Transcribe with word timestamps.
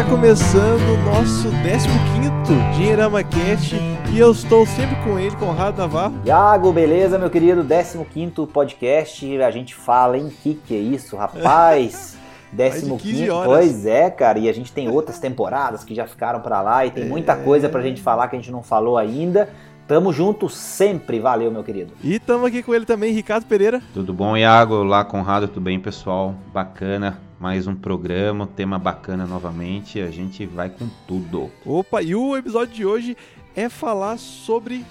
Está 0.00 0.10
começando 0.12 0.94
o 0.94 0.96
nosso 1.04 1.48
15º 1.48 2.74
Dinheirama 2.74 3.22
Cast 3.22 3.76
e 4.10 4.18
eu 4.18 4.32
estou 4.32 4.64
sempre 4.64 4.96
com 5.04 5.18
ele, 5.18 5.36
Conrado 5.36 5.76
Navarro. 5.76 6.14
Iago, 6.24 6.72
beleza, 6.72 7.18
meu 7.18 7.28
querido? 7.28 7.62
15º 7.62 8.48
podcast, 8.48 9.42
a 9.42 9.50
gente 9.50 9.74
fala 9.74 10.16
em 10.16 10.30
que 10.30 10.54
que 10.54 10.74
é 10.74 10.78
isso, 10.78 11.18
rapaz? 11.18 12.16
15 12.56 13.28
Pois 13.44 13.84
é, 13.84 14.08
cara, 14.08 14.38
e 14.38 14.48
a 14.48 14.54
gente 14.54 14.72
tem 14.72 14.88
outras 14.88 15.18
temporadas 15.18 15.84
que 15.84 15.94
já 15.94 16.06
ficaram 16.06 16.40
para 16.40 16.62
lá 16.62 16.86
e 16.86 16.90
tem 16.90 17.04
muita 17.04 17.34
é... 17.34 17.36
coisa 17.36 17.68
pra 17.68 17.82
gente 17.82 18.00
falar 18.00 18.28
que 18.28 18.36
a 18.36 18.38
gente 18.38 18.50
não 18.50 18.62
falou 18.62 18.96
ainda. 18.96 19.50
Tamo 19.86 20.14
junto 20.14 20.48
sempre, 20.48 21.20
valeu, 21.20 21.52
meu 21.52 21.62
querido. 21.62 21.92
E 22.02 22.18
tamo 22.18 22.46
aqui 22.46 22.62
com 22.62 22.74
ele 22.74 22.86
também, 22.86 23.12
Ricardo 23.12 23.44
Pereira. 23.44 23.82
Tudo 23.92 24.14
bom, 24.14 24.34
Iago? 24.34 24.76
Olá, 24.76 25.04
Conrado, 25.04 25.46
tudo 25.46 25.60
bem, 25.60 25.78
pessoal? 25.78 26.34
Bacana, 26.54 27.18
mais 27.40 27.66
um 27.66 27.74
programa, 27.74 28.46
tema 28.46 28.78
bacana 28.78 29.24
novamente, 29.26 29.98
a 29.98 30.10
gente 30.10 30.44
vai 30.44 30.68
com 30.68 30.86
tudo. 31.08 31.50
Opa, 31.64 32.02
e 32.02 32.14
o 32.14 32.36
episódio 32.36 32.74
de 32.74 32.84
hoje 32.84 33.16
é 33.56 33.70
falar 33.70 34.18
sobre... 34.18 34.84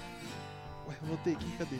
Ué, 0.88 0.96
eu 1.00 1.08
voltei 1.08 1.34
aqui, 1.34 1.46
cadê? 1.56 1.76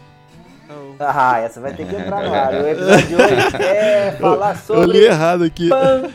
Ah, 1.01 1.41
essa 1.41 1.61
vai 1.61 1.75
ter 1.75 1.89
que 1.89 1.97
entrar 1.97 2.23
no 2.23 2.33
ar. 2.33 2.55
O 2.55 2.69
episódio 2.69 3.07
de 3.09 3.17
hoje 3.17 3.57
é 3.61 4.13
falar 4.13 4.57
sobre... 4.57 4.83
Eu 4.85 4.93
li 4.93 5.05
errado 5.05 5.43
aqui. 5.43 5.69
Pan 5.69 6.09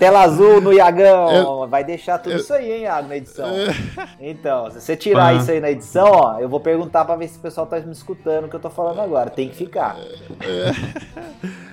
Tela 0.00 0.22
azul 0.22 0.60
no 0.60 0.72
Iagão. 0.72 1.64
É, 1.64 1.66
vai 1.68 1.84
deixar 1.84 2.18
tudo 2.18 2.32
é, 2.32 2.36
isso 2.38 2.52
aí, 2.52 2.72
hein, 2.72 2.82
Iago, 2.82 3.06
na 3.06 3.16
edição. 3.16 3.48
É, 3.48 3.72
então, 4.18 4.68
se 4.72 4.80
você 4.80 4.96
tirar 4.96 5.36
isso 5.36 5.50
aí 5.52 5.60
na 5.60 5.70
edição, 5.70 6.10
ó, 6.10 6.40
eu 6.40 6.48
vou 6.48 6.58
perguntar 6.58 7.04
pra 7.04 7.14
ver 7.14 7.28
se 7.28 7.38
o 7.38 7.40
pessoal 7.40 7.64
tá 7.64 7.78
me 7.78 7.92
escutando 7.92 8.46
o 8.46 8.48
que 8.48 8.56
eu 8.56 8.60
tô 8.60 8.70
falando 8.70 9.00
agora. 9.00 9.30
Tem 9.30 9.48
que 9.48 9.54
ficar. 9.54 9.96
É. 10.40 11.70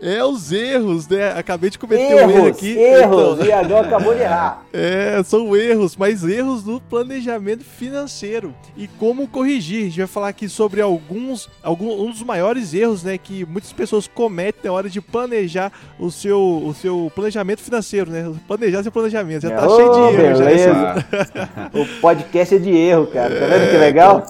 É 0.00 0.24
os 0.24 0.52
erros, 0.52 1.08
né? 1.08 1.32
Acabei 1.36 1.70
de 1.70 1.78
cometer 1.78 2.02
erros, 2.02 2.34
um 2.34 2.38
erro 2.38 2.46
aqui. 2.48 2.76
Erros, 2.76 3.34
então... 3.34 3.46
Iagão 3.46 3.78
acabou 3.78 4.14
de 4.14 4.20
errar. 4.20 4.62
É, 4.76 5.22
são 5.22 5.56
erros, 5.56 5.96
mas 5.96 6.24
erros 6.24 6.64
do 6.64 6.80
planejamento 6.80 7.62
financeiro. 7.62 8.52
E 8.76 8.88
como 8.88 9.28
corrigir. 9.28 9.82
A 9.82 9.84
gente 9.84 9.98
vai 9.98 10.06
falar 10.08 10.28
aqui 10.28 10.48
sobre 10.48 10.80
alguns, 10.80 11.48
alguns 11.62 12.00
um 12.00 12.10
dos 12.10 12.22
maiores 12.24 12.74
erros, 12.74 13.04
né? 13.04 13.16
Que 13.16 13.44
muitas 13.44 13.72
pessoas 13.72 14.08
cometem 14.08 14.62
na 14.64 14.72
hora 14.72 14.90
de 14.90 15.00
planejar 15.00 15.70
o 15.96 16.10
seu, 16.10 16.40
o 16.40 16.74
seu 16.74 17.10
planejamento 17.14 17.60
financeiro, 17.60 18.10
né? 18.10 18.32
Planejar 18.48 18.82
seu 18.82 18.90
planejamento. 18.90 19.42
Já 19.42 19.56
tá 19.56 19.66
oh, 19.68 19.76
cheio 19.76 19.92
de 19.92 20.22
erros. 20.22 20.38
Beleza. 20.40 21.06
o 21.72 22.00
podcast 22.00 22.54
é 22.56 22.58
de 22.58 22.76
erro, 22.76 23.06
cara. 23.06 23.32
Tá 23.32 23.46
vendo 23.46 23.70
que 23.70 23.76
legal? 23.76 24.26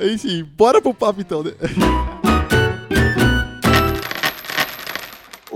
Enfim, 0.00 0.44
bora 0.56 0.82
pro 0.82 0.92
papo 0.92 1.20
então, 1.20 1.44
né? 1.44 1.52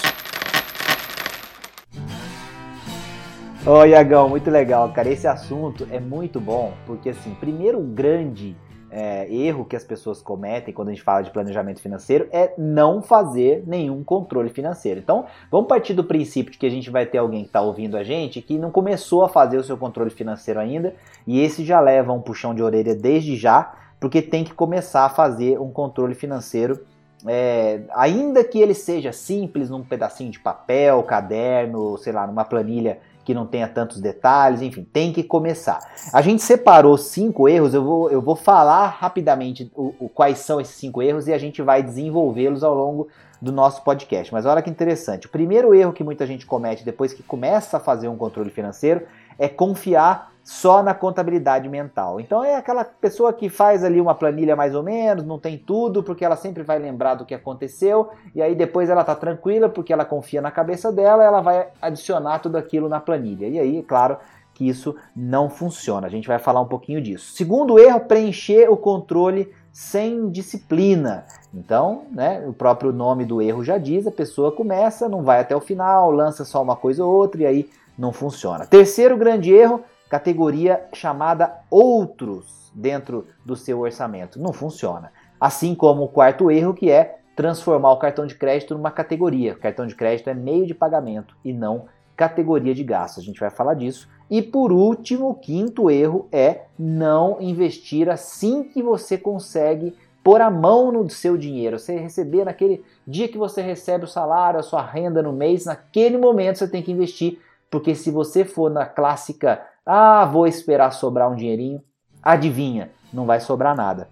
Ô, 3.65 3.85
Iagão, 3.85 4.27
muito 4.27 4.51
legal, 4.51 4.91
cara. 4.91 5.09
Esse 5.09 5.25
assunto 5.25 5.87
é 5.89 5.97
muito 5.97 6.37
bom, 6.37 6.73
porque 6.85 7.09
assim, 7.09 7.33
primeiro 7.35 7.79
grande 7.79 8.57
é, 8.95 9.27
erro 9.33 9.65
que 9.65 9.75
as 9.75 9.83
pessoas 9.83 10.21
cometem 10.21 10.71
quando 10.71 10.89
a 10.89 10.91
gente 10.91 11.01
fala 11.01 11.23
de 11.23 11.31
planejamento 11.31 11.81
financeiro 11.81 12.27
é 12.31 12.53
não 12.59 13.01
fazer 13.01 13.63
nenhum 13.65 14.03
controle 14.03 14.49
financeiro. 14.49 14.99
Então, 14.99 15.25
vamos 15.49 15.67
partir 15.67 15.95
do 15.95 16.03
princípio 16.03 16.51
de 16.51 16.59
que 16.59 16.65
a 16.67 16.69
gente 16.69 16.91
vai 16.91 17.07
ter 17.07 17.17
alguém 17.17 17.41
que 17.41 17.47
está 17.47 17.59
ouvindo 17.59 17.97
a 17.97 18.03
gente 18.03 18.39
que 18.39 18.55
não 18.55 18.69
começou 18.69 19.25
a 19.25 19.29
fazer 19.29 19.57
o 19.57 19.63
seu 19.63 19.75
controle 19.75 20.11
financeiro 20.11 20.59
ainda, 20.59 20.93
e 21.25 21.41
esse 21.41 21.65
já 21.65 21.79
leva 21.79 22.13
um 22.13 22.21
puxão 22.21 22.53
de 22.53 22.61
orelha 22.61 22.93
desde 22.93 23.35
já, 23.35 23.73
porque 23.99 24.21
tem 24.21 24.43
que 24.43 24.53
começar 24.53 25.05
a 25.05 25.09
fazer 25.09 25.59
um 25.59 25.71
controle 25.71 26.13
financeiro. 26.13 26.85
É, 27.25 27.81
ainda 27.95 28.43
que 28.43 28.59
ele 28.59 28.73
seja 28.73 29.11
simples, 29.11 29.69
num 29.69 29.81
pedacinho 29.81 30.29
de 30.29 30.39
papel, 30.39 31.01
caderno, 31.03 31.97
sei 31.97 32.13
lá, 32.13 32.27
numa 32.27 32.45
planilha 32.45 32.99
que 33.23 33.33
não 33.33 33.45
tenha 33.45 33.67
tantos 33.67 33.99
detalhes, 34.01 34.61
enfim, 34.61 34.83
tem 34.83 35.13
que 35.13 35.23
começar. 35.23 35.79
A 36.11 36.21
gente 36.21 36.41
separou 36.41 36.97
cinco 36.97 37.47
erros, 37.47 37.73
eu 37.73 37.83
vou, 37.83 38.11
eu 38.11 38.21
vou 38.21 38.35
falar 38.35 38.87
rapidamente 38.87 39.71
o, 39.75 39.95
o 39.99 40.09
quais 40.09 40.39
são 40.39 40.59
esses 40.59 40.75
cinco 40.75 41.01
erros 41.01 41.27
e 41.27 41.33
a 41.33 41.37
gente 41.37 41.61
vai 41.61 41.81
desenvolvê-los 41.81 42.63
ao 42.63 42.75
longo 42.75 43.07
do 43.41 43.51
nosso 43.51 43.83
podcast. 43.83 44.33
Mas 44.33 44.45
olha 44.45 44.61
que 44.61 44.69
interessante, 44.69 45.27
o 45.27 45.29
primeiro 45.29 45.73
erro 45.73 45.93
que 45.93 46.03
muita 46.03 46.25
gente 46.25 46.45
comete 46.45 46.83
depois 46.83 47.13
que 47.13 47.23
começa 47.23 47.77
a 47.77 47.79
fazer 47.79 48.07
um 48.07 48.17
controle 48.17 48.49
financeiro 48.49 49.05
é 49.37 49.47
confiar 49.47 50.32
só 50.43 50.83
na 50.83 50.93
contabilidade 50.93 51.69
mental. 51.69 52.19
Então 52.19 52.43
é 52.43 52.55
aquela 52.55 52.83
pessoa 52.83 53.31
que 53.31 53.49
faz 53.49 53.83
ali 53.83 54.01
uma 54.01 54.13
planilha 54.13 54.55
mais 54.55 54.75
ou 54.75 54.83
menos, 54.83 55.25
não 55.25 55.39
tem 55.39 55.57
tudo, 55.57 56.03
porque 56.03 56.25
ela 56.25 56.35
sempre 56.35 56.63
vai 56.63 56.77
lembrar 56.77 57.15
do 57.15 57.25
que 57.25 57.33
aconteceu, 57.33 58.09
e 58.35 58.41
aí 58.41 58.53
depois 58.53 58.89
ela 58.89 59.03
tá 59.03 59.15
tranquila 59.15 59.69
porque 59.69 59.93
ela 59.93 60.03
confia 60.03 60.41
na 60.41 60.51
cabeça 60.51 60.91
dela, 60.91 61.23
ela 61.23 61.41
vai 61.41 61.67
adicionar 61.81 62.39
tudo 62.39 62.57
aquilo 62.57 62.89
na 62.89 62.99
planilha. 62.99 63.47
E 63.47 63.57
aí, 63.57 63.79
é 63.79 63.83
claro, 63.83 64.17
que 64.53 64.67
isso 64.67 64.95
não 65.15 65.49
funciona. 65.49 66.07
A 66.07 66.09
gente 66.09 66.27
vai 66.27 66.39
falar 66.39 66.61
um 66.61 66.67
pouquinho 66.67 67.01
disso. 67.01 67.33
Segundo 67.33 67.79
erro, 67.79 68.01
preencher 68.01 68.69
o 68.69 68.77
controle 68.77 69.51
sem 69.71 70.29
disciplina. 70.29 71.25
Então, 71.53 72.03
né, 72.11 72.43
o 72.47 72.53
próprio 72.53 72.91
nome 72.91 73.25
do 73.25 73.41
erro 73.41 73.63
já 73.63 73.77
diz, 73.77 74.05
a 74.05 74.11
pessoa 74.11 74.51
começa, 74.51 75.09
não 75.09 75.23
vai 75.23 75.39
até 75.39 75.55
o 75.55 75.61
final, 75.61 76.11
lança 76.11 76.45
só 76.45 76.61
uma 76.61 76.75
coisa 76.75 77.03
ou 77.03 77.11
outra 77.11 77.41
e 77.41 77.45
aí 77.45 77.69
não 77.97 78.11
funciona. 78.11 78.65
Terceiro 78.65 79.17
grande 79.17 79.51
erro, 79.51 79.81
categoria 80.13 80.85
chamada 80.93 81.61
outros 81.71 82.71
dentro 82.71 83.25
do 83.43 83.55
seu 83.55 83.79
orçamento. 83.79 84.39
Não 84.39 84.53
funciona. 84.53 85.11
Assim 85.41 85.73
como 85.73 86.03
o 86.03 86.07
quarto 86.07 86.51
erro, 86.51 86.75
que 86.75 86.91
é 86.91 87.17
transformar 87.35 87.93
o 87.93 87.97
cartão 87.97 88.27
de 88.27 88.35
crédito 88.35 88.75
numa 88.75 88.91
categoria. 88.91 89.53
O 89.53 89.59
cartão 89.59 89.87
de 89.87 89.95
crédito 89.95 90.29
é 90.29 90.35
meio 90.35 90.67
de 90.67 90.75
pagamento 90.75 91.35
e 91.43 91.51
não 91.51 91.85
categoria 92.15 92.75
de 92.75 92.83
gastos. 92.83 93.23
A 93.23 93.25
gente 93.25 93.39
vai 93.39 93.49
falar 93.49 93.73
disso. 93.73 94.07
E 94.29 94.39
por 94.39 94.71
último, 94.71 95.31
o 95.31 95.33
quinto 95.33 95.89
erro 95.89 96.27
é 96.31 96.65
não 96.77 97.41
investir 97.41 98.07
assim 98.07 98.65
que 98.65 98.83
você 98.83 99.17
consegue 99.17 99.97
pôr 100.23 100.41
a 100.41 100.51
mão 100.51 100.91
no 100.91 101.09
seu 101.09 101.35
dinheiro. 101.35 101.79
Você 101.79 101.97
receber 101.97 102.45
naquele 102.45 102.85
dia 103.07 103.27
que 103.27 103.37
você 103.39 103.63
recebe 103.63 104.05
o 104.05 104.07
salário, 104.07 104.59
a 104.59 104.63
sua 104.63 104.85
renda 104.85 105.23
no 105.23 105.33
mês, 105.33 105.65
naquele 105.65 106.19
momento 106.19 106.59
você 106.59 106.67
tem 106.67 106.83
que 106.83 106.91
investir, 106.91 107.39
porque 107.67 107.95
se 107.95 108.11
você 108.11 108.45
for 108.45 108.69
na 108.69 108.85
clássica, 108.85 109.72
ah, 109.85 110.25
vou 110.25 110.47
esperar 110.47 110.91
sobrar 110.91 111.29
um 111.29 111.35
dinheirinho, 111.35 111.81
adivinha, 112.21 112.91
não 113.11 113.25
vai 113.25 113.39
sobrar 113.39 113.75
nada. 113.75 114.07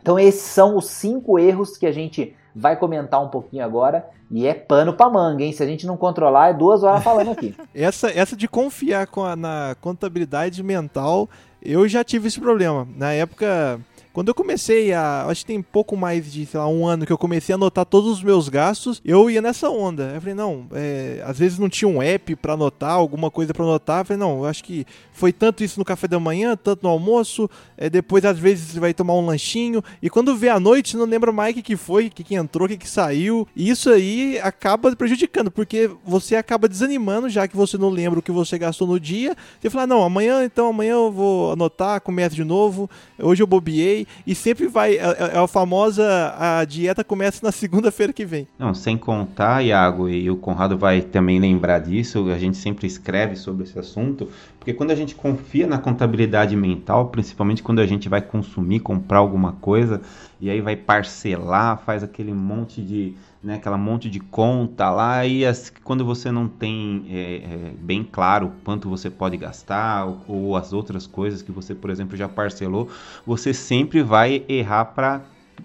Então 0.00 0.18
esses 0.18 0.42
são 0.42 0.76
os 0.76 0.86
cinco 0.86 1.38
erros 1.38 1.76
que 1.76 1.86
a 1.86 1.92
gente 1.92 2.34
vai 2.54 2.76
comentar 2.76 3.22
um 3.22 3.28
pouquinho 3.28 3.64
agora 3.64 4.08
e 4.30 4.46
é 4.46 4.54
pano 4.54 4.92
pra 4.92 5.10
manga, 5.10 5.42
hein? 5.42 5.52
Se 5.52 5.62
a 5.62 5.66
gente 5.66 5.86
não 5.86 5.96
controlar, 5.96 6.50
é 6.50 6.54
duas 6.54 6.82
horas 6.82 7.02
falando 7.02 7.32
aqui. 7.32 7.54
essa, 7.74 8.08
essa 8.10 8.36
de 8.36 8.48
confiar 8.48 9.08
a, 9.16 9.36
na 9.36 9.76
contabilidade 9.80 10.62
mental, 10.62 11.28
eu 11.60 11.86
já 11.88 12.04
tive 12.04 12.28
esse 12.28 12.40
problema. 12.40 12.86
Na 12.96 13.12
época 13.12 13.80
quando 14.12 14.28
eu 14.28 14.34
comecei 14.34 14.92
a. 14.92 15.26
Acho 15.26 15.42
que 15.42 15.52
tem 15.52 15.62
pouco 15.62 15.96
mais 15.96 16.32
de, 16.32 16.44
sei 16.46 16.58
lá, 16.58 16.68
um 16.68 16.86
ano 16.86 17.06
que 17.06 17.12
eu 17.12 17.18
comecei 17.18 17.52
a 17.52 17.56
anotar 17.56 17.84
todos 17.84 18.10
os 18.10 18.22
meus 18.22 18.48
gastos, 18.48 19.00
eu 19.04 19.30
ia 19.30 19.40
nessa 19.40 19.70
onda. 19.70 20.12
Eu 20.14 20.20
falei, 20.20 20.34
não, 20.34 20.66
é, 20.72 21.22
às 21.24 21.38
vezes 21.38 21.58
não 21.58 21.68
tinha 21.68 21.88
um 21.88 22.02
app 22.02 22.34
para 22.36 22.54
anotar, 22.54 22.92
alguma 22.92 23.30
coisa 23.30 23.54
para 23.54 23.64
anotar. 23.64 24.00
Eu 24.00 24.04
falei, 24.04 24.20
não, 24.20 24.38
eu 24.38 24.46
acho 24.46 24.64
que 24.64 24.86
foi 25.12 25.32
tanto 25.32 25.62
isso 25.62 25.78
no 25.78 25.84
café 25.84 26.08
da 26.08 26.18
manhã, 26.18 26.56
tanto 26.56 26.82
no 26.82 26.88
almoço, 26.88 27.48
é, 27.76 27.90
depois 27.90 28.24
às 28.24 28.38
vezes 28.38 28.74
vai 28.74 28.94
tomar 28.94 29.14
um 29.14 29.26
lanchinho, 29.26 29.82
e 30.00 30.08
quando 30.08 30.34
vê 30.34 30.48
à 30.48 30.58
noite, 30.58 30.96
não 30.96 31.04
lembra 31.04 31.30
mais 31.30 31.54
o 31.54 31.62
que, 31.62 31.76
foi, 31.76 32.06
o 32.06 32.10
que, 32.10 32.24
que 32.24 32.34
entrou, 32.34 32.66
o 32.66 32.68
que, 32.68 32.78
que 32.78 32.88
saiu. 32.88 33.46
E 33.54 33.68
isso 33.68 33.90
aí 33.90 34.38
acaba 34.42 34.94
prejudicando, 34.96 35.50
porque 35.50 35.90
você 36.04 36.36
acaba 36.36 36.68
desanimando, 36.68 37.28
já 37.28 37.46
que 37.46 37.56
você 37.56 37.76
não 37.76 37.90
lembra 37.90 38.18
o 38.18 38.22
que 38.22 38.32
você 38.32 38.58
gastou 38.58 38.88
no 38.88 38.98
dia. 38.98 39.36
Você 39.60 39.68
fala, 39.68 39.86
não, 39.86 40.02
amanhã, 40.02 40.44
então 40.44 40.68
amanhã 40.68 40.92
eu 40.92 41.12
vou 41.12 41.52
anotar, 41.52 42.00
começo 42.00 42.34
de 42.34 42.44
novo, 42.44 42.88
hoje 43.18 43.42
eu 43.42 43.46
bobiei 43.46 43.99
e 44.26 44.34
sempre 44.34 44.66
vai. 44.66 44.96
É, 44.96 45.02
é, 45.02 45.30
é 45.34 45.38
a 45.38 45.46
famosa. 45.46 46.34
A 46.38 46.64
dieta 46.64 47.04
começa 47.04 47.44
na 47.44 47.52
segunda-feira 47.52 48.12
que 48.12 48.24
vem. 48.24 48.46
Não, 48.58 48.74
sem 48.74 48.96
contar, 48.96 49.62
Iago, 49.64 50.08
e 50.08 50.30
o 50.30 50.36
Conrado 50.36 50.76
vai 50.76 51.00
também 51.00 51.38
lembrar 51.38 51.80
disso, 51.80 52.30
a 52.30 52.38
gente 52.38 52.56
sempre 52.56 52.86
escreve 52.86 53.36
sobre 53.36 53.64
esse 53.64 53.78
assunto, 53.78 54.28
Porque 54.58 54.74
quando 54.74 54.90
a 54.90 54.94
gente 54.94 55.14
confia 55.14 55.66
na 55.66 55.78
contabilidade 55.78 56.54
mental, 56.54 57.08
principalmente 57.08 57.62
quando 57.62 57.80
a 57.80 57.86
gente 57.86 58.08
vai 58.08 58.20
consumir, 58.20 58.80
comprar 58.80 59.18
alguma 59.18 59.52
coisa, 59.52 60.00
e 60.40 60.50
aí 60.50 60.60
vai 60.60 60.76
parcelar, 60.76 61.82
faz 61.84 62.02
aquele 62.02 62.32
monte 62.32 62.82
de, 62.82 63.14
né, 63.42 63.54
aquela 63.54 63.78
monte 63.78 64.10
de 64.10 64.20
conta 64.20 64.90
lá, 64.90 65.24
e 65.24 65.46
as, 65.46 65.72
quando 65.82 66.04
você 66.04 66.30
não 66.30 66.46
tem 66.46 67.06
é, 67.08 67.36
é, 67.36 67.72
bem 67.78 68.04
claro 68.04 68.52
quanto 68.64 68.88
você 68.88 69.08
pode 69.08 69.36
gastar, 69.36 70.06
ou, 70.06 70.20
ou 70.28 70.56
as 70.56 70.72
outras 70.72 71.06
coisas 71.06 71.40
que 71.40 71.50
você, 71.50 71.74
por 71.74 71.90
exemplo, 71.90 72.16
já 72.16 72.28
parcelou, 72.28 72.88
você 73.26 73.54
sempre 73.54 74.02
vai 74.02 74.44
errar 74.48 74.86
para 74.86 75.22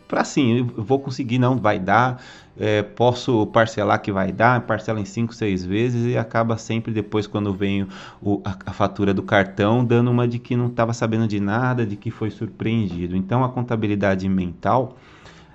para 0.07 0.21
assim, 0.21 0.57
eu 0.57 0.83
vou 0.83 0.99
conseguir, 0.99 1.39
não 1.39 1.57
vai 1.57 1.79
dar, 1.79 2.21
é, 2.59 2.81
posso 2.81 3.45
parcelar 3.47 4.01
que 4.01 4.11
vai 4.11 4.31
dar, 4.31 4.61
parcela 4.61 4.99
em 4.99 5.05
5, 5.05 5.33
6 5.33 5.65
vezes 5.65 6.05
e 6.05 6.17
acaba 6.17 6.57
sempre 6.57 6.91
depois, 6.91 7.27
quando 7.27 7.53
vem 7.53 7.87
o, 8.21 8.41
a, 8.43 8.57
a, 8.65 8.73
fatura 8.73 9.13
do 9.13 9.23
cartão, 9.23 9.83
dando 9.83 10.11
uma 10.11 10.27
de 10.27 10.37
que 10.37 10.55
não 10.55 10.67
estava 10.67 10.93
sabendo 10.93 11.27
de 11.27 11.39
nada, 11.39 11.85
de 11.85 11.95
que 11.95 12.11
foi 12.11 12.29
surpreendido. 12.29 13.15
Então, 13.15 13.43
a 13.43 13.49
contabilidade 13.49 14.27
mental 14.27 14.97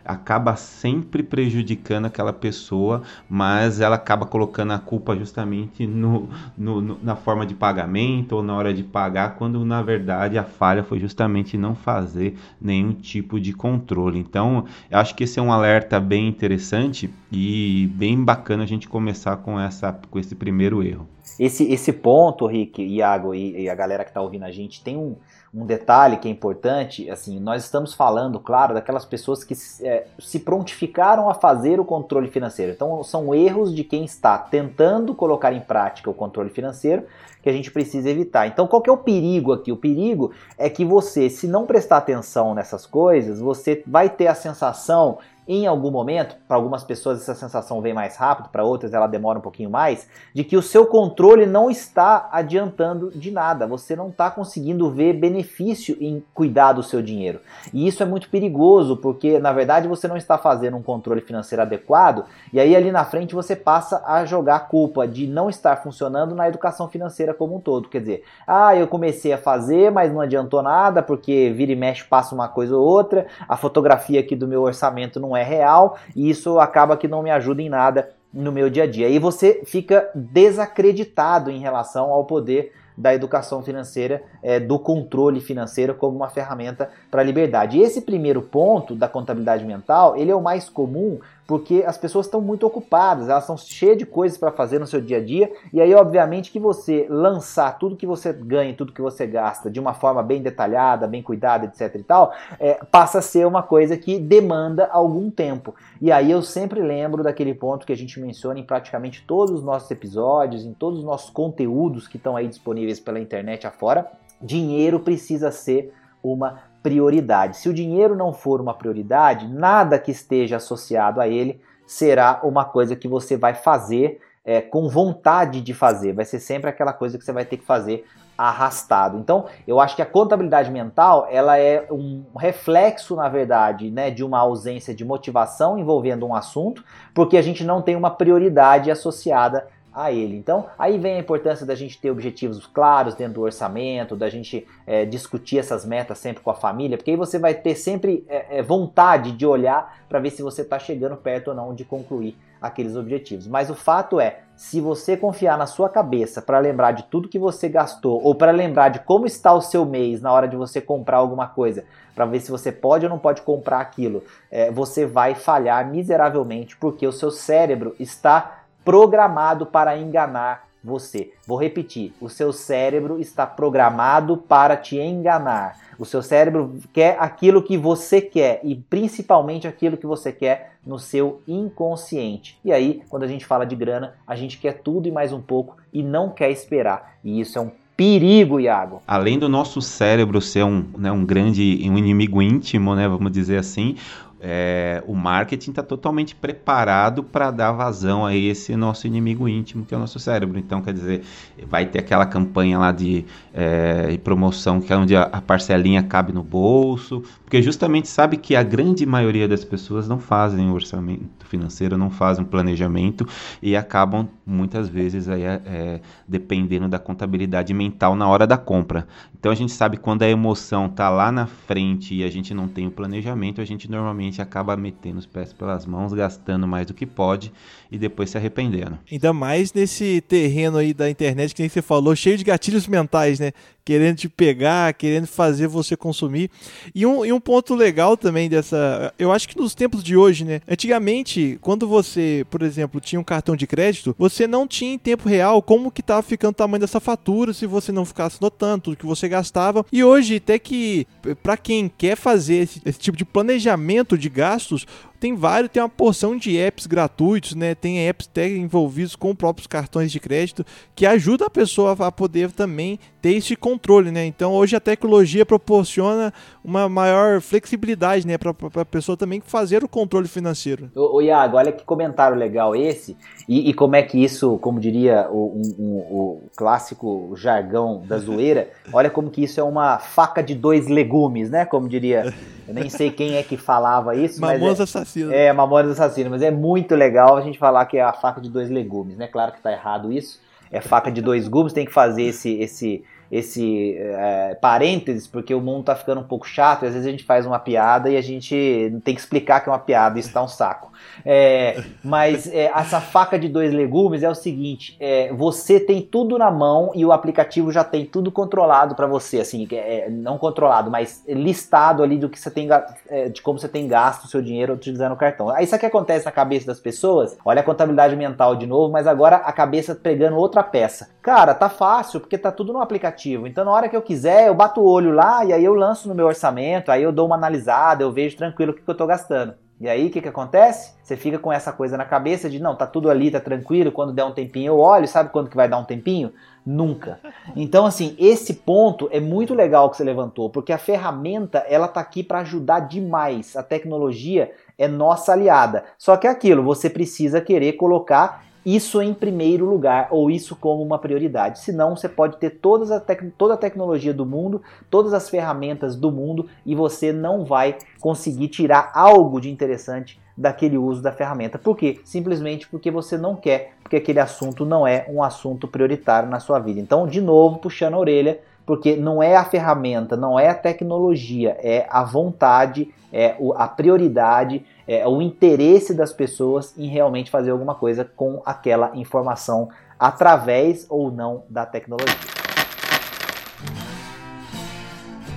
acaba 0.05 0.57
sempre 0.57 1.23
prejudicando 1.23 2.07
aquela 2.07 2.33
pessoa, 2.33 3.03
mas 3.29 3.81
ela 3.81 3.97
acaba 3.97 4.27
colocando 4.27 4.73
a 4.73 4.79
culpa 4.79 5.17
justamente 5.17 5.87
no, 5.87 6.29
no, 6.57 6.81
no, 6.81 6.99
na 7.03 7.17
forma 7.17 7.47
de 7.47 7.55
pagamento 7.55 8.33
ou 8.33 8.43
na 8.43 8.55
hora 8.55 8.73
de 8.73 8.83
pagar, 8.83 9.37
quando 9.37 9.65
na 9.65 9.83
verdade 9.83 10.39
a 10.39 10.45
falha 10.45 10.83
foi 10.83 10.99
justamente 10.99 11.57
não 11.57 11.75
fazer 11.75 12.37
nenhum 12.61 12.93
tipo 12.93 13.39
de 13.41 13.53
controle. 13.53 14.19
Então, 14.19 14.65
eu 14.91 14.99
acho 14.99 15.15
que 15.15 15.25
esse 15.25 15.39
é 15.39 15.43
um 15.43 15.53
alerta 15.53 16.01
bem 16.01 16.29
interessante 16.29 17.11
e 17.31 17.91
bem 17.95 18.23
bacana 18.23 18.65
a 18.65 18.67
gente 18.67 18.89
começar 18.89 19.37
com, 19.39 19.59
essa, 19.59 19.93
com 20.11 20.19
esse 20.19 20.35
primeiro 20.35 20.83
erro. 20.83 21.09
Esse, 21.39 21.71
esse 21.73 21.93
ponto, 21.93 22.47
Rick, 22.47 22.83
Iago 22.83 23.35
e, 23.35 23.63
e 23.63 23.71
a 23.71 23.75
galera 23.75 24.05
que 24.05 24.11
está 24.11 24.21
ouvindo 24.21 24.45
a 24.45 24.51
gente, 24.51 24.83
tem 24.83 24.97
um, 24.97 25.17
um 25.53 25.67
detalhe 25.67 26.17
que 26.17 26.29
é 26.29 26.31
importante, 26.31 27.11
assim, 27.11 27.41
nós 27.41 27.65
estamos 27.65 27.93
falando, 27.93 28.39
claro, 28.39 28.73
daquelas 28.73 29.05
pessoas 29.05 29.43
que 29.43 29.55
é, 29.83 30.07
se 30.19 30.39
prontificaram 30.39 31.29
a 31.29 31.35
fazer 31.35 31.81
o 31.81 31.85
controle 31.85 32.29
financeiro. 32.29 32.73
Então, 32.73 33.03
são 33.03 33.35
erros 33.35 33.75
de 33.75 33.83
quem 33.83 34.05
está 34.05 34.39
tentando 34.39 35.15
colocar 35.15 35.53
em 35.53 35.61
prática 35.61 36.09
o 36.09 36.15
controle 36.15 36.51
financeiro 36.51 37.05
que 37.43 37.49
a 37.49 37.53
gente 37.53 37.71
precisa 37.71 38.09
evitar. 38.09 38.47
Então, 38.47 38.67
qual 38.67 38.83
que 38.83 38.91
é 38.91 38.93
o 38.93 38.99
perigo 38.99 39.53
aqui? 39.53 39.73
O 39.73 39.77
perigo 39.77 40.31
é 40.57 40.69
que 40.69 40.85
você, 40.85 41.29
se 41.29 41.49
não 41.49 41.67
prestar 41.67 41.97
atenção 41.97 42.55
nessas 42.55 42.87
coisas, 42.87 43.41
você 43.41 43.83
vai 43.87 44.09
ter 44.09 44.27
a 44.27 44.35
sensação 44.35 45.19
em 45.47 45.67
algum 45.67 45.91
momento, 45.91 46.37
para 46.47 46.57
algumas 46.57 46.85
pessoas 46.85 47.21
essa 47.21 47.35
sensação 47.35 47.81
vem 47.81 47.95
mais 47.95 48.17
rápido, 48.17 48.51
para 48.51 48.65
outras 48.65 48.93
ela 48.93 49.07
demora 49.07 49.39
um 49.39 49.43
pouquinho 49.43 49.71
mais, 49.71 50.09
de 50.35 50.45
que 50.45 50.57
o 50.57 50.63
seu 50.63 50.87
controle 50.87 51.47
não 51.47 51.71
está 51.71 52.29
adiantando 52.31 53.11
de 53.11 53.31
nada, 53.31 53.67
você 53.67 53.97
não 53.97 54.09
está 54.09 54.31
conseguindo 54.31 54.91
ver 54.91 55.15
benefício 55.15 55.97
em 56.01 56.23
cuidar 56.35 56.73
do 56.73 56.83
seu 56.83 57.03
dinheiro. 57.03 57.41
E 57.73 57.87
isso 57.87 58.03
é 58.03 58.07
muito 58.07 58.29
perigoso, 58.29 58.97
porque 58.97 59.39
na 59.39 59.53
verdade 59.53 59.89
você 59.89 60.07
não 60.07 60.17
está 60.17 60.37
fazendo 60.39 60.77
um 60.77 60.83
controle 60.83 61.21
financeiro 61.21 61.63
adequado, 61.63 62.25
e 62.53 62.61
aí 62.61 62.77
ali 62.77 62.93
na 62.93 63.05
frente 63.05 63.35
você 63.35 63.57
passa 63.57 64.03
a 64.07 64.25
jogar 64.25 64.57
a 64.57 64.61
culpa 64.61 65.07
de 65.07 65.27
não 65.27 65.49
estar 65.49 65.77
funcionando 65.77 66.35
na 66.35 66.49
educação 66.49 66.89
financeira 66.89 67.33
como 67.33 67.57
um 67.57 67.61
todo. 67.61 67.89
Quer 67.89 68.01
dizer, 68.01 68.25
ah, 68.47 68.77
eu 68.77 68.87
comecei 68.87 69.33
a 69.33 69.39
fazer, 69.39 69.91
mas 69.91 70.13
não 70.13 70.21
adiantou 70.21 70.63
nada, 70.63 71.03
porque 71.03 71.53
vira 71.55 71.73
e 71.73 71.77
mexe 71.77 72.05
passa 72.05 72.35
uma 72.35 72.49
coisa 72.49 72.77
ou 72.77 72.85
outra, 72.85 73.27
a 73.49 73.57
fotografia 73.57 74.21
aqui 74.21 74.35
do 74.35 74.49
meu 74.49 74.63
orçamento 74.63 75.21
não 75.21 75.37
é 75.37 75.40
é 75.41 75.45
real 75.45 75.97
e 76.15 76.31
isso 76.31 76.59
acaba 76.59 76.97
que 76.97 77.09
não 77.09 77.23
me 77.23 77.31
ajuda 77.31 77.63
em 77.63 77.69
nada 77.69 78.11
no 78.33 78.53
meu 78.53 78.71
dia 78.71 78.85
a 78.85 78.87
dia. 78.87 79.09
E 79.09 79.19
você 79.19 79.63
fica 79.65 80.09
desacreditado 80.15 81.51
em 81.51 81.59
relação 81.59 82.11
ao 82.11 82.25
poder 82.25 82.73
da 82.97 83.15
educação 83.15 83.63
financeira, 83.63 84.23
é, 84.43 84.61
do 84.61 84.79
controle 84.79 85.41
financeiro 85.41 85.95
como 85.95 86.17
uma 86.17 86.29
ferramenta 86.29 86.91
para 87.11 87.23
a 87.23 87.25
liberdade. 87.25 87.79
E 87.79 87.83
esse 87.83 88.03
primeiro 88.03 88.43
ponto 88.43 88.95
da 88.95 89.09
contabilidade 89.09 89.65
mental, 89.65 90.17
ele 90.17 90.31
é 90.31 90.37
o 90.37 90.43
mais 90.43 90.69
comum 90.69 91.19
porque 91.51 91.83
as 91.85 91.99
pessoas 91.99 92.27
estão 92.27 92.41
muito 92.41 92.65
ocupadas, 92.65 93.29
elas 93.29 93.43
estão 93.43 93.57
cheias 93.57 93.99
de 93.99 94.07
coisas 94.07 94.39
para 94.39 94.53
fazer 94.53 94.79
no 94.79 94.87
seu 94.87 95.01
dia 95.01 95.17
a 95.17 95.21
dia, 95.21 95.53
e 95.73 95.81
aí 95.81 95.93
obviamente 95.93 96.49
que 96.49 96.61
você 96.61 97.09
lançar 97.11 97.77
tudo 97.77 97.97
que 97.97 98.07
você 98.07 98.33
ganha, 98.33 98.73
tudo 98.73 98.93
que 98.93 99.03
você 99.03 99.27
gasta 99.27 99.69
de 99.69 99.81
uma 99.81 99.93
forma 99.93 100.23
bem 100.23 100.41
detalhada, 100.41 101.09
bem 101.09 101.21
cuidada, 101.21 101.67
etc 101.67 101.93
e 101.97 102.05
tal, 102.05 102.33
é, 102.61 102.75
passa 102.93 103.19
a 103.19 103.23
ser 103.23 103.49
uma 103.49 103.65
coisa 103.65 103.97
que 103.97 104.17
demanda 104.17 104.89
algum 104.93 105.29
tempo. 105.29 105.75
E 106.01 106.13
aí 106.13 106.31
eu 106.31 106.41
sempre 106.41 106.81
lembro 106.81 107.25
daquele 107.25 107.53
ponto 107.53 107.85
que 107.85 107.93
a 107.93 107.97
gente 107.97 108.21
menciona 108.21 108.61
em 108.61 108.65
praticamente 108.65 109.25
todos 109.27 109.51
os 109.53 109.65
nossos 109.65 109.91
episódios, 109.91 110.65
em 110.65 110.73
todos 110.73 111.01
os 111.01 111.05
nossos 111.05 111.31
conteúdos 111.31 112.07
que 112.07 112.17
estão 112.17 112.37
aí 112.37 112.47
disponíveis 112.47 113.01
pela 113.01 113.19
internet 113.19 113.67
afora, 113.67 114.09
dinheiro 114.41 115.01
precisa 115.01 115.51
ser 115.51 115.93
uma 116.23 116.70
prioridade. 116.83 117.59
Se 117.59 117.69
o 117.69 117.75
dinheiro 117.75 118.17
não 118.17 118.33
for 118.33 118.61
uma 118.61 118.75
prioridade, 118.75 119.49
nada 119.49 119.99
que 119.99 120.11
esteja 120.11 120.57
associado 120.57 121.21
a 121.21 121.29
ele 121.29 121.61
será 121.87 122.41
uma 122.43 122.65
coisa 122.65 122.95
que 122.97 123.09
você 123.09 123.37
vai 123.37 123.55
fazer 123.55 124.21
é, 124.45 124.61
com 124.61 124.89
vontade 124.89 125.61
de 125.61 125.75
fazer. 125.75 126.13
Vai 126.13 126.25
ser 126.25 126.39
sempre 126.39 126.71
aquela 126.71 126.93
coisa 126.93 127.19
que 127.19 127.25
você 127.25 127.33
vai 127.33 127.45
ter 127.45 127.57
que 127.57 127.65
fazer 127.65 128.07
arrastado. 128.37 129.19
Então, 129.19 129.45
eu 129.69 129.79
acho 129.79 129.95
que 129.95 130.01
a 130.01 130.07
contabilidade 130.07 130.71
mental 130.71 131.29
ela 131.31 131.59
é 131.59 131.87
um 131.91 132.25
reflexo, 132.39 133.15
na 133.15 133.29
verdade, 133.29 133.91
né, 133.91 134.11
de 134.11 134.25
uma 134.25 134.39
ausência 134.39 134.95
de 134.95 135.05
motivação 135.05 135.79
envolvendo 135.79 136.27
um 136.27 136.35
assunto, 136.35 136.83
porque 137.13 137.37
a 137.37 137.43
gente 137.43 137.63
não 137.63 137.83
tem 137.83 137.97
uma 137.97 138.11
prioridade 138.11 138.91
associada 138.91 139.67
a 139.93 140.13
ele. 140.13 140.37
Então, 140.37 140.67
aí 140.79 140.99
vem 140.99 141.17
a 141.17 141.19
importância 141.19 141.67
da 141.67 141.75
gente 141.75 141.99
ter 141.99 142.11
objetivos 142.11 142.67
claros 142.67 143.15
dentro 143.15 143.35
do 143.35 143.43
orçamento, 143.43 144.17
da 144.17 144.29
gente 144.29 144.67
é, 144.87 145.05
discutir 145.05 145.59
essas 145.59 145.85
metas 145.85 146.19
sempre 146.19 146.43
com 146.43 146.51
a 146.51 146.55
família, 146.55 146.97
porque 146.97 147.11
aí 147.11 147.17
você 147.17 147.39
vai 147.39 147.55
ter 147.55 147.75
sempre 147.75 148.25
é, 148.29 148.59
é, 148.59 148.63
vontade 148.63 149.33
de 149.33 149.47
olhar 149.47 150.01
para 150.09 150.21
ver 150.21 150.31
se 150.31 150.43
você 150.43 150.63
está 150.63 150.79
chegando 150.79 151.17
perto 151.17 151.49
ou 151.49 151.55
não 151.55 151.75
de 151.75 151.85
concluir 151.85 152.37
aqueles 152.61 152.95
objetivos. 152.95 153.47
Mas 153.47 153.71
o 153.71 153.75
fato 153.75 154.21
é, 154.21 154.41
se 154.55 154.81
você 154.81 155.17
confiar 155.17 155.57
na 155.57 155.67
sua 155.67 155.89
cabeça 155.89 156.43
para 156.43 156.59
lembrar 156.59 156.93
de 156.93 157.05
tudo 157.05 157.29
que 157.29 157.39
você 157.39 157.69
gastou 157.69 158.23
ou 158.23 158.35
para 158.35 158.53
lembrar 158.53 158.91
de 158.91 159.01
como 159.01 159.27
está 159.27 159.53
o 159.55 159.63
seu 159.63 159.87
mês 159.87 160.21
na 160.21 160.31
hora 160.31 160.47
de 160.47 160.57
você 160.57 160.81
comprar 160.81 161.17
alguma 161.17 161.47
coisa, 161.47 161.85
para 162.15 162.27
ver 162.27 162.41
se 162.41 162.51
você 162.51 162.71
pode 162.71 163.07
ou 163.07 163.11
não 163.11 163.19
pode 163.19 163.41
comprar 163.41 163.81
aquilo, 163.81 164.23
é, 164.51 164.71
você 164.71 165.07
vai 165.07 165.35
falhar 165.35 165.89
miseravelmente 165.89 166.77
porque 166.77 167.07
o 167.07 167.13
seu 167.13 167.31
cérebro 167.31 167.97
está 167.99 168.60
programado 168.85 169.67
para 169.67 169.97
enganar 169.97 170.69
você. 170.83 171.33
Vou 171.47 171.59
repetir: 171.59 172.13
o 172.21 172.29
seu 172.29 172.53
cérebro 172.53 173.21
está 173.21 173.47
programado 173.47 174.37
para 174.37 174.77
te 174.77 174.99
enganar. 174.99 175.79
O 175.99 176.07
seu 176.07 176.23
cérebro 176.23 176.79
quer 176.95 177.19
aquilo 177.21 177.63
que 177.63 177.77
você 177.77 178.23
quer 178.23 178.61
e 178.65 178.75
principalmente 178.75 179.69
aquilo 179.69 179.99
que 179.99 180.07
você 180.07 180.33
quer 180.33 180.73
no 180.85 180.99
seu 180.99 181.43
inconsciente. 181.47 182.59
E 182.65 182.73
aí, 182.73 183.03
quando 183.11 183.25
a 183.25 183.27
gente 183.27 183.45
fala 183.45 183.67
de 183.67 183.77
grana, 183.77 184.15
a 184.27 184.35
gente 184.35 184.57
quer 184.57 184.81
tudo 184.81 185.07
e 185.07 185.13
mais 185.13 185.31
um 185.31 185.43
pouco 185.43 185.77
e 185.93 186.03
não 186.03 186.31
quer 186.31 186.51
esperar. 186.51 187.17
E 187.23 187.39
isso 187.39 187.59
é 187.59 187.61
um 187.61 187.71
perigo, 187.95 188.59
Iago. 188.59 189.03
Além 189.07 189.39
do 189.39 189.47
nosso 189.47 189.83
cérebro 189.83 190.41
ser 190.41 190.65
um, 190.65 190.87
né, 190.97 191.13
um 191.13 191.23
grande 191.23 191.79
um 191.85 191.99
inimigo 191.99 192.41
íntimo, 192.41 192.95
né, 192.95 193.07
vamos 193.07 193.31
dizer 193.31 193.59
assim, 193.59 193.97
é, 194.41 195.03
o 195.07 195.15
marketing 195.15 195.71
está 195.71 195.83
totalmente 195.83 196.35
preparado 196.35 197.23
para 197.23 197.51
dar 197.51 197.73
vazão 197.73 198.25
a 198.25 198.35
esse 198.35 198.75
nosso 198.75 199.07
inimigo 199.07 199.49
íntimo, 199.49 199.85
que 199.85 199.93
é 199.93 199.97
o 199.97 200.01
nosso 200.01 200.19
cérebro. 200.19 200.59
Então, 200.59 200.81
quer 200.81 200.95
dizer, 200.95 201.23
vai 201.67 201.85
ter 201.85 201.99
aquela 201.99 202.25
campanha 202.25 202.79
lá 202.79 202.91
de, 202.91 203.25
é, 203.53 204.17
promoção 204.19 204.81
que 204.81 204.93
é 204.93 204.97
onde 204.97 205.17
a, 205.17 205.23
a, 205.23 205.41
parcelinha 205.41 206.03
cabe 206.03 206.33
no 206.33 206.43
bolso, 206.43 207.23
porque 207.45 207.61
justamente 207.61 208.09
sabe 208.09 208.37
que 208.37 208.55
a 208.55 208.63
grande 208.63 209.05
maioria 209.05 209.49
das 209.49 209.65
pessoas 209.65 210.09
não 210.09 210.19
fazem 210.19 210.71
orçamento 210.71 211.45
financeiro, 211.47 211.99
não 211.99 212.11
fazem 212.11 212.45
planejamento 212.45 213.27
e 213.61 213.77
acabam 213.77 214.29
muitas 214.47 214.89
vezes 214.89 215.29
aí, 215.29 215.43
é, 215.43 215.61
é, 215.67 216.01
dependendo 216.27 216.89
da 216.89 216.99
contabilidade 216.99 217.75
mental 217.75 218.15
na 218.15 218.29
hora 218.29 218.47
da 218.47 218.57
compra. 218.57 219.07
Então, 219.39 219.51
a 219.51 219.55
gente 219.55 219.73
sabe 219.73 219.97
quando 219.97 220.23
a 220.23 220.29
emoção 220.29 220.87
está 220.87 221.09
lá 221.09 221.33
na 221.33 221.47
frente 221.47 222.15
e 222.15 222.23
a 222.23 222.31
gente 222.31 222.55
não 222.55 222.69
tem 222.69 222.87
o 222.87 222.91
planejamento, 222.91 223.61
a 223.61 223.65
gente 223.65 223.91
normalmente 223.91 224.30
gente 224.31 224.43
acaba 224.43 224.77
metendo 224.77 225.19
os 225.19 225.27
pés 225.27 225.53
pelas 225.53 225.85
mãos, 225.85 226.13
gastando 226.13 226.67
mais 226.67 226.87
do 226.87 226.95
que 226.95 227.07
pode 227.07 227.53
e 227.91 227.99
depois 227.99 228.31
se 228.31 228.39
arrependendo. 228.39 228.99
Ainda 229.11 229.33
mais 229.33 229.73
nesse 229.73 230.21
terreno 230.21 230.79
aí 230.79 230.95
da 230.95 231.11
internet 231.11 231.55
que 231.55 231.63
nem 231.63 231.69
você 231.69 231.83
falou, 231.83 232.15
cheio 232.15 232.39
de 232.39 232.45
gatilhos 232.45 232.87
mentais, 232.87 233.39
né? 233.39 233.53
Querendo 233.85 234.17
te 234.17 234.29
pegar, 234.29 234.93
querendo 234.95 235.27
fazer 235.27 235.67
você 235.67 235.97
consumir. 235.97 236.51
E 236.95 237.07
um, 237.07 237.25
e 237.25 237.33
um 237.33 237.41
ponto 237.41 237.75
legal 237.75 238.17
também 238.17 238.49
dessa. 238.49 239.13
Eu 239.19 239.33
acho 239.33 239.49
que 239.49 239.59
nos 239.59 239.75
tempos 239.75 240.03
de 240.03 240.17
hoje, 240.17 240.45
né? 240.45 240.61
Antigamente, 240.69 241.59
quando 241.61 241.87
você, 241.89 242.47
por 242.51 242.63
exemplo, 242.63 243.01
tinha 243.01 243.21
um 243.21 243.25
cartão 243.25 243.57
de 243.57 243.67
crédito, 243.67 244.15
você 244.19 244.47
não 244.47 244.67
tinha 244.67 244.95
em 244.95 244.99
tempo 244.99 245.29
real 245.29 245.63
como 245.63 245.91
que 245.91 246.03
tava 246.03 246.23
ficando 246.23 246.53
o 246.53 246.57
tamanho 246.57 246.81
dessa 246.81 247.01
fatura 247.01 247.53
se 247.53 247.67
você 247.67 247.91
não 247.93 248.05
ficasse 248.05 248.41
notando 248.41 248.83
tudo 248.83 248.97
que 248.97 249.07
você 249.07 249.29
gastava. 249.29 249.85
E 249.93 250.05
hoje, 250.05 250.37
até 250.37 250.59
que, 250.59 251.07
para 251.43 251.57
quem 251.57 251.91
quer 251.97 252.17
fazer 252.17 252.57
esse, 252.57 252.83
esse 252.85 252.99
tipo 252.99 253.17
de 253.17 253.25
planejamento 253.25 254.17
de 254.17 254.29
gastos, 254.29 254.87
tem 255.21 255.35
vários, 255.37 255.71
tem 255.71 255.83
uma 255.83 255.89
porção 255.89 256.35
de 256.35 256.57
apps 256.57 256.87
gratuitos, 256.87 257.55
né? 257.55 257.75
Tem 257.75 258.09
apps 258.09 258.27
até 258.27 258.49
envolvidos 258.49 259.15
com 259.15 259.35
próprios 259.35 259.67
cartões 259.67 260.11
de 260.11 260.19
crédito 260.19 260.65
que 260.97 261.05
ajuda 261.05 261.45
a 261.47 261.51
pessoa 261.51 261.93
a 261.93 262.11
poder 262.11 262.51
também 262.51 262.99
ter 263.21 263.35
esse 263.35 263.55
controle, 263.55 264.11
né? 264.11 264.25
Então 264.25 264.53
hoje 264.53 264.75
a 264.75 264.81
tecnologia 264.81 265.45
proporciona 265.45 266.33
uma 266.65 266.89
maior 266.89 267.41
flexibilidade, 267.41 268.27
né, 268.27 268.37
para 268.37 268.55
a 268.81 268.85
pessoa 268.85 269.17
também 269.17 269.41
fazer 269.41 269.83
o 269.83 269.89
controle 269.89 270.29
financeiro. 270.29 270.91
Ô, 270.95 271.17
ô 271.17 271.23
Iago, 271.23 271.57
olha 271.57 271.73
que 271.73 271.85
comentário 271.85 272.37
legal 272.37 272.77
esse 272.77 273.17
e, 273.49 273.71
e 273.71 273.75
como 273.75 273.97
é 273.97 274.03
que 274.03 274.23
isso, 274.23 274.59
como 274.59 274.79
diria 274.79 275.27
o, 275.31 275.57
um, 275.57 275.75
um, 275.79 275.99
o 275.99 276.43
clássico 276.57 277.33
jargão 277.37 278.03
da 278.07 278.19
zoeira, 278.19 278.71
olha 278.93 279.11
como 279.11 279.31
que 279.31 279.43
isso 279.43 279.59
é 279.59 279.63
uma 279.63 279.99
faca 279.99 280.43
de 280.43 280.55
dois 280.55 280.87
legumes, 280.87 281.51
né? 281.51 281.65
Como 281.65 281.89
diria, 281.89 282.33
eu 282.69 282.75
nem 282.75 282.91
sei 282.91 283.11
quem 283.11 283.37
é 283.37 283.43
que 283.43 283.57
falava 283.57 284.15
isso, 284.15 284.41
Mamonas 284.41 284.79
mas 284.79 284.81
é, 284.81 284.83
assassinas. 284.83 285.33
É, 285.33 285.53
Mamonas 285.53 285.93
assassinas, 285.93 286.31
mas 286.31 286.43
é 286.43 286.51
muito 286.51 286.95
legal 286.95 287.37
a 287.37 287.41
gente 287.41 287.59
falar 287.59 287.87
que 287.87 287.97
é 287.97 288.03
a 288.03 288.13
faca 288.13 288.41
de 288.41 288.51
dois 288.51 288.71
legumes, 288.71 289.17
né? 289.17 289.27
Claro 289.27 289.53
que 289.53 289.61
tá 289.61 289.73
errado 289.73 290.13
isso. 290.13 290.41
É 290.73 290.81
faca 290.81 291.11
de 291.11 291.21
dois 291.21 291.49
gumes, 291.49 291.73
tem 291.73 291.85
que 291.85 291.93
fazer 291.93 292.23
esse 292.23 292.53
esse 292.61 293.03
esse 293.31 293.97
é, 293.97 294.55
parênteses, 294.61 295.27
porque 295.27 295.55
o 295.55 295.61
mundo 295.61 295.85
tá 295.85 295.95
ficando 295.95 296.21
um 296.21 296.27
pouco 296.27 296.47
chato, 296.47 296.83
e 296.83 296.87
às 296.89 296.95
vezes 296.95 297.07
a 297.07 297.11
gente 297.11 297.25
faz 297.25 297.47
uma 297.47 297.59
piada 297.59 298.11
e 298.11 298.17
a 298.17 298.23
gente 298.23 298.93
tem 299.05 299.15
que 299.15 299.21
explicar 299.21 299.61
que 299.61 299.69
é 299.69 299.73
uma 299.73 299.79
piada, 299.79 300.19
isso 300.19 300.33
tá 300.33 300.43
um 300.43 300.49
saco. 300.49 300.90
É, 301.25 301.83
mas 302.03 302.47
é, 302.53 302.71
essa 302.75 303.01
faca 303.01 303.39
de 303.39 303.49
dois 303.49 303.73
legumes 303.73 304.23
é 304.23 304.29
o 304.29 304.35
seguinte: 304.35 304.97
é, 305.01 305.33
você 305.33 305.79
tem 305.81 306.03
tudo 306.03 306.39
na 306.39 306.51
mão 306.51 306.93
e 306.95 307.05
o 307.05 307.13
aplicativo 307.13 307.71
já 307.71 307.85
tem 307.85 308.05
tudo 308.05 308.31
controlado 308.33 308.95
para 308.95 309.07
você, 309.07 309.41
assim, 309.41 309.67
é, 309.73 310.09
não 310.11 310.39
controlado, 310.39 310.91
mas 310.91 311.25
listado 311.29 312.03
ali 312.03 312.17
do 312.17 312.29
que 312.29 312.39
você 312.39 312.51
tem, 312.51 312.69
é, 313.09 313.29
de 313.29 313.43
como 313.43 313.59
você 313.59 313.69
tem 313.69 313.87
gasto 313.87 314.25
o 314.25 314.29
seu 314.29 314.43
dinheiro 314.43 314.75
utilizando 314.75 315.13
o 315.13 315.17
cartão. 315.17 315.57
Isso 315.59 315.79
que 315.79 315.87
acontece 315.87 316.25
na 316.25 316.33
cabeça 316.33 316.67
das 316.67 316.81
pessoas. 316.81 317.37
Olha 317.45 317.61
a 317.61 317.65
contabilidade 317.65 318.17
mental 318.17 318.57
de 318.57 318.67
novo, 318.67 318.93
mas 318.93 319.07
agora 319.07 319.37
a 319.37 319.53
cabeça 319.53 319.95
pegando 319.95 320.37
outra 320.37 320.63
peça. 320.63 321.11
Cara, 321.23 321.55
tá 321.55 321.69
fácil 321.69 322.21
porque 322.21 322.39
tá 322.39 322.51
tudo 322.51 322.73
no 322.73 322.81
aplicativo. 322.81 323.47
Então 323.47 323.65
na 323.65 323.71
hora 323.71 323.89
que 323.89 323.97
eu 323.97 324.03
quiser, 324.03 324.49
eu 324.49 324.55
bato 324.55 324.81
o 324.81 324.89
olho 324.89 325.13
lá 325.13 325.45
e 325.45 325.53
aí 325.53 325.65
eu 325.65 325.75
lanço 325.75 326.09
no 326.09 326.15
meu 326.15 326.27
orçamento, 326.27 326.91
aí 326.91 327.03
eu 327.03 327.13
dou 327.13 327.27
uma 327.27 327.37
analisada, 327.37 328.03
eu 328.03 328.13
vejo 328.13 328.37
tranquilo 328.37 328.73
o 328.73 328.75
que, 328.75 328.83
que 328.83 328.91
eu 328.91 328.97
tô 328.97 329.07
gastando. 329.07 329.55
E 329.81 329.89
aí 329.89 330.09
o 330.09 330.11
que, 330.11 330.21
que 330.21 330.29
acontece? 330.29 330.93
Você 331.03 331.17
fica 331.17 331.39
com 331.39 331.51
essa 331.51 331.73
coisa 331.73 331.97
na 331.97 332.05
cabeça 332.05 332.51
de 332.51 332.61
não, 332.61 332.77
tá 332.77 332.87
tudo 332.87 333.09
ali, 333.09 333.31
tá 333.31 333.41
tranquilo, 333.41 333.91
quando 333.91 334.13
der 334.13 334.25
um 334.25 334.33
tempinho 334.33 334.73
eu 334.73 334.79
olho, 334.79 335.09
sabe 335.09 335.31
quando 335.31 335.49
que 335.49 335.57
vai 335.57 335.69
dar 335.69 335.79
um 335.79 335.85
tempinho? 335.85 336.33
Nunca. 336.67 337.19
Então 337.57 337.87
assim, 337.87 338.15
esse 338.19 338.55
ponto 338.55 339.09
é 339.11 339.19
muito 339.19 339.55
legal 339.55 339.89
que 339.89 339.97
você 339.97 340.05
levantou, 340.05 340.51
porque 340.51 340.73
a 340.73 340.79
ferramenta 340.79 341.65
ela 341.67 341.89
tá 341.89 342.01
aqui 342.01 342.23
para 342.23 342.41
ajudar 342.41 342.81
demais. 342.81 343.57
A 343.57 343.63
tecnologia 343.63 344.53
é 344.77 344.87
nossa 344.87 345.33
aliada. 345.33 345.85
Só 345.97 346.15
que 346.19 346.27
é 346.27 346.31
aquilo, 346.31 346.63
você 346.63 346.91
precisa 346.91 347.41
querer 347.41 347.73
colocar 347.75 348.45
isso 348.75 349.01
em 349.01 349.15
primeiro 349.15 349.65
lugar 349.65 350.09
ou 350.11 350.31
isso 350.31 350.55
como 350.55 350.83
uma 350.83 350.99
prioridade. 350.99 351.61
Senão 351.61 351.97
você 351.97 352.09
pode 352.09 352.37
ter 352.39 352.51
todas 352.51 352.91
a 352.91 353.01
toda 353.37 353.55
a 353.55 353.57
tecnologia 353.57 354.13
do 354.13 354.27
mundo, 354.27 354.63
todas 354.91 355.13
as 355.13 355.29
ferramentas 355.29 355.97
do 355.97 356.11
mundo 356.11 356.47
e 356.65 356.75
você 356.75 357.13
não 357.13 357.45
vai 357.45 357.77
conseguir 358.01 358.49
tirar 358.49 358.91
algo 358.95 359.41
de 359.41 359.51
interessante 359.51 360.21
daquele 360.37 360.79
uso 360.79 361.03
da 361.03 361.13
ferramenta. 361.13 361.59
Por 361.59 361.77
quê? 361.77 362.01
Simplesmente 362.05 362.67
porque 362.69 362.91
você 362.91 363.19
não 363.19 363.37
quer, 363.37 363.75
porque 363.83 363.97
aquele 363.97 364.21
assunto 364.21 364.65
não 364.65 364.87
é 364.87 365.07
um 365.09 365.23
assunto 365.23 365.69
prioritário 365.69 366.31
na 366.31 366.41
sua 366.41 366.59
vida. 366.59 366.81
Então, 366.81 367.07
de 367.07 367.21
novo, 367.21 367.59
puxando 367.59 367.95
a 367.95 367.99
orelha, 367.99 368.41
porque 368.71 368.95
não 368.95 369.21
é 369.21 369.35
a 369.35 369.45
ferramenta, 369.45 370.17
não 370.17 370.39
é 370.39 370.49
a 370.49 370.55
tecnologia, 370.55 371.57
é 371.61 371.89
a 371.91 372.05
vontade, 372.05 372.89
é 373.13 373.35
a 373.57 373.67
prioridade, 373.67 374.65
é 374.87 375.05
o 375.09 375.21
interesse 375.21 375.93
das 375.93 376.13
pessoas 376.13 376.73
em 376.79 376.87
realmente 376.87 377.33
fazer 377.33 377.51
alguma 377.51 377.75
coisa 377.75 378.05
com 378.05 378.41
aquela 378.47 378.93
informação 378.95 379.71
através 379.99 380.87
ou 380.89 381.11
não 381.11 381.43
da 381.49 381.67
tecnologia. 381.67 382.40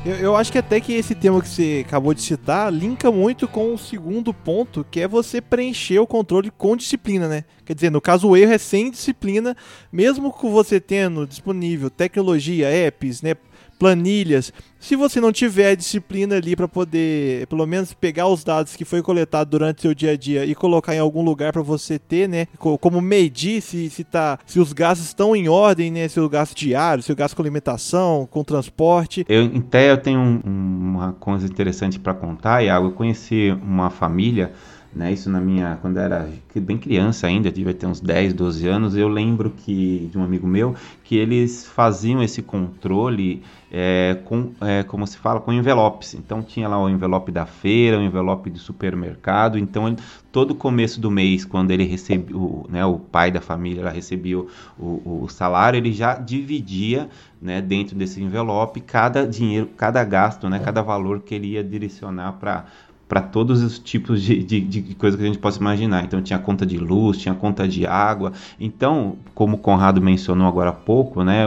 Eu, 0.06 0.16
eu, 0.16 0.36
acho 0.36 0.52
que 0.52 0.58
até 0.58 0.82
que 0.82 0.92
esse 0.92 1.16
tema 1.16 1.42
que 1.42 1.48
você 1.48 1.86
acabou 1.88 2.14
de 2.14 2.22
citar 2.22 2.72
linka 2.74 3.10
muito 3.10 3.48
com 3.48 3.74
o 3.74 3.78
segundo 3.78 4.34
ponto, 4.34 4.86
que 4.92 5.00
é 5.00 5.08
você 5.08 5.40
preencher 5.40 5.98
o 5.98 6.06
controle 6.06 6.52
com 6.52 6.76
disciplina, 6.76 7.26
né? 7.26 7.46
Quer 7.64 7.74
dizer, 7.74 7.90
no 7.90 8.02
caso 8.02 8.28
o 8.28 8.36
erro 8.36 8.52
é 8.52 8.58
sem 8.58 8.92
disciplina, 8.92 9.56
mesmo 9.90 10.30
com 10.30 10.52
você 10.52 10.82
tendo 10.82 11.26
disponível 11.26 11.90
tecnologia, 11.90 12.68
apps, 12.68 13.22
né? 13.22 13.36
Planilhas. 13.78 14.54
Se 14.80 14.96
você 14.96 15.22
não 15.22 15.32
tiver 15.32 15.76
disciplina 15.78 16.36
ali 16.36 16.56
para 16.56 16.68
poder, 16.68 17.48
pelo 17.48 17.66
menos, 17.66 17.94
pegar 17.94 18.28
os 18.28 18.44
dados 18.44 18.76
que 18.76 18.84
foi 18.84 19.02
coletado 19.02 19.50
durante 19.50 19.82
seu 19.82 19.94
dia 19.94 20.12
a 20.12 20.18
dia 20.18 20.46
e 20.46 20.54
colocar 20.54 20.94
em 20.94 21.00
algum 21.00 21.24
lugar 21.24 21.54
para 21.54 21.62
você 21.62 21.98
ter, 21.98 22.28
né? 22.28 22.48
Como 22.58 23.02
medir 23.02 23.62
se, 23.62 23.90
se, 23.90 24.04
tá, 24.04 24.38
se 24.46 24.60
os 24.60 24.74
gastos 24.74 25.08
estão 25.08 25.34
em 25.36 25.48
ordem, 25.48 25.90
né? 25.90 26.08
Se 26.10 26.20
o 26.20 26.28
gasto 26.28 26.54
diário, 26.54 27.02
se 27.02 27.12
o 27.12 27.16
gasto 27.16 27.36
com 27.36 27.42
alimentação, 27.42 28.28
com 28.30 28.44
transporte. 28.44 29.26
Eu, 29.30 29.46
até 29.56 29.90
eu 29.90 29.98
tenho 29.98 30.20
um, 30.20 30.42
uma 30.46 31.14
coisa 31.14 31.46
interessante 31.48 31.98
para 31.98 32.14
contar, 32.14 32.62
Iago. 32.62 32.88
Eu 32.88 32.92
conheci 32.92 33.58
uma 33.64 33.90
família 33.90 34.52
né? 34.96 35.12
Isso 35.12 35.30
na 35.30 35.40
minha, 35.40 35.78
quando 35.82 35.98
era 35.98 36.30
bem 36.56 36.78
criança 36.78 37.28
ainda, 37.28 37.52
devia 37.52 37.74
ter 37.74 37.86
uns 37.86 38.00
10, 38.00 38.34
12 38.34 38.68
anos, 38.68 38.96
eu 38.96 39.08
lembro 39.08 39.50
que 39.50 40.10
de 40.12 40.18
um 40.18 40.24
amigo 40.24 40.48
meu 40.48 40.76
que 41.04 41.16
eles 41.16 41.66
faziam 41.66 42.22
esse 42.22 42.42
controle 42.42 43.44
é, 43.72 44.20
com, 44.26 44.52
é, 44.62 44.84
como 44.84 45.06
se 45.08 45.18
fala, 45.18 45.40
com 45.40 45.52
envelopes. 45.52 46.14
Então 46.14 46.44
tinha 46.44 46.68
lá 46.68 46.80
o 46.80 46.88
envelope 46.88 47.32
da 47.32 47.46
feira, 47.46 47.98
o 47.98 48.04
envelope 48.04 48.52
do 48.52 48.60
supermercado. 48.60 49.58
Então 49.58 49.88
ele, 49.88 49.98
todo 50.32 50.54
começo 50.54 51.02
do 51.02 51.10
mês, 51.10 51.44
quando 51.44 51.72
ele 51.72 51.84
recebia, 51.84 52.38
o, 52.38 52.68
né, 52.70 52.86
o 52.86 53.00
pai 53.00 53.32
da 53.32 53.42
família 53.42 53.90
recebia 53.90 54.38
o, 54.38 54.48
o, 54.78 55.24
o 55.24 55.28
salário, 55.28 55.78
ele 55.78 55.92
já 55.92 56.14
dividia 56.14 57.10
né, 57.42 57.62
dentro 57.62 57.96
desse 57.96 58.22
envelope 58.22 58.80
cada 58.80 59.28
dinheiro, 59.28 59.68
cada 59.76 60.04
gasto, 60.04 60.48
né, 60.48 60.60
cada 60.60 60.84
valor 60.84 61.22
que 61.22 61.34
ele 61.34 61.48
ia 61.48 61.64
direcionar 61.64 62.34
para 62.34 62.66
para 63.14 63.22
todos 63.22 63.62
os 63.62 63.78
tipos 63.78 64.24
de, 64.24 64.44
de, 64.44 64.60
de 64.60 64.96
coisa 64.96 65.16
que 65.16 65.22
a 65.22 65.28
gente 65.28 65.38
possa 65.38 65.60
imaginar. 65.60 66.04
Então 66.04 66.20
tinha 66.20 66.40
conta 66.40 66.66
de 66.66 66.80
luz, 66.80 67.20
tinha 67.20 67.36
conta 67.36 67.68
de 67.68 67.86
água. 67.86 68.34
Então, 68.60 69.18
como 69.36 69.56
o 69.56 69.60
Conrado 69.60 70.02
mencionou 70.02 70.48
agora 70.48 70.72
há 70.72 70.74
pouco, 70.74 71.24
né, 71.24 71.46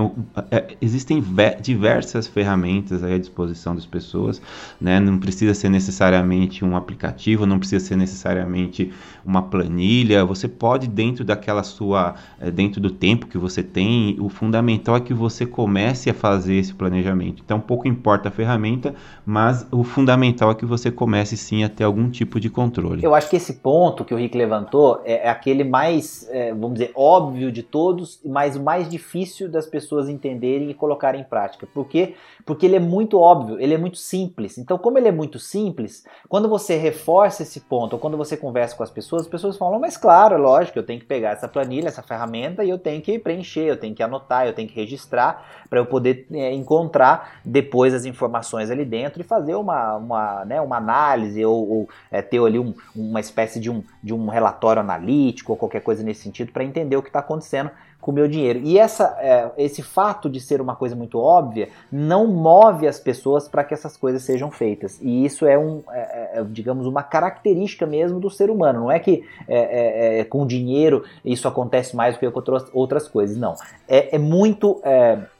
é, 0.52 0.76
existem 0.80 1.20
diversas 1.61 2.28
ferramentas 2.28 3.02
à 3.02 3.18
disposição 3.18 3.75
das 3.75 3.85
pessoas. 3.85 4.40
Né, 4.80 5.00
não 5.00 5.18
precisa 5.18 5.54
ser 5.54 5.68
necessariamente 5.68 6.64
um 6.64 6.76
aplicativo, 6.76 7.44
não 7.44 7.58
precisa 7.58 7.85
ser 7.85 7.96
necessariamente 7.96 8.92
uma 9.26 9.42
planilha. 9.42 10.25
Você 10.25 10.47
pode 10.47 10.87
dentro 10.87 11.25
daquela 11.25 11.62
sua, 11.62 12.14
é, 12.40 12.50
dentro 12.50 12.80
do 12.80 12.90
tempo 12.90 13.26
que 13.26 13.37
você 13.37 13.62
tem, 13.62 14.16
o 14.21 14.28
fundamental 14.28 14.97
é 14.97 15.00
que 15.00 15.12
você 15.12 15.45
comece 15.45 16.09
a 16.09 16.14
fazer 16.14 16.54
esse 16.54 16.73
planejamento. 16.73 17.42
Então, 17.45 17.59
pouco 17.59 17.88
importa 17.88 18.28
a 18.28 18.33
ferramenta, 18.33 18.95
mas 19.25 19.66
o 19.73 19.83
fundamental 19.83 20.50
é 20.50 20.54
que 20.54 20.64
você 20.64 20.90
comece 20.90 21.37
sim 21.37 21.64
a 21.64 21.68
ter 21.68 21.85
algum 21.85 22.09
tipo 22.09 22.38
de 22.38 22.49
controle. 22.49 23.02
Eu 23.02 23.14
acho 23.14 23.28
que 23.28 23.37
esse 23.37 23.54
ponto 23.54 24.04
que 24.04 24.14
o 24.14 24.16
Rick 24.16 24.37
levantou 24.38 25.00
é, 25.04 25.26
é 25.26 25.28
aquele 25.28 25.64
mais, 25.64 26.28
é, 26.30 26.52
vamos 26.52 26.75
dizer, 26.75 26.92
óbvio 26.95 27.50
de 27.50 27.62
todos, 27.62 28.21
mas 28.25 28.56
o 28.56 28.62
mais 28.62 28.88
difícil 28.88 29.50
das 29.50 29.66
pessoas 29.66 30.09
entenderem 30.09 30.71
e 30.71 30.75
colocarem 30.75 31.23
em 31.23 31.25
prática. 31.25 31.66
Por 31.66 31.87
quê? 31.88 32.14
Porque 32.45 32.66
ele 32.66 32.76
é 32.76 32.80
muito 32.80 33.18
óbvio, 33.18 33.59
ele 33.59 33.75
é 33.75 33.78
muito 33.78 33.99
simples. 33.99 34.59
Então, 34.59 34.78
como 34.78 34.99
ele 34.99 35.09
é 35.09 35.12
muito 35.12 35.38
simples, 35.38 36.04
quando 36.28 36.49
você 36.49 36.76
reforça 36.76 37.42
esse 37.42 37.61
ponto, 37.61 37.95
ou 37.95 37.99
quando 37.99 38.16
você 38.16 38.37
conversa 38.37 38.76
com 38.76 38.83
as 38.83 38.90
pessoas, 38.90 39.15
as 39.20 39.28
pessoas 39.28 39.56
falam, 39.56 39.78
mas 39.78 39.96
claro, 39.96 40.37
lógico, 40.37 40.78
eu 40.78 40.82
tenho 40.82 41.00
que 41.00 41.06
pegar 41.06 41.30
essa 41.30 41.49
planilha, 41.49 41.88
essa 41.88 42.02
ferramenta 42.02 42.64
e 42.64 42.70
eu 42.70 42.78
tenho 42.78 43.00
que 43.02 43.18
preencher, 43.18 43.64
eu 43.64 43.76
tenho 43.76 43.94
que 43.94 44.02
anotar, 44.02 44.46
eu 44.46 44.52
tenho 44.52 44.68
que 44.68 44.75
registrar 44.75 45.44
para 45.68 45.78
eu 45.78 45.87
poder 45.87 46.26
é, 46.32 46.52
encontrar 46.52 47.40
depois 47.44 47.94
as 47.94 48.04
informações 48.04 48.70
ali 48.70 48.85
dentro 48.85 49.20
e 49.20 49.25
fazer 49.25 49.54
uma, 49.54 49.96
uma, 49.96 50.44
né, 50.44 50.61
uma 50.61 50.76
análise 50.76 51.44
ou, 51.44 51.68
ou 51.68 51.88
é, 52.11 52.23
ter 52.23 52.40
ali 52.40 52.58
um, 52.58 52.75
uma 52.94 53.20
espécie 53.20 53.58
de 53.58 53.70
um, 53.70 53.82
de 54.02 54.14
um 54.14 54.28
relatório 54.28 54.80
analítico 54.80 55.52
ou 55.52 55.58
qualquer 55.58 55.80
coisa 55.80 56.02
nesse 56.02 56.23
sentido 56.23 56.52
para 56.52 56.64
entender 56.64 56.96
o 56.96 57.02
que 57.02 57.08
está 57.08 57.20
acontecendo 57.20 57.70
com 58.07 58.13
o 58.13 58.15
meu 58.15 58.29
dinheiro. 58.29 58.61
E 58.63 58.79
essa, 58.79 59.19
é, 59.19 59.51
esse 59.59 59.83
fato 59.83 60.31
de 60.31 60.39
ser 60.39 60.61
uma 60.61 60.77
coisa 60.77 60.95
muito 60.95 61.19
óbvia 61.19 61.71
não 61.91 62.29
move 62.29 62.87
as 62.87 63.01
pessoas 63.01 63.49
para 63.49 63.65
que 63.65 63.75
essas 63.75 63.97
coisas 63.97 64.23
sejam 64.23 64.49
feitas. 64.49 65.01
E 65.03 65.25
isso 65.25 65.45
é, 65.45 65.59
um, 65.59 65.83
é, 65.91 66.31
é, 66.35 66.45
digamos, 66.49 66.87
uma 66.87 67.03
característica 67.03 67.85
mesmo 67.85 68.21
do 68.21 68.31
ser 68.31 68.49
humano. 68.49 68.83
Não 68.83 68.93
é 68.93 69.01
que 69.01 69.25
é, 69.49 69.57
é, 69.59 70.21
é, 70.21 70.25
com 70.25 70.47
dinheiro 70.47 71.03
isso 71.25 71.49
acontece 71.49 71.97
mais 71.97 72.15
do 72.15 72.21
que 72.21 72.31
com 72.31 72.41
outras 72.73 73.09
coisas. 73.09 73.37
Não. 73.37 73.57
É, 73.89 74.17
muito 74.17 74.81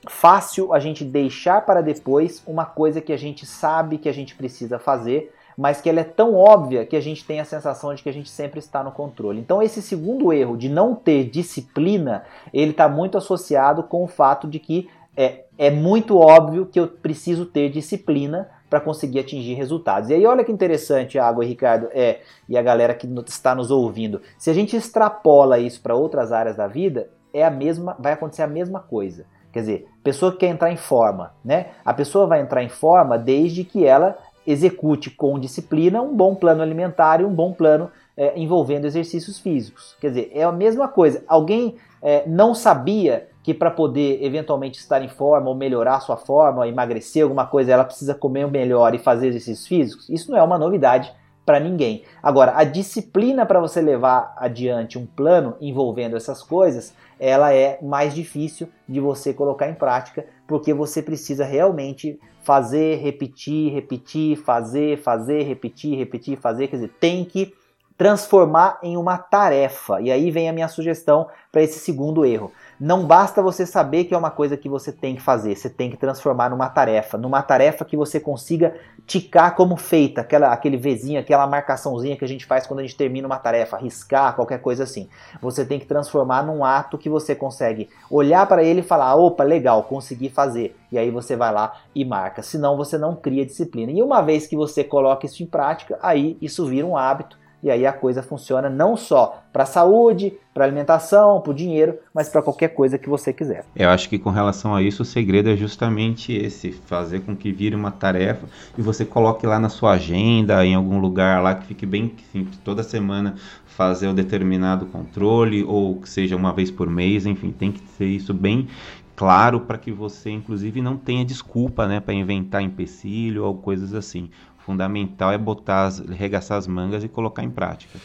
fácil 0.09 0.75
a 0.75 0.81
gente 0.81 1.05
deixar 1.05 1.65
para 1.65 1.81
depois 1.81 2.43
uma 2.49 2.65
coisa 2.65 3.01
que 3.01 3.13
a 3.13 3.17
gente 3.17 3.47
sabe 3.47 3.97
que 3.97 4.09
a 4.09 4.13
gente 4.13 4.35
precisa 4.35 4.77
fazer 4.77 5.33
mas 5.57 5.81
que 5.81 5.89
ela 5.89 6.01
é 6.01 6.05
tão 6.05 6.35
óbvia 6.35 6.85
que 6.85 6.97
a 6.97 7.01
gente 7.01 7.25
tem 7.25 7.41
a 7.41 7.45
sensação 7.45 7.95
de 7.95 8.03
que 8.03 8.09
a 8.09 8.13
gente 8.13 8.29
sempre 8.29 8.59
está 8.59 8.85
no 8.85 8.93
controle. 8.93 9.41
Então 9.41 9.63
esse 9.63 9.81
segundo 9.81 10.33
erro 10.33 10.57
de 10.57 10.69
não 10.69 10.95
ter 10.95 11.25
disciplina, 11.25 12.25
ele 12.53 12.73
está 12.73 12.89
muito 12.89 13.17
associado 13.17 13.83
com 13.83 14.05
o 14.05 14.09
fato 14.09 14.47
de 14.47 14.59
que 14.59 14.89
é, 15.17 15.45
é 15.57 15.71
muito 15.71 16.19
óbvio 16.19 16.67
que 16.67 16.79
eu 16.79 16.87
preciso 16.87 17.47
ter 17.47 17.71
disciplina 17.71 18.51
para 18.69 18.81
conseguir 18.81 19.21
atingir 19.21 19.55
resultados. 19.55 20.11
E 20.11 20.15
aí 20.15 20.27
olha 20.27 20.45
que 20.45 20.53
interessante, 20.53 21.19
Água 21.19 21.45
e 21.45 21.49
Ricardo, 21.49 21.89
é, 21.93 22.21
e 22.49 22.59
a 22.59 22.63
galera 22.63 22.95
que 22.95 23.07
está 23.27 23.55
nos 23.55 23.71
ouvindo. 23.71 24.21
Se 24.37 24.51
a 24.51 24.53
gente 24.53 24.77
extrapola 24.77 25.59
isso 25.59 25.81
para 25.81 25.95
outras 25.95 26.33
áreas 26.33 26.57
da 26.57 26.67
vida, 26.67 27.09
é 27.33 27.45
a 27.45 27.51
mesma, 27.51 27.97
vai 27.99 28.13
acontecer 28.13 28.43
a 28.43 28.47
mesma 28.47 28.81
coisa. 28.81 29.25
Quer 29.53 29.61
dizer, 29.61 29.89
pessoa 30.05 30.33
que 30.33 30.39
quer 30.39 30.49
entrar 30.49 30.71
em 30.71 30.77
forma, 30.77 31.33
né? 31.43 31.69
A 31.83 31.95
pessoa 31.95 32.27
vai 32.27 32.43
entrar 32.43 32.63
em 32.63 32.69
forma 32.69 33.17
desde 33.19 33.65
que 33.65 33.87
ela 33.87 34.19
execute 34.47 35.11
com 35.11 35.38
disciplina 35.38 36.00
um 36.00 36.15
bom 36.15 36.35
plano 36.35 36.62
alimentar 36.62 37.21
e 37.21 37.25
um 37.25 37.33
bom 37.33 37.53
plano 37.53 37.91
é, 38.17 38.38
envolvendo 38.38 38.87
exercícios 38.87 39.38
físicos. 39.38 39.97
Quer 40.00 40.09
dizer, 40.09 40.31
é 40.33 40.43
a 40.43 40.53
mesma 40.53 40.88
coisa. 40.88 41.23
Alguém 41.26 41.76
é, 42.03 42.26
não 42.26 42.55
sabia 42.55 43.29
que 43.43 43.55
para 43.55 43.71
poder 43.71 44.25
eventualmente 44.25 44.79
estar 44.79 45.03
em 45.03 45.09
forma 45.09 45.49
ou 45.49 45.55
melhorar 45.55 46.00
sua 46.00 46.17
forma, 46.17 46.67
emagrecer 46.67 47.23
alguma 47.23 47.47
coisa, 47.47 47.73
ela 47.73 47.85
precisa 47.85 48.15
comer 48.15 48.50
melhor 48.50 48.95
e 48.95 48.99
fazer 48.99 49.29
exercícios 49.29 49.67
físicos? 49.67 50.09
Isso 50.09 50.31
não 50.31 50.38
é 50.38 50.43
uma 50.43 50.59
novidade 50.59 51.12
para 51.45 51.61
ninguém. 51.61 52.03
Agora, 52.21 52.55
a 52.57 52.65
disciplina 52.65 53.47
para 53.47 53.61
você 53.61 53.81
levar 53.81 54.35
adiante 54.37 54.99
um 54.99 55.07
plano 55.07 55.55
envolvendo 55.61 56.17
essas 56.17 56.43
coisas, 56.43 56.93
ela 57.21 57.55
é 57.55 57.79
mais 57.81 58.12
difícil 58.12 58.69
de 58.88 58.99
você 58.99 59.33
colocar 59.33 59.69
em 59.69 59.75
prática, 59.75 60.26
porque 60.47 60.73
você 60.73 61.03
precisa 61.03 61.45
realmente 61.45 62.19
fazer, 62.43 62.99
repetir, 62.99 63.73
repetir, 63.73 64.37
fazer, 64.37 64.99
fazer, 64.99 65.43
repetir, 65.43 65.99
repetir, 65.99 66.38
fazer, 66.38 66.69
quer 66.69 66.76
dizer, 66.76 66.93
tem 67.00 67.25
que 67.25 67.53
transformar 67.97 68.79
em 68.83 68.97
uma 68.97 69.19
tarefa. 69.19 70.00
E 70.00 70.12
aí 70.12 70.31
vem 70.31 70.49
a 70.49 70.53
minha 70.53 70.69
sugestão 70.69 71.29
para 71.50 71.62
esse 71.62 71.79
segundo 71.79 72.25
erro. 72.25 72.53
Não 72.78 73.06
basta 73.06 73.40
você 73.42 73.64
saber 73.64 74.04
que 74.04 74.14
é 74.14 74.18
uma 74.18 74.30
coisa 74.30 74.56
que 74.56 74.68
você 74.68 74.92
tem 74.92 75.16
que 75.16 75.23
fazer, 75.23 75.56
você 75.56 75.71
tem 75.71 75.90
que 75.90 75.97
transformar 75.97 76.50
numa 76.50 76.68
tarefa, 76.68 77.16
numa 77.16 77.40
tarefa 77.40 77.87
que 77.87 77.97
você 77.97 78.21
consiga 78.21 78.75
ticar 79.06 79.54
como 79.54 79.76
feita, 79.76 80.21
aquela, 80.21 80.52
aquele 80.52 80.76
vizinho, 80.76 81.18
aquela 81.18 81.47
marcaçãozinha 81.47 82.16
que 82.16 82.25
a 82.25 82.28
gente 82.28 82.45
faz 82.45 82.66
quando 82.66 82.80
a 82.80 82.83
gente 82.83 82.97
termina 82.97 83.26
uma 83.26 83.38
tarefa, 83.38 83.78
riscar, 83.78 84.35
qualquer 84.35 84.61
coisa 84.61 84.83
assim. 84.83 85.09
Você 85.40 85.64
tem 85.64 85.78
que 85.78 85.87
transformar 85.87 86.42
num 86.42 86.64
ato 86.64 86.99
que 86.99 87.09
você 87.09 87.35
consegue 87.35 87.88
olhar 88.11 88.47
para 88.47 88.62
ele 88.62 88.80
e 88.80 88.83
falar: 88.83 89.14
opa, 89.14 89.42
legal, 89.42 89.85
consegui 89.85 90.28
fazer. 90.28 90.76
E 90.92 90.99
aí 90.99 91.11
você 91.11 91.35
vai 91.35 91.52
lá 91.52 91.80
e 91.95 92.04
marca. 92.04 92.42
Senão 92.42 92.76
você 92.76 92.99
não 92.99 93.16
cria 93.16 93.47
disciplina. 93.47 93.90
E 93.90 94.02
uma 94.02 94.21
vez 94.21 94.47
que 94.47 94.56
você 94.56 94.85
coloca 94.85 95.25
isso 95.25 95.42
em 95.42 95.47
prática, 95.47 95.99
aí 96.02 96.37
isso 96.42 96.66
vira 96.66 96.87
um 96.87 96.97
hábito 96.97 97.38
e 97.67 97.71
aí 97.71 97.85
a 97.85 97.93
coisa 97.93 98.23
funciona 98.23 98.71
não 98.71 98.97
só 98.97 99.43
para 99.53 99.65
a 99.65 99.67
saúde, 99.67 100.33
para 100.55 100.65
alimentação, 100.65 101.41
para 101.41 101.51
o 101.51 101.55
dinheiro, 101.55 101.99
mas 102.15 102.29
para 102.29 102.41
qualquer 102.41 102.69
coisa 102.69 102.97
que 102.97 103.09
você 103.09 103.33
quiser. 103.33 103.65
Eu 103.75 103.91
acho 103.91 104.09
que 104.09 104.21
com 104.21 104.31
relação 104.31 104.73
a 104.73 104.81
isso, 104.81 105.03
o 105.03 105.05
segredo 105.05 105.51
é 105.51 105.57
justamente 105.57 106.33
esse: 106.33 106.71
fazer 106.71 107.23
com 107.23 107.35
que 107.35 107.51
vire 107.51 107.75
uma 107.75 107.91
tarefa 107.91 108.47
e 108.79 108.81
você 108.81 109.05
coloque 109.05 109.45
lá 109.49 109.59
na 109.59 109.69
sua 109.69 109.95
agenda, 109.95 110.65
em 110.65 110.77
algum 110.77 111.01
lugar 111.01 111.43
lá 111.43 111.57
que 111.57 111.67
fique 111.67 111.85
bem 111.85 112.15
simples, 112.31 112.57
toda 112.65 112.85
semana 112.85 113.35
fazer 113.65 114.07
o 114.07 114.11
um 114.13 114.15
determinado 114.15 114.87
controle, 114.87 115.65
ou 115.65 115.97
que 115.97 116.09
seja 116.09 116.37
uma 116.37 116.53
vez 116.53 116.71
por 116.71 116.89
mês, 116.89 117.27
enfim, 117.27 117.51
tem 117.51 117.73
que 117.73 117.81
ser 117.99 118.07
isso 118.07 118.33
bem 118.33 118.69
claro 119.17 119.61
para 119.61 119.77
que 119.77 119.91
você, 119.91 120.31
inclusive, 120.31 120.81
não 120.81 120.97
tenha 120.97 121.25
desculpa 121.25 121.89
né, 121.89 121.99
para 121.99 122.15
inventar 122.15 122.63
empecilho 122.63 123.45
ou 123.45 123.57
coisas 123.57 123.93
assim 123.93 124.31
fundamental 124.67 125.31
é 125.31 125.39
botar, 125.39 125.85
as, 125.85 126.01
regaçar 126.01 126.59
as 126.59 126.67
mangas 126.67 127.05
e 127.05 127.09
colocar 127.09 127.45
em 127.45 127.51
prática. 127.51 128.01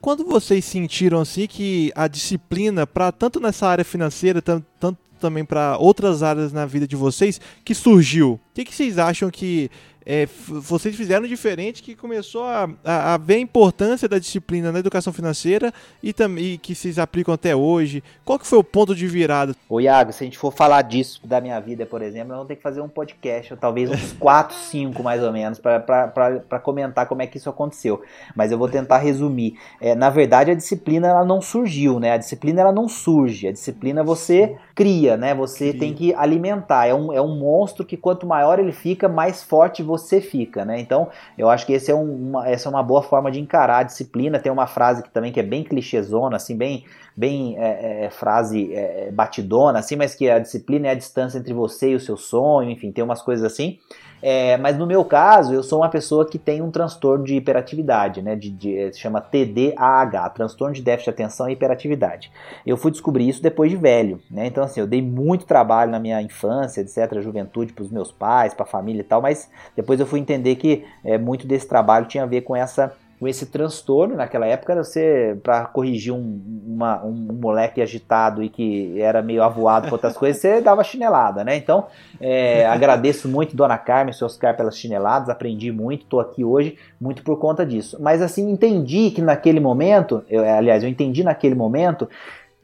Quando 0.00 0.24
vocês 0.24 0.64
sentiram 0.64 1.20
assim 1.20 1.46
que 1.46 1.92
a 1.94 2.08
disciplina, 2.08 2.84
para 2.84 3.12
tanto 3.12 3.38
nessa 3.38 3.68
área 3.68 3.84
financeira, 3.84 4.42
tanto, 4.42 4.66
tanto 4.78 4.98
também 5.20 5.44
para 5.44 5.78
outras 5.78 6.22
áreas 6.22 6.52
na 6.52 6.66
vida 6.66 6.86
de 6.86 6.96
vocês, 6.96 7.40
que 7.64 7.74
surgiu? 7.74 8.32
O 8.32 8.40
que, 8.52 8.64
que 8.64 8.74
vocês 8.74 8.98
acham 8.98 9.30
que 9.30 9.70
é, 10.12 10.26
vocês 10.48 10.96
fizeram 10.96 11.24
diferente 11.24 11.84
que 11.84 11.94
começou 11.94 12.42
a, 12.42 12.68
a, 12.84 13.14
a, 13.14 13.16
ver 13.16 13.34
a 13.34 13.38
importância 13.38 14.08
da 14.08 14.18
disciplina 14.18 14.72
na 14.72 14.80
educação 14.80 15.12
financeira 15.12 15.72
e 16.02 16.12
também 16.12 16.58
que 16.58 16.74
vocês 16.74 16.98
aplicam 16.98 17.32
até 17.32 17.54
hoje. 17.54 18.02
Qual 18.24 18.36
que 18.36 18.44
foi 18.44 18.58
o 18.58 18.64
ponto 18.64 18.92
de 18.92 19.06
virada? 19.06 19.54
Ô 19.68 19.78
Iago, 19.78 20.12
se 20.12 20.24
a 20.24 20.26
gente 20.26 20.36
for 20.36 20.52
falar 20.52 20.82
disso 20.82 21.20
da 21.24 21.40
minha 21.40 21.60
vida, 21.60 21.86
por 21.86 22.02
exemplo, 22.02 22.30
nós 22.30 22.38
vamos 22.38 22.48
ter 22.48 22.56
que 22.56 22.62
fazer 22.62 22.80
um 22.80 22.88
podcast, 22.88 23.52
ou 23.52 23.56
talvez 23.56 23.88
uns 23.88 24.12
4, 24.18 24.56
5 24.56 25.00
mais 25.00 25.22
ou 25.22 25.32
menos, 25.32 25.60
para 25.60 26.58
comentar 26.60 27.06
como 27.06 27.22
é 27.22 27.28
que 27.28 27.36
isso 27.36 27.48
aconteceu. 27.48 28.02
Mas 28.34 28.50
eu 28.50 28.58
vou 28.58 28.68
tentar 28.68 28.98
resumir. 28.98 29.60
É, 29.80 29.94
na 29.94 30.10
verdade, 30.10 30.50
a 30.50 30.54
disciplina 30.56 31.06
ela 31.06 31.24
não 31.24 31.40
surgiu, 31.40 32.00
né? 32.00 32.14
A 32.14 32.16
disciplina 32.16 32.62
ela 32.62 32.72
não 32.72 32.88
surge. 32.88 33.46
A 33.46 33.52
disciplina 33.52 34.02
você 34.02 34.56
cria, 34.80 35.14
né? 35.14 35.34
Você 35.34 35.68
cria. 35.68 35.78
tem 35.78 35.92
que 35.92 36.14
alimentar. 36.14 36.86
É 36.86 36.94
um, 36.94 37.12
é 37.12 37.20
um 37.20 37.38
monstro 37.38 37.84
que 37.84 37.98
quanto 37.98 38.26
maior 38.26 38.58
ele 38.58 38.72
fica, 38.72 39.10
mais 39.10 39.42
forte 39.42 39.82
você 39.82 40.22
fica, 40.22 40.64
né? 40.64 40.80
Então, 40.80 41.10
eu 41.36 41.50
acho 41.50 41.66
que 41.66 41.74
esse 41.74 41.90
é 41.90 41.94
um, 41.94 42.30
uma, 42.30 42.48
essa 42.48 42.66
é 42.66 42.70
uma 42.70 42.82
boa 42.82 43.02
forma 43.02 43.30
de 43.30 43.38
encarar 43.38 43.80
a 43.80 43.82
disciplina. 43.82 44.38
Tem 44.38 44.50
uma 44.50 44.66
frase 44.66 45.02
que 45.02 45.10
também 45.10 45.32
que 45.32 45.38
é 45.38 45.42
bem 45.42 45.62
clichêzona, 45.62 46.36
assim, 46.36 46.56
bem, 46.56 46.86
bem 47.16 47.56
é, 47.58 48.04
é, 48.04 48.10
frase 48.10 48.72
é, 48.72 49.10
batidona, 49.10 49.78
assim, 49.78 49.96
mas 49.96 50.14
que 50.14 50.28
a 50.28 50.38
disciplina 50.38 50.88
é 50.88 50.90
a 50.90 50.94
distância 50.94 51.38
entre 51.38 51.52
você 51.52 51.90
e 51.90 51.94
o 51.94 52.00
seu 52.00 52.16
sonho, 52.16 52.70
enfim, 52.70 52.92
tem 52.92 53.04
umas 53.04 53.22
coisas 53.22 53.44
assim. 53.44 53.78
É, 54.22 54.56
mas 54.58 54.76
no 54.76 54.86
meu 54.86 55.04
caso, 55.04 55.54
eu 55.54 55.62
sou 55.62 55.80
uma 55.80 55.88
pessoa 55.88 56.28
que 56.28 56.38
tem 56.38 56.60
um 56.60 56.70
transtorno 56.70 57.24
de 57.24 57.36
hiperatividade, 57.36 58.20
né? 58.20 58.36
De, 58.36 58.50
de, 58.50 58.92
se 58.92 59.00
chama 59.00 59.20
TDAH, 59.20 60.28
transtorno 60.30 60.74
de 60.74 60.82
déficit 60.82 61.06
de 61.06 61.10
atenção 61.10 61.48
e 61.48 61.52
hiperatividade. 61.52 62.30
Eu 62.66 62.76
fui 62.76 62.90
descobrir 62.90 63.28
isso 63.28 63.42
depois 63.42 63.70
de 63.70 63.76
velho, 63.76 64.20
né? 64.30 64.46
Então, 64.46 64.62
assim, 64.62 64.80
eu 64.80 64.86
dei 64.86 65.00
muito 65.00 65.46
trabalho 65.46 65.90
na 65.90 65.98
minha 65.98 66.20
infância, 66.20 66.82
etc., 66.82 67.20
juventude, 67.20 67.72
para 67.72 67.82
os 67.82 67.90
meus 67.90 68.12
pais, 68.12 68.52
para 68.52 68.64
a 68.64 68.68
família 68.68 69.00
e 69.00 69.04
tal, 69.04 69.22
mas 69.22 69.50
depois 69.74 69.98
eu 69.98 70.06
fui 70.06 70.20
entender 70.20 70.56
que 70.56 70.84
é, 71.02 71.16
muito 71.16 71.46
desse 71.46 71.66
trabalho 71.66 72.06
tinha 72.06 72.24
a 72.24 72.26
ver 72.26 72.42
com 72.42 72.54
essa 72.54 72.92
com 73.20 73.28
esse 73.28 73.46
transtorno. 73.46 74.16
Naquela 74.16 74.46
época, 74.46 74.74
você, 74.82 75.38
para 75.42 75.66
corrigir 75.66 76.12
um, 76.12 76.40
uma, 76.66 77.04
um 77.04 77.12
moleque 77.12 77.82
agitado 77.82 78.42
e 78.42 78.48
que 78.48 78.98
era 78.98 79.20
meio 79.20 79.42
avoado 79.42 79.88
com 79.88 79.94
outras 79.94 80.16
coisas, 80.16 80.40
você 80.40 80.62
dava 80.62 80.82
chinelada, 80.82 81.44
né? 81.44 81.54
Então, 81.54 81.86
é, 82.18 82.66
agradeço 82.66 83.28
muito 83.28 83.54
Dona 83.54 83.76
Carmen 83.76 84.14
seu 84.14 84.26
Oscar 84.26 84.56
pelas 84.56 84.78
chineladas, 84.78 85.28
aprendi 85.28 85.70
muito, 85.70 86.04
estou 86.04 86.18
aqui 86.18 86.42
hoje 86.42 86.78
muito 86.98 87.22
por 87.22 87.38
conta 87.38 87.64
disso. 87.64 87.98
Mas, 88.00 88.22
assim, 88.22 88.50
entendi 88.50 89.10
que 89.10 89.20
naquele 89.20 89.60
momento, 89.60 90.24
eu, 90.30 90.42
aliás, 90.42 90.82
eu 90.82 90.88
entendi 90.88 91.22
naquele 91.22 91.54
momento 91.54 92.08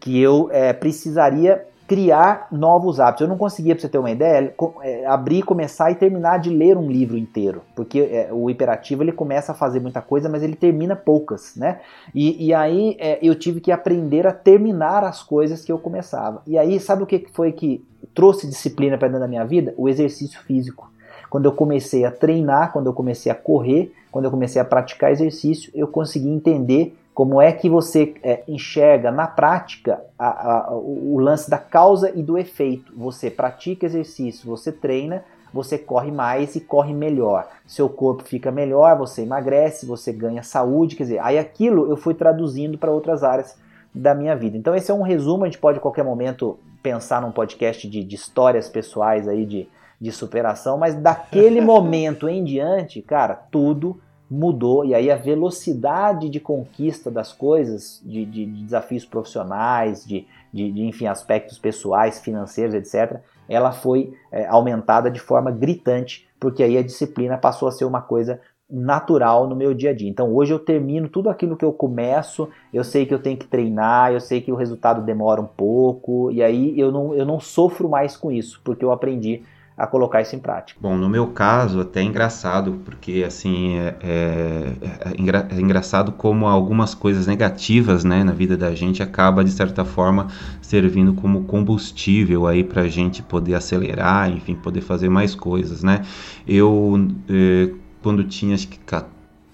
que 0.00 0.18
eu 0.18 0.48
é, 0.50 0.72
precisaria 0.72 1.66
criar 1.86 2.48
novos 2.50 2.98
hábitos. 2.98 3.22
Eu 3.22 3.28
não 3.28 3.38
conseguia, 3.38 3.74
para 3.74 3.82
você 3.82 3.88
ter 3.88 3.98
uma 3.98 4.10
ideia, 4.10 4.52
é, 4.82 5.06
abrir, 5.06 5.42
começar 5.42 5.90
e 5.90 5.94
terminar 5.94 6.38
de 6.38 6.50
ler 6.50 6.76
um 6.76 6.90
livro 6.90 7.16
inteiro, 7.16 7.62
porque 7.74 8.00
é, 8.00 8.28
o 8.32 8.50
hiperativo 8.50 9.02
ele 9.02 9.12
começa 9.12 9.52
a 9.52 9.54
fazer 9.54 9.80
muita 9.80 10.02
coisa, 10.02 10.28
mas 10.28 10.42
ele 10.42 10.56
termina 10.56 10.96
poucas, 10.96 11.54
né? 11.56 11.80
E, 12.14 12.46
e 12.46 12.54
aí 12.54 12.96
é, 12.98 13.18
eu 13.22 13.34
tive 13.34 13.60
que 13.60 13.70
aprender 13.70 14.26
a 14.26 14.32
terminar 14.32 15.04
as 15.04 15.22
coisas 15.22 15.64
que 15.64 15.70
eu 15.70 15.78
começava. 15.78 16.42
E 16.46 16.58
aí, 16.58 16.80
sabe 16.80 17.02
o 17.02 17.06
que 17.06 17.26
foi 17.32 17.52
que 17.52 17.84
trouxe 18.14 18.48
disciplina 18.48 18.98
para 18.98 19.08
dentro 19.08 19.20
da 19.20 19.28
minha 19.28 19.44
vida? 19.44 19.74
O 19.76 19.88
exercício 19.88 20.40
físico. 20.42 20.90
Quando 21.30 21.44
eu 21.44 21.52
comecei 21.52 22.04
a 22.04 22.10
treinar, 22.10 22.72
quando 22.72 22.86
eu 22.86 22.92
comecei 22.92 23.30
a 23.30 23.34
correr, 23.34 23.92
quando 24.10 24.24
eu 24.24 24.30
comecei 24.30 24.60
a 24.60 24.64
praticar 24.64 25.10
exercício, 25.10 25.70
eu 25.74 25.86
consegui 25.86 26.28
entender 26.28 26.96
como 27.16 27.40
é 27.40 27.50
que 27.50 27.66
você 27.66 28.12
é, 28.22 28.42
enxerga 28.46 29.10
na 29.10 29.26
prática 29.26 30.04
a, 30.18 30.50
a, 30.66 30.70
o 30.76 31.18
lance 31.18 31.48
da 31.48 31.56
causa 31.56 32.12
e 32.14 32.22
do 32.22 32.36
efeito? 32.36 32.92
Você 32.94 33.30
pratica 33.30 33.86
exercício, 33.86 34.46
você 34.46 34.70
treina, 34.70 35.24
você 35.50 35.78
corre 35.78 36.12
mais 36.12 36.56
e 36.56 36.60
corre 36.60 36.92
melhor. 36.92 37.48
Seu 37.66 37.88
corpo 37.88 38.22
fica 38.22 38.50
melhor, 38.50 38.98
você 38.98 39.22
emagrece, 39.22 39.86
você 39.86 40.12
ganha 40.12 40.42
saúde, 40.42 40.94
quer 40.94 41.04
dizer, 41.04 41.18
aí 41.20 41.38
aquilo 41.38 41.88
eu 41.88 41.96
fui 41.96 42.12
traduzindo 42.12 42.76
para 42.76 42.92
outras 42.92 43.24
áreas 43.24 43.56
da 43.94 44.14
minha 44.14 44.36
vida. 44.36 44.58
Então 44.58 44.74
esse 44.74 44.90
é 44.90 44.94
um 44.94 45.00
resumo, 45.00 45.44
a 45.44 45.46
gente 45.46 45.58
pode 45.58 45.78
a 45.78 45.80
qualquer 45.80 46.04
momento 46.04 46.58
pensar 46.82 47.22
num 47.22 47.32
podcast 47.32 47.88
de, 47.88 48.04
de 48.04 48.14
histórias 48.14 48.68
pessoais 48.68 49.26
aí 49.26 49.46
de, 49.46 49.66
de 49.98 50.12
superação, 50.12 50.76
mas 50.76 50.94
daquele 50.94 51.62
momento 51.64 52.28
em 52.28 52.44
diante, 52.44 53.00
cara, 53.00 53.34
tudo 53.34 53.98
mudou 54.30 54.84
e 54.84 54.94
aí 54.94 55.10
a 55.10 55.16
velocidade 55.16 56.28
de 56.28 56.40
conquista 56.40 57.10
das 57.10 57.32
coisas, 57.32 58.02
de, 58.04 58.24
de, 58.24 58.46
de 58.46 58.64
desafios 58.64 59.04
profissionais, 59.04 60.04
de, 60.04 60.26
de, 60.52 60.82
enfim, 60.82 61.06
aspectos 61.06 61.58
pessoais, 61.58 62.20
financeiros, 62.20 62.74
etc., 62.74 63.20
ela 63.48 63.70
foi 63.70 64.12
é, 64.32 64.46
aumentada 64.46 65.08
de 65.10 65.20
forma 65.20 65.52
gritante, 65.52 66.28
porque 66.40 66.62
aí 66.62 66.76
a 66.76 66.82
disciplina 66.82 67.38
passou 67.38 67.68
a 67.68 67.72
ser 67.72 67.84
uma 67.84 68.02
coisa 68.02 68.40
natural 68.68 69.46
no 69.48 69.54
meu 69.54 69.72
dia 69.72 69.90
a 69.90 69.94
dia. 69.94 70.08
Então 70.08 70.34
hoje 70.34 70.52
eu 70.52 70.58
termino 70.58 71.08
tudo 71.08 71.30
aquilo 71.30 71.56
que 71.56 71.64
eu 71.64 71.72
começo, 71.72 72.48
eu 72.74 72.82
sei 72.82 73.06
que 73.06 73.14
eu 73.14 73.22
tenho 73.22 73.36
que 73.36 73.46
treinar, 73.46 74.12
eu 74.12 74.20
sei 74.20 74.40
que 74.40 74.50
o 74.50 74.56
resultado 74.56 75.02
demora 75.02 75.40
um 75.40 75.46
pouco, 75.46 76.32
e 76.32 76.42
aí 76.42 76.78
eu 76.78 76.90
não, 76.90 77.14
eu 77.14 77.24
não 77.24 77.38
sofro 77.38 77.88
mais 77.88 78.16
com 78.16 78.32
isso, 78.32 78.60
porque 78.64 78.84
eu 78.84 78.90
aprendi 78.90 79.44
a 79.76 79.86
colocar 79.86 80.22
isso 80.22 80.34
em 80.34 80.38
prática. 80.38 80.80
Bom, 80.80 80.96
no 80.96 81.08
meu 81.08 81.26
caso, 81.26 81.80
até 81.80 82.00
é 82.00 82.02
engraçado, 82.02 82.80
porque 82.84 83.22
assim 83.26 83.76
é, 83.76 83.94
é, 84.00 84.72
é, 84.80 85.56
é, 85.56 85.60
engraçado 85.60 86.12
como 86.12 86.46
algumas 86.46 86.94
coisas 86.94 87.26
negativas, 87.26 88.02
né, 88.02 88.24
na 88.24 88.32
vida 88.32 88.56
da 88.56 88.74
gente 88.74 89.02
acaba 89.02 89.44
de 89.44 89.50
certa 89.50 89.84
forma 89.84 90.28
servindo 90.62 91.12
como 91.12 91.44
combustível 91.44 92.46
aí 92.46 92.64
para 92.64 92.82
a 92.82 92.88
gente 92.88 93.22
poder 93.22 93.54
acelerar, 93.54 94.30
enfim, 94.30 94.54
poder 94.54 94.80
fazer 94.80 95.10
mais 95.10 95.34
coisas, 95.34 95.82
né? 95.82 96.02
Eu 96.48 96.98
eh, 97.28 97.70
quando 98.02 98.24
tinha 98.24 98.54
acho 98.54 98.68
que 98.68 98.78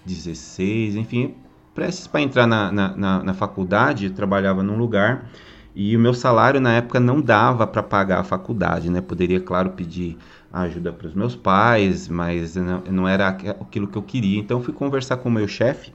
16, 0.05 0.97
enfim, 0.97 1.35
prestes 1.75 2.07
para 2.07 2.21
entrar 2.21 2.47
na, 2.47 2.71
na, 2.71 2.97
na, 2.97 3.23
na 3.23 3.35
faculdade, 3.35 4.11
trabalhava 4.11 4.63
num 4.63 4.77
lugar 4.77 5.27
e 5.75 5.97
o 5.97 6.01
meu 6.01 6.13
salário 6.13 6.61
na 6.61 6.73
época 6.75 7.01
não 7.01 7.21
dava 7.21 7.67
para 7.67 7.83
pagar 7.83 8.21
a 8.21 8.25
faculdade, 8.25 8.91
né? 8.91 9.01
Poderia, 9.01 9.41
claro, 9.41 9.71
pedir 9.71 10.19
ajuda 10.53 10.93
para 10.93 11.07
os 11.07 11.15
meus 11.15 11.35
pais, 11.35 12.09
mas 12.09 12.57
não, 12.57 13.09
era 13.09 13.29
aquilo 13.29 13.87
que 13.87 13.97
eu 13.97 14.03
queria. 14.03 14.39
Então 14.39 14.63
fui 14.63 14.75
conversar 14.75 15.17
com 15.17 15.31
o 15.31 15.33
meu 15.33 15.49
chefe, 15.49 15.93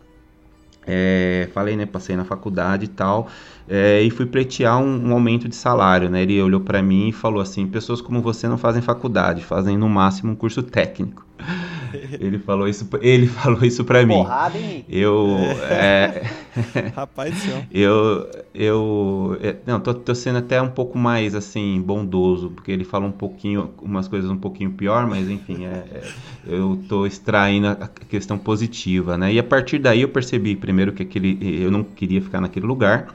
é, 0.86 1.50
falei, 1.54 1.76
né? 1.76 1.86
Passei 1.86 2.16
na 2.16 2.26
faculdade 2.26 2.86
e 2.86 2.88
tal, 2.88 3.28
é, 3.68 4.02
e 4.02 4.10
fui 4.10 4.26
pleitear 4.26 4.80
um, 4.80 5.10
um, 5.10 5.14
aumento 5.14 5.48
de 5.48 5.56
salário, 5.56 6.10
né? 6.10 6.24
Ele 6.24 6.42
olhou 6.42 6.62
para 6.62 6.82
mim 6.82 7.10
e 7.10 7.12
falou 7.12 7.42
assim: 7.42 7.68
pessoas 7.68 8.02
como 8.02 8.22
você 8.22 8.48
não 8.48 8.58
fazem 8.58 8.82
faculdade, 8.82 9.44
fazem 9.44 9.78
no 9.78 9.88
máximo 9.88 10.32
um 10.32 10.36
curso 10.36 10.64
técnico. 10.64 11.26
Ele 12.20 12.38
falou 12.38 12.68
isso, 12.68 12.88
ele 13.02 13.28
falou 13.28 13.64
isso 13.64 13.84
para 13.86 14.06
mim. 14.06 14.16
Porrada, 14.16 14.58
hein? 14.58 14.86
Eu, 14.90 15.38
é, 15.72 16.30
rapaz 16.96 17.34
do 17.34 17.40
céu. 17.40 17.64
Eu, 17.72 18.30
eu, 18.54 19.38
é, 19.42 19.56
não, 19.66 19.80
tô, 19.80 19.94
tô, 19.94 20.16
sendo 20.16 20.40
até 20.40 20.62
um 20.62 20.70
pouco 20.70 20.98
mais 20.98 21.36
assim 21.36 21.82
bondoso, 21.82 22.50
porque 22.52 22.72
ele 22.72 22.84
fala 22.84 23.06
um 23.06 23.12
pouquinho, 23.12 23.72
umas 23.82 24.08
coisas 24.08 24.30
um 24.30 24.38
pouquinho 24.38 24.72
pior, 24.72 25.08
mas 25.08 25.30
enfim, 25.30 25.66
é, 25.66 25.84
é, 25.92 26.04
eu 26.46 26.80
tô 26.88 27.06
extraindo 27.06 27.68
a 27.68 27.88
questão 27.88 28.38
positiva, 28.38 29.18
né? 29.18 29.34
E 29.34 29.40
a 29.40 29.44
partir 29.44 29.80
daí 29.80 30.02
eu 30.02 30.10
percebi 30.10 30.56
primeiro 30.56 30.92
que 30.94 31.04
aquele, 31.04 31.38
eu 31.62 31.72
não 31.72 31.84
queria 31.84 32.22
ficar 32.22 32.42
naquele 32.42 32.66
lugar. 32.66 33.08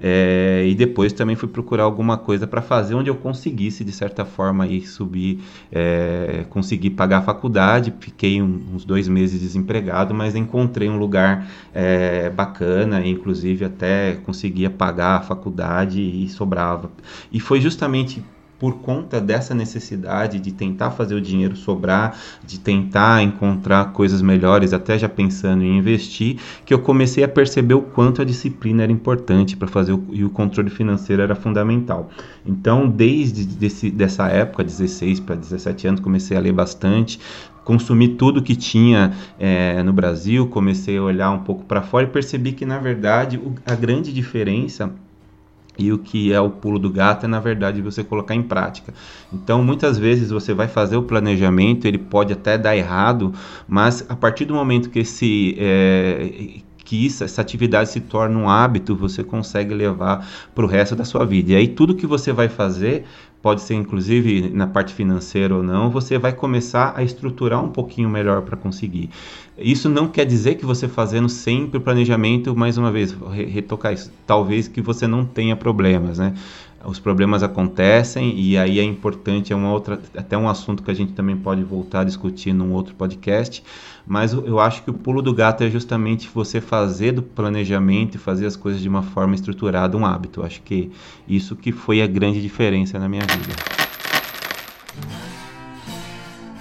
É, 0.00 0.64
e 0.66 0.74
depois 0.74 1.12
também 1.12 1.36
fui 1.36 1.48
procurar 1.48 1.84
alguma 1.84 2.18
coisa 2.18 2.46
para 2.46 2.60
fazer 2.60 2.94
onde 2.94 3.08
eu 3.10 3.14
conseguisse, 3.14 3.84
de 3.84 3.92
certa 3.92 4.24
forma, 4.24 4.64
aí 4.64 4.84
subir, 4.86 5.40
é, 5.72 6.44
conseguir 6.50 6.90
pagar 6.90 7.18
a 7.18 7.22
faculdade. 7.22 7.92
Fiquei 8.00 8.40
um, 8.42 8.60
uns 8.74 8.84
dois 8.84 9.08
meses 9.08 9.40
desempregado, 9.40 10.14
mas 10.14 10.34
encontrei 10.34 10.88
um 10.88 10.98
lugar 10.98 11.46
é, 11.74 12.30
bacana, 12.86 13.06
inclusive 13.06 13.64
até 13.64 14.14
conseguia 14.24 14.70
pagar 14.70 15.18
a 15.18 15.22
faculdade 15.22 16.00
e 16.00 16.28
sobrava. 16.28 16.90
E 17.32 17.40
foi 17.40 17.60
justamente 17.60 18.22
por 18.58 18.76
conta 18.76 19.20
dessa 19.20 19.54
necessidade 19.54 20.40
de 20.40 20.50
tentar 20.50 20.90
fazer 20.90 21.14
o 21.14 21.20
dinheiro 21.20 21.54
sobrar, 21.54 22.16
de 22.42 22.58
tentar 22.58 23.22
encontrar 23.22 23.92
coisas 23.92 24.22
melhores, 24.22 24.72
até 24.72 24.98
já 24.98 25.10
pensando 25.10 25.62
em 25.62 25.76
investir, 25.76 26.38
que 26.64 26.72
eu 26.72 26.78
comecei 26.78 27.22
a 27.22 27.28
perceber 27.28 27.74
o 27.74 27.82
quanto 27.82 28.22
a 28.22 28.24
disciplina 28.24 28.82
era 28.82 28.90
importante 28.90 29.54
para 29.58 29.68
fazer 29.68 29.92
o, 29.92 30.02
e 30.10 30.24
o 30.24 30.30
controle 30.30 30.70
financeiro 30.70 31.20
era 31.20 31.34
fundamental. 31.34 32.08
Então, 32.46 32.88
desde 32.88 33.44
desse, 33.44 33.90
dessa 33.90 34.26
época, 34.28 34.64
16 34.64 35.20
para 35.20 35.34
17 35.34 35.88
anos, 35.88 36.00
comecei 36.00 36.34
a 36.34 36.40
ler 36.40 36.54
bastante, 36.54 37.20
consumi 37.66 38.06
tudo 38.06 38.40
que 38.40 38.54
tinha 38.54 39.12
é, 39.40 39.82
no 39.82 39.92
Brasil, 39.92 40.46
comecei 40.46 40.96
a 40.98 41.02
olhar 41.02 41.32
um 41.32 41.40
pouco 41.40 41.64
para 41.64 41.82
fora 41.82 42.06
e 42.06 42.08
percebi 42.08 42.52
que, 42.52 42.64
na 42.64 42.78
verdade, 42.78 43.38
o, 43.38 43.56
a 43.66 43.74
grande 43.74 44.12
diferença 44.12 44.94
e 45.76 45.92
o 45.92 45.98
que 45.98 46.32
é 46.32 46.40
o 46.40 46.48
pulo 46.48 46.78
do 46.78 46.88
gato 46.88 47.26
é 47.26 47.28
na 47.28 47.40
verdade 47.40 47.82
você 47.82 48.04
colocar 48.04 48.34
em 48.36 48.42
prática. 48.42 48.94
Então, 49.32 49.64
muitas 49.64 49.98
vezes 49.98 50.30
você 50.30 50.54
vai 50.54 50.68
fazer 50.68 50.96
o 50.96 51.02
planejamento, 51.02 51.86
ele 51.86 51.98
pode 51.98 52.32
até 52.32 52.56
dar 52.56 52.76
errado, 52.76 53.34
mas 53.68 54.06
a 54.08 54.14
partir 54.14 54.44
do 54.44 54.54
momento 54.54 54.88
que 54.88 55.00
esse 55.00 55.56
é, 55.58 56.60
que 56.86 57.06
essa 57.06 57.40
atividade 57.40 57.90
se 57.90 58.00
torna 58.00 58.38
um 58.38 58.48
hábito, 58.48 58.94
você 58.94 59.24
consegue 59.24 59.74
levar 59.74 60.26
para 60.54 60.64
o 60.64 60.68
resto 60.68 60.94
da 60.94 61.04
sua 61.04 61.26
vida. 61.26 61.52
E 61.52 61.56
aí 61.56 61.66
tudo 61.66 61.96
que 61.96 62.06
você 62.06 62.32
vai 62.32 62.48
fazer 62.48 63.04
pode 63.42 63.60
ser 63.60 63.74
inclusive 63.74 64.50
na 64.50 64.66
parte 64.66 64.94
financeira 64.94 65.54
ou 65.54 65.62
não, 65.62 65.90
você 65.90 66.18
vai 66.18 66.32
começar 66.32 66.94
a 66.96 67.02
estruturar 67.02 67.62
um 67.62 67.68
pouquinho 67.68 68.08
melhor 68.08 68.42
para 68.42 68.56
conseguir. 68.56 69.10
Isso 69.58 69.88
não 69.88 70.08
quer 70.08 70.24
dizer 70.24 70.56
que 70.56 70.66
você 70.66 70.88
fazendo 70.88 71.28
sempre 71.28 71.78
o 71.78 71.80
planejamento, 71.80 72.56
mais 72.56 72.76
uma 72.76 72.90
vez, 72.90 73.16
retocar 73.52 73.92
isso, 73.92 74.12
talvez 74.26 74.68
que 74.68 74.80
você 74.80 75.06
não 75.06 75.24
tenha 75.24 75.56
problemas, 75.56 76.18
né? 76.18 76.34
Os 76.86 77.00
problemas 77.00 77.42
acontecem 77.42 78.38
e 78.38 78.56
aí 78.56 78.78
é 78.78 78.82
importante, 78.84 79.52
é 79.52 79.56
uma 79.56 79.72
outra, 79.72 80.00
até 80.16 80.38
um 80.38 80.48
assunto 80.48 80.84
que 80.84 80.90
a 80.90 80.94
gente 80.94 81.12
também 81.14 81.36
pode 81.36 81.64
voltar 81.64 82.00
a 82.00 82.04
discutir 82.04 82.52
num 82.52 82.72
outro 82.72 82.94
podcast, 82.94 83.62
mas 84.06 84.32
eu 84.32 84.60
acho 84.60 84.84
que 84.84 84.90
o 84.90 84.94
pulo 84.94 85.20
do 85.20 85.34
gato 85.34 85.64
é 85.64 85.70
justamente 85.70 86.30
você 86.32 86.60
fazer 86.60 87.10
do 87.10 87.22
planejamento 87.22 88.14
e 88.14 88.18
fazer 88.18 88.46
as 88.46 88.54
coisas 88.54 88.80
de 88.80 88.88
uma 88.88 89.02
forma 89.02 89.34
estruturada 89.34 89.96
um 89.96 90.06
hábito. 90.06 90.44
Acho 90.44 90.62
que 90.62 90.92
isso 91.26 91.56
que 91.56 91.72
foi 91.72 92.00
a 92.00 92.06
grande 92.06 92.40
diferença 92.40 93.00
na 93.00 93.08
minha 93.08 93.22
vida. 93.22 93.54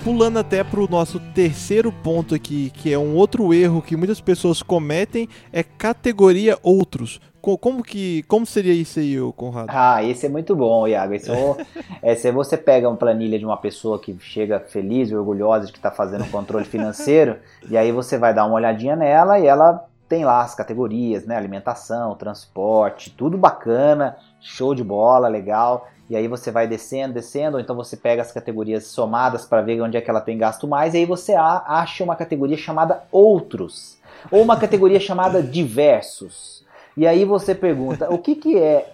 Pulando 0.03 0.37
até 0.37 0.63
para 0.63 0.79
o 0.79 0.87
nosso 0.87 1.19
terceiro 1.33 1.91
ponto 1.91 2.33
aqui, 2.33 2.71
que 2.75 2.91
é 2.91 2.97
um 2.97 3.15
outro 3.15 3.53
erro 3.53 3.81
que 3.81 3.95
muitas 3.95 4.21
pessoas 4.21 4.63
cometem, 4.63 5.27
é 5.51 5.61
categoria 5.61 6.57
outros. 6.63 7.19
Como 7.59 7.83
que 7.83 8.23
como 8.23 8.45
seria 8.45 8.73
isso 8.73 8.99
aí, 8.99 9.15
Conrado? 9.35 9.67
Ah, 9.69 10.03
esse 10.03 10.25
é 10.25 10.29
muito 10.29 10.55
bom, 10.55 10.87
Iago. 10.87 11.13
Esse 11.13 11.31
é, 12.01 12.15
se 12.15 12.31
você 12.31 12.57
pega 12.57 12.89
uma 12.89 12.97
planilha 12.97 13.37
de 13.37 13.45
uma 13.45 13.57
pessoa 13.57 13.99
que 13.99 14.17
chega 14.19 14.59
feliz 14.59 15.09
e 15.09 15.15
orgulhosa 15.15 15.67
de 15.67 15.71
que 15.71 15.77
está 15.77 15.91
fazendo 15.91 16.29
controle 16.31 16.65
financeiro, 16.65 17.37
e 17.69 17.77
aí 17.77 17.91
você 17.91 18.17
vai 18.17 18.33
dar 18.33 18.45
uma 18.45 18.55
olhadinha 18.55 18.95
nela 18.95 19.39
e 19.39 19.45
ela 19.45 19.85
tem 20.09 20.25
lá 20.25 20.41
as 20.41 20.55
categorias, 20.55 21.25
né? 21.25 21.35
Alimentação, 21.35 22.15
transporte, 22.15 23.11
tudo 23.11 23.37
bacana, 23.37 24.17
show 24.39 24.73
de 24.73 24.83
bola, 24.83 25.27
legal. 25.27 25.87
E 26.09 26.15
aí 26.15 26.27
você 26.27 26.51
vai 26.51 26.67
descendo, 26.67 27.15
descendo, 27.15 27.57
ou 27.57 27.61
então 27.61 27.75
você 27.75 27.97
pega 27.97 28.21
as 28.21 28.31
categorias 28.31 28.85
somadas 28.85 29.45
para 29.45 29.61
ver 29.61 29.81
onde 29.81 29.97
é 29.97 30.01
que 30.01 30.09
ela 30.09 30.21
tem 30.21 30.37
gasto 30.37 30.67
mais, 30.67 30.93
e 30.93 30.97
aí 30.97 31.05
você 31.05 31.33
acha 31.33 32.03
uma 32.03 32.15
categoria 32.15 32.57
chamada 32.57 33.03
outros, 33.11 33.97
ou 34.31 34.43
uma 34.43 34.55
categoria 34.55 34.99
chamada 34.99 35.41
diversos. 35.41 36.54
E 36.97 37.05
aí 37.05 37.25
você 37.25 37.53
pergunta, 37.53 38.09
o 38.13 38.17
que, 38.17 38.35
que 38.35 38.57
é 38.57 38.93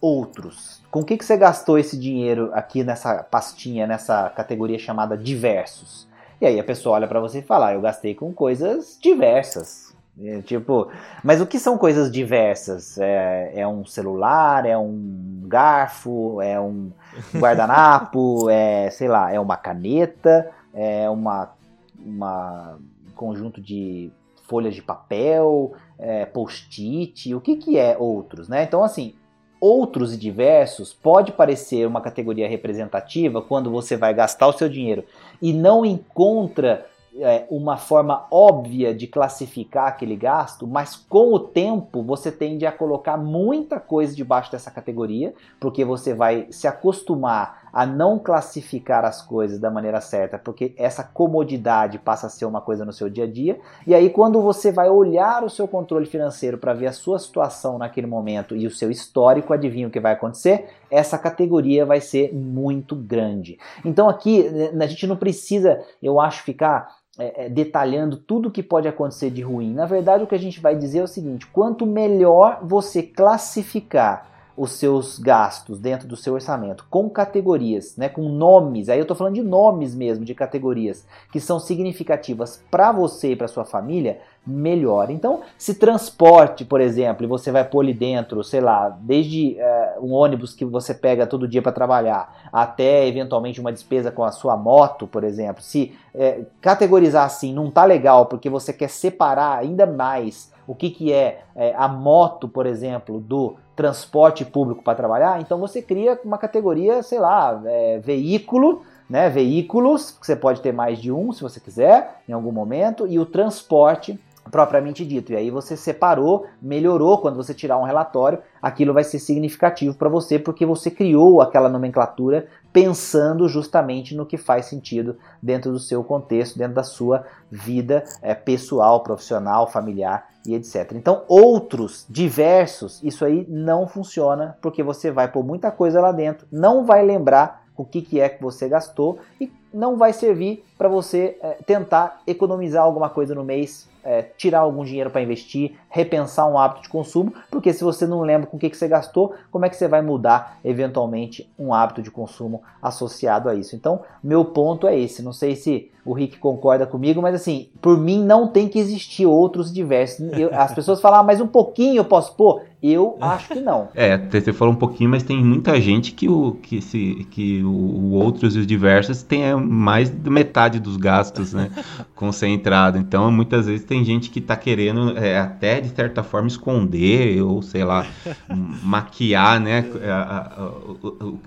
outros? 0.00 0.82
Com 0.90 1.00
o 1.00 1.04
que, 1.04 1.16
que 1.16 1.24
você 1.24 1.36
gastou 1.36 1.78
esse 1.78 1.98
dinheiro 1.98 2.50
aqui 2.52 2.84
nessa 2.84 3.22
pastinha, 3.22 3.86
nessa 3.86 4.28
categoria 4.30 4.78
chamada 4.78 5.16
diversos? 5.16 6.06
E 6.40 6.46
aí 6.46 6.60
a 6.60 6.64
pessoa 6.64 6.96
olha 6.96 7.08
para 7.08 7.20
você 7.20 7.38
e 7.38 7.42
fala, 7.42 7.68
ah, 7.68 7.74
eu 7.74 7.80
gastei 7.80 8.14
com 8.14 8.32
coisas 8.32 8.98
diversas. 9.00 9.88
É, 10.20 10.42
tipo, 10.42 10.88
mas 11.22 11.40
o 11.40 11.46
que 11.46 11.58
são 11.58 11.78
coisas 11.78 12.10
diversas? 12.10 12.98
É, 12.98 13.52
é 13.54 13.68
um 13.68 13.84
celular, 13.84 14.66
é 14.66 14.76
um 14.76 15.42
garfo, 15.44 16.42
é 16.42 16.60
um 16.60 16.90
guardanapo, 17.36 18.50
é, 18.50 18.90
sei 18.90 19.08
lá, 19.08 19.32
é 19.32 19.38
uma 19.38 19.56
caneta, 19.56 20.50
é 20.74 21.08
uma, 21.08 21.50
uma 21.98 22.78
conjunto 23.14 23.60
de 23.60 24.10
folhas 24.48 24.74
de 24.74 24.82
papel, 24.82 25.72
é, 25.98 26.24
post-it, 26.24 27.34
o 27.34 27.40
que, 27.40 27.56
que 27.56 27.78
é 27.78 27.96
outros, 27.98 28.48
né? 28.48 28.64
Então, 28.64 28.82
assim, 28.82 29.14
outros 29.60 30.14
e 30.14 30.16
diversos 30.16 30.92
pode 30.92 31.32
parecer 31.32 31.86
uma 31.86 32.00
categoria 32.00 32.48
representativa 32.48 33.42
quando 33.42 33.70
você 33.70 33.96
vai 33.96 34.14
gastar 34.14 34.48
o 34.48 34.52
seu 34.52 34.68
dinheiro 34.68 35.04
e 35.40 35.52
não 35.52 35.84
encontra 35.84 36.86
é, 37.16 37.46
uma 37.50 37.76
forma 37.76 38.26
óbvia 38.30 38.94
de 38.94 39.06
classificar 39.06 39.88
aquele 39.88 40.14
gasto, 40.14 40.66
mas 40.66 40.94
com 40.94 41.32
o 41.32 41.40
tempo 41.40 42.02
você 42.02 42.30
tende 42.30 42.64
a 42.64 42.72
colocar 42.72 43.16
muita 43.16 43.80
coisa 43.80 44.14
debaixo 44.14 44.52
dessa 44.52 44.70
categoria, 44.70 45.34
porque 45.58 45.84
você 45.84 46.14
vai 46.14 46.46
se 46.50 46.68
acostumar 46.68 47.57
a 47.72 47.86
não 47.86 48.18
classificar 48.18 49.04
as 49.04 49.22
coisas 49.22 49.58
da 49.58 49.70
maneira 49.70 50.00
certa, 50.00 50.38
porque 50.38 50.74
essa 50.76 51.02
comodidade 51.02 51.98
passa 51.98 52.26
a 52.26 52.30
ser 52.30 52.44
uma 52.44 52.60
coisa 52.60 52.84
no 52.84 52.92
seu 52.92 53.08
dia 53.08 53.24
a 53.24 53.30
dia, 53.30 53.58
e 53.86 53.94
aí 53.94 54.10
quando 54.10 54.40
você 54.40 54.72
vai 54.72 54.88
olhar 54.88 55.44
o 55.44 55.50
seu 55.50 55.66
controle 55.66 56.06
financeiro 56.06 56.58
para 56.58 56.74
ver 56.74 56.86
a 56.86 56.92
sua 56.92 57.18
situação 57.18 57.78
naquele 57.78 58.06
momento 58.06 58.56
e 58.56 58.66
o 58.66 58.70
seu 58.70 58.90
histórico, 58.90 59.52
adivinha 59.52 59.88
o 59.88 59.90
que 59.90 60.00
vai 60.00 60.12
acontecer? 60.12 60.68
Essa 60.90 61.18
categoria 61.18 61.84
vai 61.84 62.00
ser 62.00 62.34
muito 62.34 62.96
grande. 62.96 63.58
Então 63.84 64.08
aqui 64.08 64.48
né, 64.48 64.84
a 64.84 64.88
gente 64.88 65.06
não 65.06 65.16
precisa, 65.16 65.80
eu 66.02 66.20
acho, 66.20 66.42
ficar 66.42 66.98
é, 67.18 67.46
é, 67.46 67.48
detalhando 67.48 68.16
tudo 68.16 68.50
que 68.50 68.62
pode 68.62 68.86
acontecer 68.86 69.28
de 69.30 69.42
ruim. 69.42 69.74
Na 69.74 69.86
verdade, 69.86 70.22
o 70.22 70.26
que 70.26 70.36
a 70.36 70.38
gente 70.38 70.60
vai 70.60 70.76
dizer 70.76 71.00
é 71.00 71.02
o 71.02 71.08
seguinte: 71.08 71.48
quanto 71.48 71.84
melhor 71.84 72.60
você 72.62 73.02
classificar 73.02 74.37
os 74.58 74.72
seus 74.72 75.18
gastos 75.18 75.78
dentro 75.78 76.08
do 76.08 76.16
seu 76.16 76.34
orçamento 76.34 76.84
com 76.90 77.08
categorias, 77.08 77.96
né, 77.96 78.08
com 78.08 78.28
nomes. 78.28 78.88
Aí 78.88 78.98
eu 78.98 79.02
estou 79.02 79.16
falando 79.16 79.34
de 79.34 79.42
nomes 79.42 79.94
mesmo, 79.94 80.24
de 80.24 80.34
categorias 80.34 81.06
que 81.32 81.38
são 81.38 81.60
significativas 81.60 82.60
para 82.68 82.90
você 82.90 83.32
e 83.32 83.36
para 83.36 83.46
sua 83.46 83.64
família. 83.64 84.18
melhor. 84.46 85.10
Então, 85.10 85.42
se 85.58 85.74
transporte, 85.74 86.64
por 86.64 86.80
exemplo, 86.80 87.22
e 87.22 87.26
você 87.26 87.52
vai 87.52 87.64
pôr 87.64 87.80
ali 87.80 87.92
dentro, 87.92 88.42
sei 88.42 88.62
lá, 88.62 88.88
desde 88.88 89.58
uh, 89.58 90.02
um 90.02 90.14
ônibus 90.14 90.54
que 90.54 90.64
você 90.64 90.94
pega 90.94 91.26
todo 91.26 91.46
dia 91.46 91.60
para 91.60 91.70
trabalhar, 91.70 92.48
até 92.50 93.06
eventualmente 93.06 93.60
uma 93.60 93.70
despesa 93.70 94.10
com 94.10 94.24
a 94.24 94.32
sua 94.32 94.56
moto, 94.56 95.06
por 95.06 95.22
exemplo, 95.22 95.62
se 95.62 95.94
uh, 96.14 96.46
categorizar 96.62 97.26
assim 97.26 97.52
não 97.52 97.70
tá 97.70 97.84
legal 97.84 98.24
porque 98.24 98.48
você 98.48 98.72
quer 98.72 98.88
separar 98.88 99.58
ainda 99.58 99.84
mais 99.84 100.50
o 100.66 100.74
que, 100.74 100.88
que 100.88 101.12
é, 101.12 101.42
é 101.54 101.74
a 101.76 101.86
moto, 101.86 102.48
por 102.48 102.64
exemplo, 102.64 103.20
do 103.20 103.56
transporte 103.78 104.44
público 104.44 104.82
para 104.82 104.96
trabalhar, 104.96 105.40
então 105.40 105.56
você 105.56 105.80
cria 105.80 106.18
uma 106.24 106.36
categoria, 106.36 107.00
sei 107.00 107.20
lá, 107.20 107.62
é, 107.64 108.00
veículo, 108.00 108.82
né, 109.08 109.30
veículos, 109.30 110.10
que 110.10 110.26
você 110.26 110.34
pode 110.34 110.60
ter 110.60 110.72
mais 110.72 110.98
de 110.98 111.12
um 111.12 111.32
se 111.32 111.42
você 111.42 111.60
quiser, 111.60 112.22
em 112.28 112.32
algum 112.32 112.50
momento, 112.50 113.06
e 113.06 113.20
o 113.20 113.24
transporte 113.24 114.18
propriamente 114.50 115.04
dito. 115.04 115.32
E 115.32 115.36
aí 115.36 115.50
você 115.50 115.76
separou, 115.76 116.46
melhorou 116.60 117.18
quando 117.18 117.36
você 117.36 117.54
tirar 117.54 117.78
um 117.78 117.84
relatório, 117.84 118.40
aquilo 118.60 118.94
vai 118.94 119.04
ser 119.04 119.18
significativo 119.18 119.94
para 119.94 120.08
você 120.08 120.38
porque 120.38 120.66
você 120.66 120.90
criou 120.90 121.40
aquela 121.40 121.68
nomenclatura 121.68 122.46
pensando 122.72 123.48
justamente 123.48 124.14
no 124.14 124.26
que 124.26 124.36
faz 124.36 124.66
sentido 124.66 125.16
dentro 125.42 125.72
do 125.72 125.78
seu 125.78 126.04
contexto, 126.04 126.58
dentro 126.58 126.74
da 126.74 126.82
sua 126.82 127.24
vida 127.50 128.04
é, 128.22 128.34
pessoal, 128.34 129.02
profissional, 129.02 129.66
familiar 129.66 130.28
e 130.46 130.54
etc. 130.54 130.92
Então, 130.94 131.24
outros, 131.28 132.06
diversos, 132.08 133.02
isso 133.02 133.24
aí 133.24 133.46
não 133.48 133.86
funciona 133.86 134.56
porque 134.60 134.82
você 134.82 135.10
vai 135.10 135.28
pôr 135.28 135.42
muita 135.42 135.70
coisa 135.70 136.00
lá 136.00 136.12
dentro, 136.12 136.46
não 136.50 136.84
vai 136.84 137.04
lembrar 137.04 137.66
o 137.76 137.84
que, 137.84 138.02
que 138.02 138.20
é 138.20 138.28
que 138.28 138.42
você 138.42 138.68
gastou 138.68 139.18
e 139.40 139.52
não 139.72 139.96
vai 139.96 140.12
servir 140.12 140.64
para 140.76 140.88
você 140.88 141.38
é, 141.40 141.50
tentar 141.64 142.22
economizar 142.26 142.82
alguma 142.82 143.08
coisa 143.08 143.34
no 143.34 143.44
mês 143.44 143.88
é, 144.08 144.22
tirar 144.22 144.60
algum 144.60 144.82
dinheiro 144.84 145.10
para 145.10 145.20
investir, 145.20 145.72
repensar 145.90 146.48
um 146.50 146.58
hábito 146.58 146.80
de 146.80 146.88
consumo, 146.88 147.30
porque 147.50 147.74
se 147.74 147.84
você 147.84 148.06
não 148.06 148.22
lembra 148.22 148.46
com 148.46 148.56
o 148.56 148.60
que, 148.60 148.70
que 148.70 148.76
você 148.76 148.88
gastou, 148.88 149.34
como 149.50 149.66
é 149.66 149.68
que 149.68 149.76
você 149.76 149.86
vai 149.86 150.00
mudar 150.00 150.58
eventualmente 150.64 151.46
um 151.58 151.74
hábito 151.74 152.00
de 152.00 152.10
consumo 152.10 152.62
associado 152.82 153.50
a 153.50 153.54
isso? 153.54 153.76
Então, 153.76 154.00
meu 154.24 154.46
ponto 154.46 154.88
é 154.88 154.98
esse. 154.98 155.22
Não 155.22 155.34
sei 155.34 155.54
se 155.54 155.90
o 156.08 156.14
Rick 156.14 156.38
concorda 156.38 156.86
comigo, 156.86 157.20
mas 157.20 157.34
assim, 157.34 157.68
por 157.82 157.98
mim 157.98 158.24
não 158.24 158.48
tem 158.48 158.66
que 158.66 158.78
existir 158.78 159.26
outros 159.26 159.70
diversos. 159.70 160.26
Eu, 160.32 160.48
as 160.54 160.74
pessoas 160.74 161.02
falam, 161.02 161.20
ah, 161.20 161.22
mas 161.22 161.38
um 161.38 161.46
pouquinho 161.46 161.96
eu 161.96 162.04
posso 162.04 162.34
pôr? 162.34 162.62
Eu 162.82 163.18
acho 163.20 163.48
que 163.48 163.60
não. 163.60 163.88
É, 163.92 164.16
você 164.16 164.52
falou 164.52 164.72
um 164.72 164.76
pouquinho, 164.76 165.10
mas 165.10 165.24
tem 165.24 165.44
muita 165.44 165.78
gente 165.80 166.12
que 166.12 166.28
o, 166.28 166.52
que 166.62 166.80
se, 166.80 167.26
que 167.30 167.62
o, 167.62 167.68
o 167.68 168.12
outros 168.12 168.54
e 168.54 168.60
os 168.60 168.66
diversos 168.66 169.22
tem 169.22 169.54
mais 169.56 170.08
de 170.08 170.30
metade 170.30 170.78
dos 170.78 170.96
gastos, 170.96 171.52
né? 171.52 171.70
concentrado. 172.14 172.96
Então, 172.96 173.30
muitas 173.32 173.66
vezes 173.66 173.84
tem 173.84 173.97
gente 174.04 174.30
que 174.30 174.38
está 174.38 174.56
querendo 174.56 175.16
é, 175.18 175.38
até, 175.38 175.80
de 175.80 175.88
certa 175.88 176.22
forma, 176.22 176.48
esconder 176.48 177.42
ou, 177.42 177.62
sei 177.62 177.84
lá, 177.84 178.06
maquiar, 178.82 179.60
né? 179.60 179.84
A, 180.04 180.14
a, 180.14 180.64
a, 180.64 180.72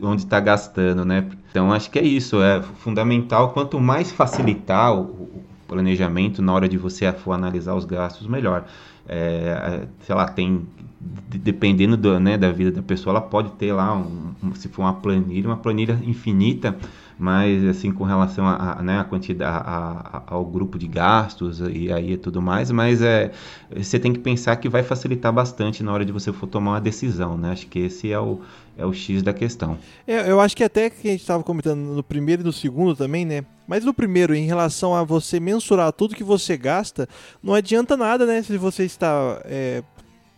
onde 0.01 0.23
está 0.23 0.39
gastando, 0.39 1.03
né? 1.05 1.27
Então, 1.49 1.71
acho 1.71 1.89
que 1.89 1.99
é 1.99 2.03
isso. 2.03 2.41
É 2.41 2.61
fundamental. 2.61 3.51
Quanto 3.51 3.79
mais 3.79 4.11
facilitar 4.11 4.93
o, 4.93 5.01
o 5.01 5.43
planejamento 5.67 6.41
na 6.41 6.53
hora 6.53 6.67
de 6.67 6.77
você 6.77 7.11
for 7.11 7.33
analisar 7.33 7.75
os 7.75 7.85
gastos, 7.85 8.27
melhor. 8.27 8.65
É, 9.07 9.83
sei 10.05 10.15
lá, 10.15 10.27
tem 10.27 10.65
dependendo 11.01 11.97
do, 11.97 12.19
né, 12.19 12.37
da 12.37 12.51
vida 12.51 12.71
da 12.71 12.81
pessoa, 12.81 13.13
ela 13.13 13.21
pode 13.21 13.51
ter 13.53 13.73
lá, 13.73 13.95
um, 13.95 14.53
se 14.53 14.67
for 14.67 14.83
uma 14.83 14.93
planilha, 14.93 15.47
uma 15.47 15.57
planilha 15.57 15.99
infinita, 16.03 16.77
mas 17.21 17.63
assim 17.65 17.91
com 17.91 18.03
relação 18.03 18.47
a, 18.47 18.79
a 18.79 18.81
né, 18.81 18.99
a 18.99 19.03
quantidade, 19.03 19.53
a, 19.63 20.23
ao 20.25 20.43
grupo 20.43 20.79
de 20.79 20.87
gastos 20.87 21.59
e 21.59 21.93
aí 21.93 22.17
tudo 22.17 22.41
mais, 22.41 22.71
mas 22.71 22.99
é, 22.99 23.31
você 23.71 23.99
tem 23.99 24.11
que 24.11 24.17
pensar 24.17 24.55
que 24.55 24.67
vai 24.67 24.81
facilitar 24.81 25.31
bastante 25.31 25.83
na 25.83 25.93
hora 25.93 26.03
de 26.03 26.11
você 26.11 26.33
for 26.33 26.47
tomar 26.47 26.71
uma 26.71 26.81
decisão, 26.81 27.37
né? 27.37 27.51
Acho 27.51 27.67
que 27.67 27.77
esse 27.77 28.11
é 28.11 28.19
o, 28.19 28.41
é 28.75 28.83
o 28.83 28.91
X 28.91 29.21
da 29.21 29.31
questão. 29.33 29.77
É, 30.07 30.31
eu 30.31 30.41
acho 30.41 30.57
que 30.57 30.63
até 30.63 30.89
que 30.89 31.07
a 31.07 31.11
gente 31.11 31.21
estava 31.21 31.43
comentando 31.43 31.77
no 31.77 32.01
primeiro 32.01 32.41
e 32.41 32.45
no 32.45 32.51
segundo 32.51 32.95
também, 32.95 33.23
né? 33.23 33.45
Mas 33.67 33.85
no 33.85 33.93
primeiro, 33.93 34.33
em 34.33 34.45
relação 34.45 34.95
a 34.95 35.03
você 35.03 35.39
mensurar 35.39 35.93
tudo 35.93 36.15
que 36.15 36.23
você 36.23 36.57
gasta, 36.57 37.07
não 37.41 37.53
adianta 37.53 37.95
nada, 37.95 38.25
né? 38.25 38.41
Se 38.41 38.57
você 38.57 38.83
está 38.83 39.41
é, 39.45 39.83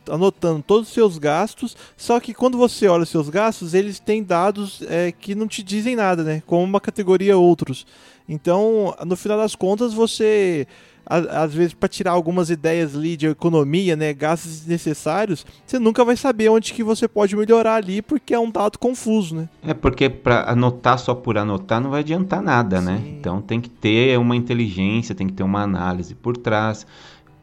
anotando 0.10 0.64
todos 0.66 0.88
os 0.88 0.94
seus 0.94 1.18
gastos, 1.18 1.76
só 1.96 2.20
que 2.20 2.34
quando 2.34 2.58
você 2.58 2.88
olha 2.88 3.04
os 3.04 3.10
seus 3.10 3.30
gastos, 3.30 3.74
eles 3.74 4.00
têm 4.00 4.24
dados 4.24 4.82
é, 4.88 5.12
que 5.12 5.36
não 5.36 5.48
te 5.48 5.64
dizem 5.64 5.96
nada, 5.96 6.24
né? 6.24 6.44
Como 6.46 6.64
uma 6.64 6.82
categoria 6.82 7.38
outros. 7.38 7.86
Então, 8.28 8.96
no 9.06 9.16
final 9.16 9.38
das 9.38 9.56
contas, 9.56 9.94
você 9.94 10.68
às 11.06 11.54
vezes 11.54 11.74
para 11.74 11.90
tirar 11.90 12.12
algumas 12.12 12.50
ideias 12.50 12.96
ali 12.96 13.18
de 13.18 13.28
economia, 13.28 13.96
né, 13.96 14.14
gastos 14.14 14.60
desnecessários, 14.60 15.46
você 15.66 15.78
nunca 15.78 16.06
vai 16.06 16.16
saber 16.16 16.50
onde 16.50 16.74
que 16.74 16.84
você 16.84 17.08
pode 17.08 17.36
melhorar 17.36 17.76
ali, 17.76 18.02
porque 18.02 18.34
é 18.34 18.40
um 18.40 18.50
dado 18.50 18.80
confuso, 18.80 19.36
né? 19.36 19.50
É 19.62 19.74
porque 19.74 20.10
para 20.10 20.50
anotar 20.50 20.98
só 20.98 21.14
por 21.14 21.38
anotar 21.38 21.82
não 21.82 21.90
vai 21.90 22.00
adiantar 22.00 22.42
nada, 22.42 22.80
né? 22.80 22.98
Sim. 22.98 23.04
né? 23.04 23.18
Então 23.20 23.42
tem 23.42 23.60
que 23.60 23.70
ter 23.70 24.18
uma 24.18 24.36
inteligência, 24.36 25.14
tem 25.14 25.28
que 25.28 25.34
ter 25.34 25.44
uma 25.44 25.62
análise 25.62 26.16
por 26.16 26.38
trás 26.38 26.86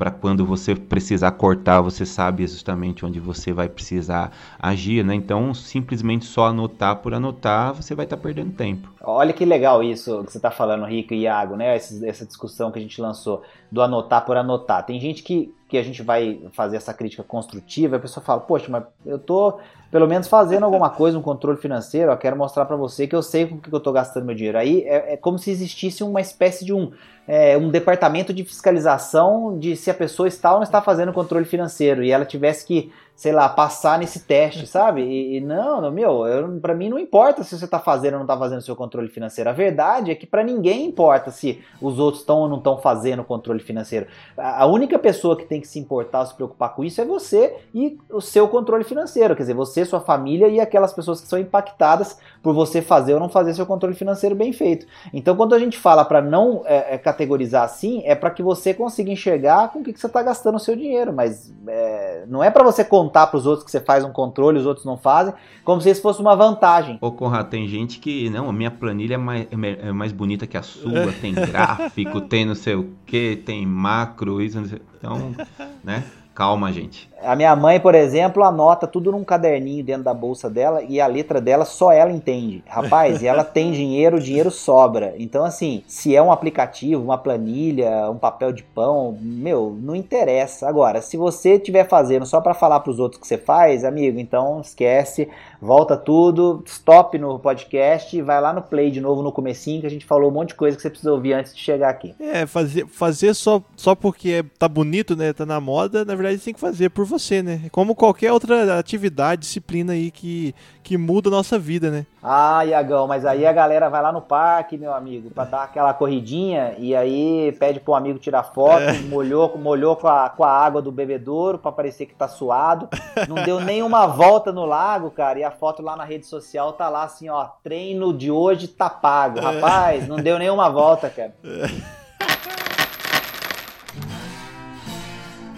para 0.00 0.10
quando 0.10 0.46
você 0.46 0.74
precisar 0.74 1.30
cortar, 1.32 1.82
você 1.82 2.06
sabe 2.06 2.46
justamente 2.46 3.04
onde 3.04 3.20
você 3.20 3.52
vai 3.52 3.68
precisar 3.68 4.32
agir, 4.58 5.04
né? 5.04 5.14
Então, 5.14 5.52
simplesmente 5.52 6.24
só 6.24 6.46
anotar 6.46 6.96
por 6.96 7.12
anotar, 7.12 7.74
você 7.74 7.94
vai 7.94 8.06
estar 8.06 8.16
tá 8.16 8.22
perdendo 8.22 8.52
tempo. 8.52 8.90
Olha 9.02 9.34
que 9.34 9.44
legal 9.44 9.82
isso 9.82 10.24
que 10.24 10.32
você 10.32 10.38
está 10.38 10.50
falando, 10.50 10.86
Rico 10.86 11.12
e 11.12 11.24
Iago, 11.24 11.54
né? 11.54 11.76
Essa, 11.76 12.08
essa 12.08 12.24
discussão 12.24 12.72
que 12.72 12.78
a 12.78 12.82
gente 12.82 12.98
lançou 12.98 13.42
do 13.70 13.80
anotar 13.80 14.24
por 14.24 14.36
anotar. 14.36 14.84
Tem 14.84 14.98
gente 14.98 15.22
que, 15.22 15.54
que 15.68 15.78
a 15.78 15.82
gente 15.82 16.02
vai 16.02 16.40
fazer 16.52 16.76
essa 16.76 16.92
crítica 16.92 17.22
construtiva, 17.22 17.96
a 17.96 18.00
pessoa 18.00 18.24
fala, 18.24 18.40
poxa, 18.40 18.66
mas 18.68 18.82
eu 19.06 19.18
tô 19.18 19.58
pelo 19.90 20.06
menos 20.06 20.28
fazendo 20.28 20.64
alguma 20.64 20.90
coisa, 20.90 21.18
um 21.18 21.22
controle 21.22 21.58
financeiro, 21.58 22.10
eu 22.10 22.16
quero 22.16 22.36
mostrar 22.36 22.64
para 22.64 22.76
você 22.76 23.06
que 23.06 23.14
eu 23.14 23.22
sei 23.22 23.46
com 23.46 23.58
que 23.58 23.72
eu 23.72 23.78
estou 23.78 23.92
gastando 23.92 24.26
meu 24.26 24.34
dinheiro. 24.34 24.58
Aí 24.58 24.82
é, 24.82 25.14
é, 25.14 25.16
como 25.16 25.38
se 25.38 25.50
existisse 25.50 26.02
uma 26.02 26.20
espécie 26.20 26.64
de 26.64 26.72
um, 26.72 26.92
é, 27.26 27.56
um 27.56 27.70
departamento 27.70 28.32
de 28.32 28.44
fiscalização 28.44 29.58
de 29.58 29.76
se 29.76 29.90
a 29.90 29.94
pessoa 29.94 30.26
está 30.26 30.50
ou 30.50 30.56
não 30.56 30.64
está 30.64 30.82
fazendo 30.82 31.12
controle 31.12 31.44
financeiro 31.44 32.02
e 32.02 32.10
ela 32.10 32.24
tivesse 32.24 32.66
que 32.66 32.92
sei 33.20 33.32
lá, 33.32 33.50
passar 33.50 33.98
nesse 33.98 34.20
teste, 34.20 34.64
sabe? 34.66 35.02
E, 35.02 35.36
e 35.36 35.40
não, 35.42 35.78
não, 35.78 35.90
meu, 35.90 36.24
para 36.62 36.74
mim 36.74 36.88
não 36.88 36.98
importa 36.98 37.44
se 37.44 37.58
você 37.58 37.68
tá 37.68 37.78
fazendo 37.78 38.14
ou 38.14 38.20
não 38.20 38.26
tá 38.26 38.34
fazendo 38.34 38.60
o 38.60 38.62
seu 38.62 38.74
controle 38.74 39.08
financeiro. 39.08 39.50
A 39.50 39.52
verdade 39.52 40.10
é 40.10 40.14
que 40.14 40.26
para 40.26 40.42
ninguém 40.42 40.86
importa 40.86 41.30
se 41.30 41.62
os 41.82 41.98
outros 41.98 42.22
estão 42.22 42.38
ou 42.38 42.48
não 42.48 42.56
estão 42.56 42.78
fazendo 42.78 43.20
o 43.20 43.24
controle 43.24 43.60
financeiro. 43.60 44.06
A, 44.38 44.62
a 44.62 44.66
única 44.66 44.98
pessoa 44.98 45.36
que 45.36 45.44
tem 45.44 45.60
que 45.60 45.68
se 45.68 45.78
importar, 45.78 46.24
se 46.24 46.34
preocupar 46.34 46.74
com 46.74 46.82
isso 46.82 46.98
é 46.98 47.04
você 47.04 47.58
e 47.74 47.98
o 48.08 48.22
seu 48.22 48.48
controle 48.48 48.84
financeiro, 48.84 49.36
quer 49.36 49.42
dizer, 49.42 49.54
você, 49.54 49.84
sua 49.84 50.00
família 50.00 50.48
e 50.48 50.58
aquelas 50.58 50.94
pessoas 50.94 51.20
que 51.20 51.28
são 51.28 51.38
impactadas 51.38 52.18
por 52.42 52.54
você 52.54 52.80
fazer 52.80 53.12
ou 53.12 53.20
não 53.20 53.28
fazer 53.28 53.52
seu 53.52 53.66
controle 53.66 53.94
financeiro 53.94 54.34
bem 54.34 54.54
feito. 54.54 54.86
Então, 55.12 55.36
quando 55.36 55.54
a 55.54 55.58
gente 55.58 55.76
fala 55.76 56.06
para 56.06 56.22
não 56.22 56.62
é, 56.64 56.94
é, 56.94 56.96
categorizar 56.96 57.64
assim, 57.64 58.02
é 58.06 58.14
para 58.14 58.30
que 58.30 58.42
você 58.42 58.72
consiga 58.72 59.10
enxergar 59.10 59.68
com 59.68 59.80
o 59.80 59.84
que, 59.84 59.92
que 59.92 60.00
você 60.00 60.06
está 60.06 60.22
gastando 60.22 60.54
o 60.54 60.58
seu 60.58 60.74
dinheiro, 60.74 61.12
mas 61.12 61.52
é, 61.68 62.24
não 62.26 62.42
é 62.42 62.50
para 62.50 62.64
você 62.64 62.82
contar 62.82 63.09
para 63.10 63.36
os 63.36 63.46
outros 63.46 63.64
que 63.64 63.70
você 63.70 63.80
faz 63.80 64.04
um 64.04 64.12
controle, 64.12 64.58
os 64.58 64.66
outros 64.66 64.86
não 64.86 64.96
fazem, 64.96 65.34
como 65.64 65.80
se 65.80 65.90
isso 65.90 66.00
fosse 66.00 66.20
uma 66.20 66.34
vantagem. 66.36 66.98
Ô, 67.00 67.10
Conrad, 67.10 67.48
tem 67.48 67.68
gente 67.68 67.98
que, 67.98 68.30
não, 68.30 68.48
a 68.48 68.52
minha 68.52 68.70
planilha 68.70 69.14
é 69.14 69.18
mais, 69.18 69.46
é, 69.50 69.88
é 69.88 69.92
mais 69.92 70.12
bonita 70.12 70.46
que 70.46 70.56
a 70.56 70.62
sua, 70.62 71.12
tem 71.20 71.34
gráfico, 71.34 72.20
tem 72.20 72.44
não 72.44 72.54
sei 72.54 72.74
o 72.74 72.90
que, 73.04 73.36
tem 73.44 73.66
macro, 73.66 74.40
isso, 74.40 74.58
então, 74.96 75.34
né? 75.82 76.04
Calma, 76.34 76.72
gente. 76.72 77.09
A 77.22 77.36
minha 77.36 77.54
mãe, 77.54 77.78
por 77.78 77.94
exemplo, 77.94 78.42
anota 78.42 78.86
tudo 78.86 79.12
num 79.12 79.24
caderninho 79.24 79.84
dentro 79.84 80.04
da 80.04 80.14
bolsa 80.14 80.48
dela 80.48 80.82
e 80.82 81.00
a 81.00 81.06
letra 81.06 81.40
dela 81.40 81.64
só 81.64 81.92
ela 81.92 82.10
entende. 82.10 82.64
Rapaz, 82.66 83.22
e 83.22 83.26
ela 83.26 83.44
tem 83.44 83.72
dinheiro, 83.72 84.16
o 84.16 84.20
dinheiro 84.20 84.50
sobra. 84.50 85.14
Então, 85.18 85.44
assim, 85.44 85.82
se 85.86 86.16
é 86.16 86.22
um 86.22 86.32
aplicativo, 86.32 87.02
uma 87.02 87.18
planilha, 87.18 88.10
um 88.10 88.16
papel 88.16 88.52
de 88.52 88.62
pão, 88.62 89.16
meu, 89.20 89.76
não 89.80 89.94
interessa. 89.94 90.68
Agora, 90.68 91.02
se 91.02 91.16
você 91.16 91.54
estiver 91.54 91.86
fazendo 91.86 92.24
só 92.24 92.40
para 92.40 92.54
falar 92.54 92.80
para 92.80 92.90
os 92.90 92.98
outros 92.98 93.20
que 93.20 93.26
você 93.26 93.36
faz, 93.36 93.84
amigo, 93.84 94.18
então 94.18 94.60
esquece, 94.60 95.28
volta 95.60 95.96
tudo, 95.96 96.62
stop 96.66 97.18
no 97.18 97.38
podcast 97.38 98.16
e 98.16 98.22
vai 98.22 98.40
lá 98.40 98.52
no 98.52 98.62
play 98.62 98.90
de 98.90 99.00
novo 99.00 99.22
no 99.22 99.32
comecinho 99.32 99.80
que 99.80 99.86
a 99.86 99.90
gente 99.90 100.06
falou 100.06 100.30
um 100.30 100.34
monte 100.34 100.48
de 100.48 100.54
coisa 100.54 100.76
que 100.76 100.82
você 100.82 100.90
precisa 100.90 101.12
ouvir 101.12 101.34
antes 101.34 101.54
de 101.54 101.60
chegar 101.60 101.90
aqui. 101.90 102.14
É, 102.18 102.46
fazer, 102.46 102.86
fazer 102.86 103.34
só, 103.34 103.62
só 103.76 103.94
porque 103.94 104.44
tá 104.58 104.68
bonito, 104.68 105.14
né, 105.14 105.32
tá 105.32 105.44
na 105.44 105.60
moda, 105.60 106.04
na 106.04 106.14
verdade 106.14 106.38
tem 106.38 106.54
que 106.54 106.60
fazer 106.60 106.88
por 106.90 107.06
você, 107.10 107.42
né? 107.42 107.62
Como 107.70 107.94
qualquer 107.94 108.32
outra 108.32 108.78
atividade, 108.78 109.42
disciplina 109.42 109.92
aí 109.92 110.10
que, 110.10 110.54
que 110.82 110.96
muda 110.96 111.28
a 111.28 111.32
nossa 111.32 111.58
vida, 111.58 111.90
né? 111.90 112.06
Ah, 112.22 112.64
Iagão, 112.64 113.06
mas 113.06 113.26
aí 113.26 113.46
a 113.46 113.52
galera 113.52 113.88
vai 113.88 114.00
lá 114.00 114.12
no 114.12 114.20
parque, 114.22 114.78
meu 114.78 114.94
amigo, 114.94 115.30
pra 115.30 115.44
dar 115.44 115.64
aquela 115.64 115.92
corridinha 115.92 116.74
e 116.78 116.94
aí 116.94 117.52
pede 117.58 117.80
pro 117.80 117.94
amigo 117.94 118.18
tirar 118.18 118.44
foto, 118.44 118.82
é. 118.82 118.92
molhou, 119.02 119.58
molhou 119.58 119.96
com, 119.96 120.06
a, 120.06 120.30
com 120.30 120.44
a 120.44 120.50
água 120.50 120.80
do 120.80 120.92
bebedouro 120.92 121.58
pra 121.58 121.72
parecer 121.72 122.06
que 122.06 122.14
tá 122.14 122.28
suado. 122.28 122.88
Não 123.28 123.42
deu 123.42 123.60
nenhuma 123.60 124.06
volta 124.06 124.52
no 124.52 124.64
lago, 124.64 125.10
cara, 125.10 125.38
e 125.38 125.44
a 125.44 125.50
foto 125.50 125.82
lá 125.82 125.96
na 125.96 126.04
rede 126.04 126.26
social 126.26 126.72
tá 126.72 126.88
lá 126.88 127.04
assim, 127.04 127.28
ó, 127.28 127.46
treino 127.62 128.12
de 128.12 128.30
hoje 128.30 128.68
tá 128.68 128.88
pago. 128.88 129.38
É. 129.38 129.42
Rapaz, 129.42 130.06
não 130.06 130.16
deu 130.16 130.38
nenhuma 130.38 130.70
volta, 130.70 131.10
cara. 131.10 131.34
É. 131.44 131.99